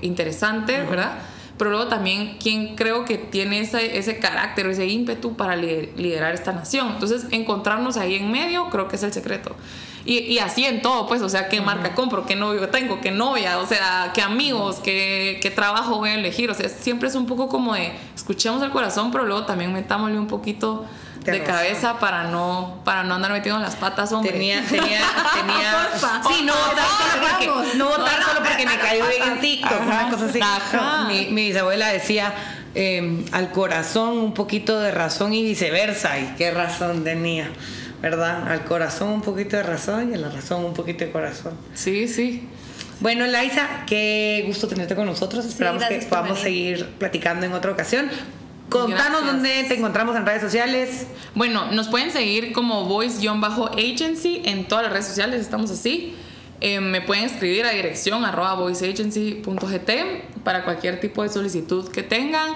interesante, 0.00 0.82
¿verdad? 0.82 1.18
Pero 1.58 1.70
luego 1.70 1.88
también 1.88 2.38
quién 2.40 2.76
creo 2.76 3.04
que 3.04 3.18
tiene 3.18 3.60
ese, 3.60 3.98
ese 3.98 4.18
carácter 4.18 4.66
ese 4.68 4.86
ímpetu 4.86 5.36
para 5.36 5.56
liderar 5.56 6.32
esta 6.32 6.52
nación. 6.52 6.92
Entonces, 6.92 7.26
encontrarnos 7.32 7.96
ahí 7.96 8.14
en 8.14 8.30
medio 8.30 8.70
creo 8.70 8.86
que 8.86 8.96
es 8.96 9.02
el 9.02 9.12
secreto. 9.12 9.56
Y, 10.10 10.38
así 10.38 10.64
en 10.64 10.80
todo, 10.80 11.06
pues, 11.06 11.20
o 11.20 11.28
sea, 11.28 11.50
qué 11.50 11.60
marca 11.60 11.94
compro, 11.94 12.24
qué 12.24 12.34
novio 12.34 12.70
tengo, 12.70 12.98
qué 12.98 13.10
novia, 13.10 13.58
o 13.58 13.66
sea, 13.66 14.10
qué 14.14 14.22
amigos, 14.22 14.76
qué, 14.82 15.38
qué, 15.42 15.50
trabajo 15.50 15.98
voy 15.98 16.08
a 16.08 16.14
elegir. 16.14 16.50
O 16.50 16.54
sea, 16.54 16.70
siempre 16.70 17.10
es 17.10 17.14
un 17.14 17.26
poco 17.26 17.50
como 17.50 17.74
de 17.74 17.92
escuchemos 18.16 18.62
el 18.62 18.70
corazón, 18.70 19.10
pero 19.10 19.26
luego 19.26 19.44
también 19.44 19.70
metámosle 19.70 20.18
un 20.18 20.26
poquito 20.26 20.86
de 21.24 21.42
cabeza 21.42 21.98
para 21.98 22.24
no 22.24 22.80
para 22.86 23.04
no 23.04 23.16
andar 23.16 23.32
metiendo 23.32 23.60
las 23.60 23.76
patas, 23.76 24.10
hombre. 24.12 24.32
Tenía, 24.32 24.64
tenía, 24.64 25.02
tenía. 25.34 25.88
sí, 26.26 26.42
no 26.42 26.54
votar 26.54 26.86
solo 26.86 27.26
porque, 27.28 27.76
no 27.76 27.84
votar 27.90 28.22
solo 28.22 28.40
porque 28.42 28.64
me 28.64 28.78
cayó 28.78 29.06
bien 29.08 29.32
en 29.34 29.40
TikTok, 29.42 29.82
una 29.82 30.08
cosa 30.08 30.24
así. 30.24 30.40
mi, 31.08 31.26
mi, 31.34 31.48
bisabuela 31.48 31.88
decía 31.88 32.32
eh, 32.74 33.26
al 33.32 33.50
corazón 33.50 34.16
un 34.16 34.32
poquito 34.32 34.80
de 34.80 34.90
razón 34.90 35.34
y 35.34 35.42
viceversa. 35.42 36.18
¿Y 36.18 36.34
qué 36.38 36.50
razón 36.50 37.04
tenía? 37.04 37.50
¿Verdad? 38.02 38.48
Al 38.50 38.64
corazón 38.64 39.08
un 39.10 39.22
poquito 39.22 39.56
de 39.56 39.62
razón 39.62 40.12
y 40.12 40.14
a 40.14 40.18
la 40.18 40.30
razón 40.30 40.64
un 40.64 40.74
poquito 40.74 41.04
de 41.04 41.10
corazón. 41.10 41.54
Sí, 41.74 42.06
sí. 42.06 42.48
Bueno, 43.00 43.26
Laisa, 43.26 43.84
qué 43.86 44.44
gusto 44.46 44.68
tenerte 44.68 44.94
con 44.94 45.06
nosotros. 45.06 45.44
Esperamos 45.44 45.84
que 45.84 45.98
podamos 46.08 46.38
seguir 46.40 46.86
platicando 46.98 47.46
en 47.46 47.52
otra 47.52 47.72
ocasión. 47.72 48.10
Contanos 48.68 49.24
dónde 49.24 49.64
te 49.64 49.74
encontramos 49.74 50.14
en 50.16 50.26
redes 50.26 50.42
sociales. 50.42 51.06
Bueno, 51.34 51.72
nos 51.72 51.88
pueden 51.88 52.10
seguir 52.10 52.52
como 52.52 52.84
voice-agency 52.84 54.42
en 54.44 54.66
todas 54.66 54.84
las 54.84 54.92
redes 54.92 55.06
sociales, 55.06 55.40
estamos 55.40 55.70
así. 55.70 56.14
Eh, 56.60 56.80
me 56.80 57.00
pueden 57.00 57.24
escribir 57.24 57.64
a 57.64 57.70
dirección 57.70 58.24
arroba 58.24 58.54
voiceagency.gt 58.54 59.90
para 60.42 60.64
cualquier 60.64 61.00
tipo 61.00 61.22
de 61.22 61.28
solicitud 61.28 61.88
que 61.90 62.02
tengan. 62.02 62.50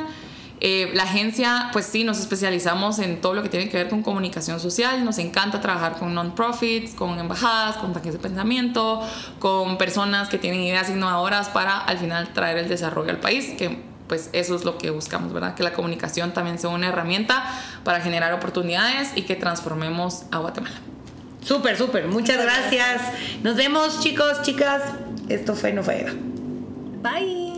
Eh, 0.65 0.93
la 0.95 1.03
agencia, 1.03 1.71
pues 1.73 1.87
sí, 1.87 2.05
nos 2.05 2.21
especializamos 2.21 3.01
en 3.01 3.21
todo 3.21 3.35
lo 3.35 3.43
que 3.43 3.49
tiene 3.49 3.69
que 3.69 3.77
ver 3.77 3.89
con 3.89 4.05
comunicación 4.05 4.61
social. 4.61 5.05
Nos 5.05 5.19
encanta 5.19 5.61
trabajar 5.61 5.99
con 5.99 6.15
non-profits, 6.15 6.95
con 6.95 7.19
embajadas, 7.19 7.79
con 7.79 7.93
tanques 7.93 8.13
de 8.13 8.21
pensamiento, 8.21 9.03
con 9.41 9.77
personas 9.77 10.29
que 10.29 10.39
tienen 10.39 10.61
ideas 10.61 10.89
innovadoras 10.89 11.49
para 11.49 11.79
al 11.79 11.99
final 11.99 12.33
traer 12.33 12.59
el 12.59 12.69
desarrollo 12.69 13.11
al 13.11 13.19
país, 13.19 13.55
que 13.59 13.83
pues 14.07 14.31
eso 14.33 14.55
es 14.55 14.65
lo 14.65 14.79
que 14.79 14.91
buscamos, 14.91 15.33
¿verdad? 15.33 15.57
Que 15.57 15.65
la 15.65 15.73
comunicación 15.73 16.33
también 16.33 16.61
sea 16.61 16.71
una 16.71 16.87
herramienta 16.87 17.43
para 17.83 18.01
generar 18.01 18.33
oportunidades 18.33 19.11
y 19.17 19.23
que 19.23 19.35
transformemos 19.35 20.27
a 20.31 20.39
Guatemala. 20.39 20.77
Súper, 21.41 21.77
súper. 21.77 22.07
Muchas, 22.07 22.41
gracias. 22.41 23.03
Nos 23.43 23.57
vemos, 23.57 23.99
chicos, 23.99 24.43
chicas. 24.43 24.81
Esto 25.29 25.57
fue 25.57 25.73
No 25.73 25.83
Bye. 25.83 27.52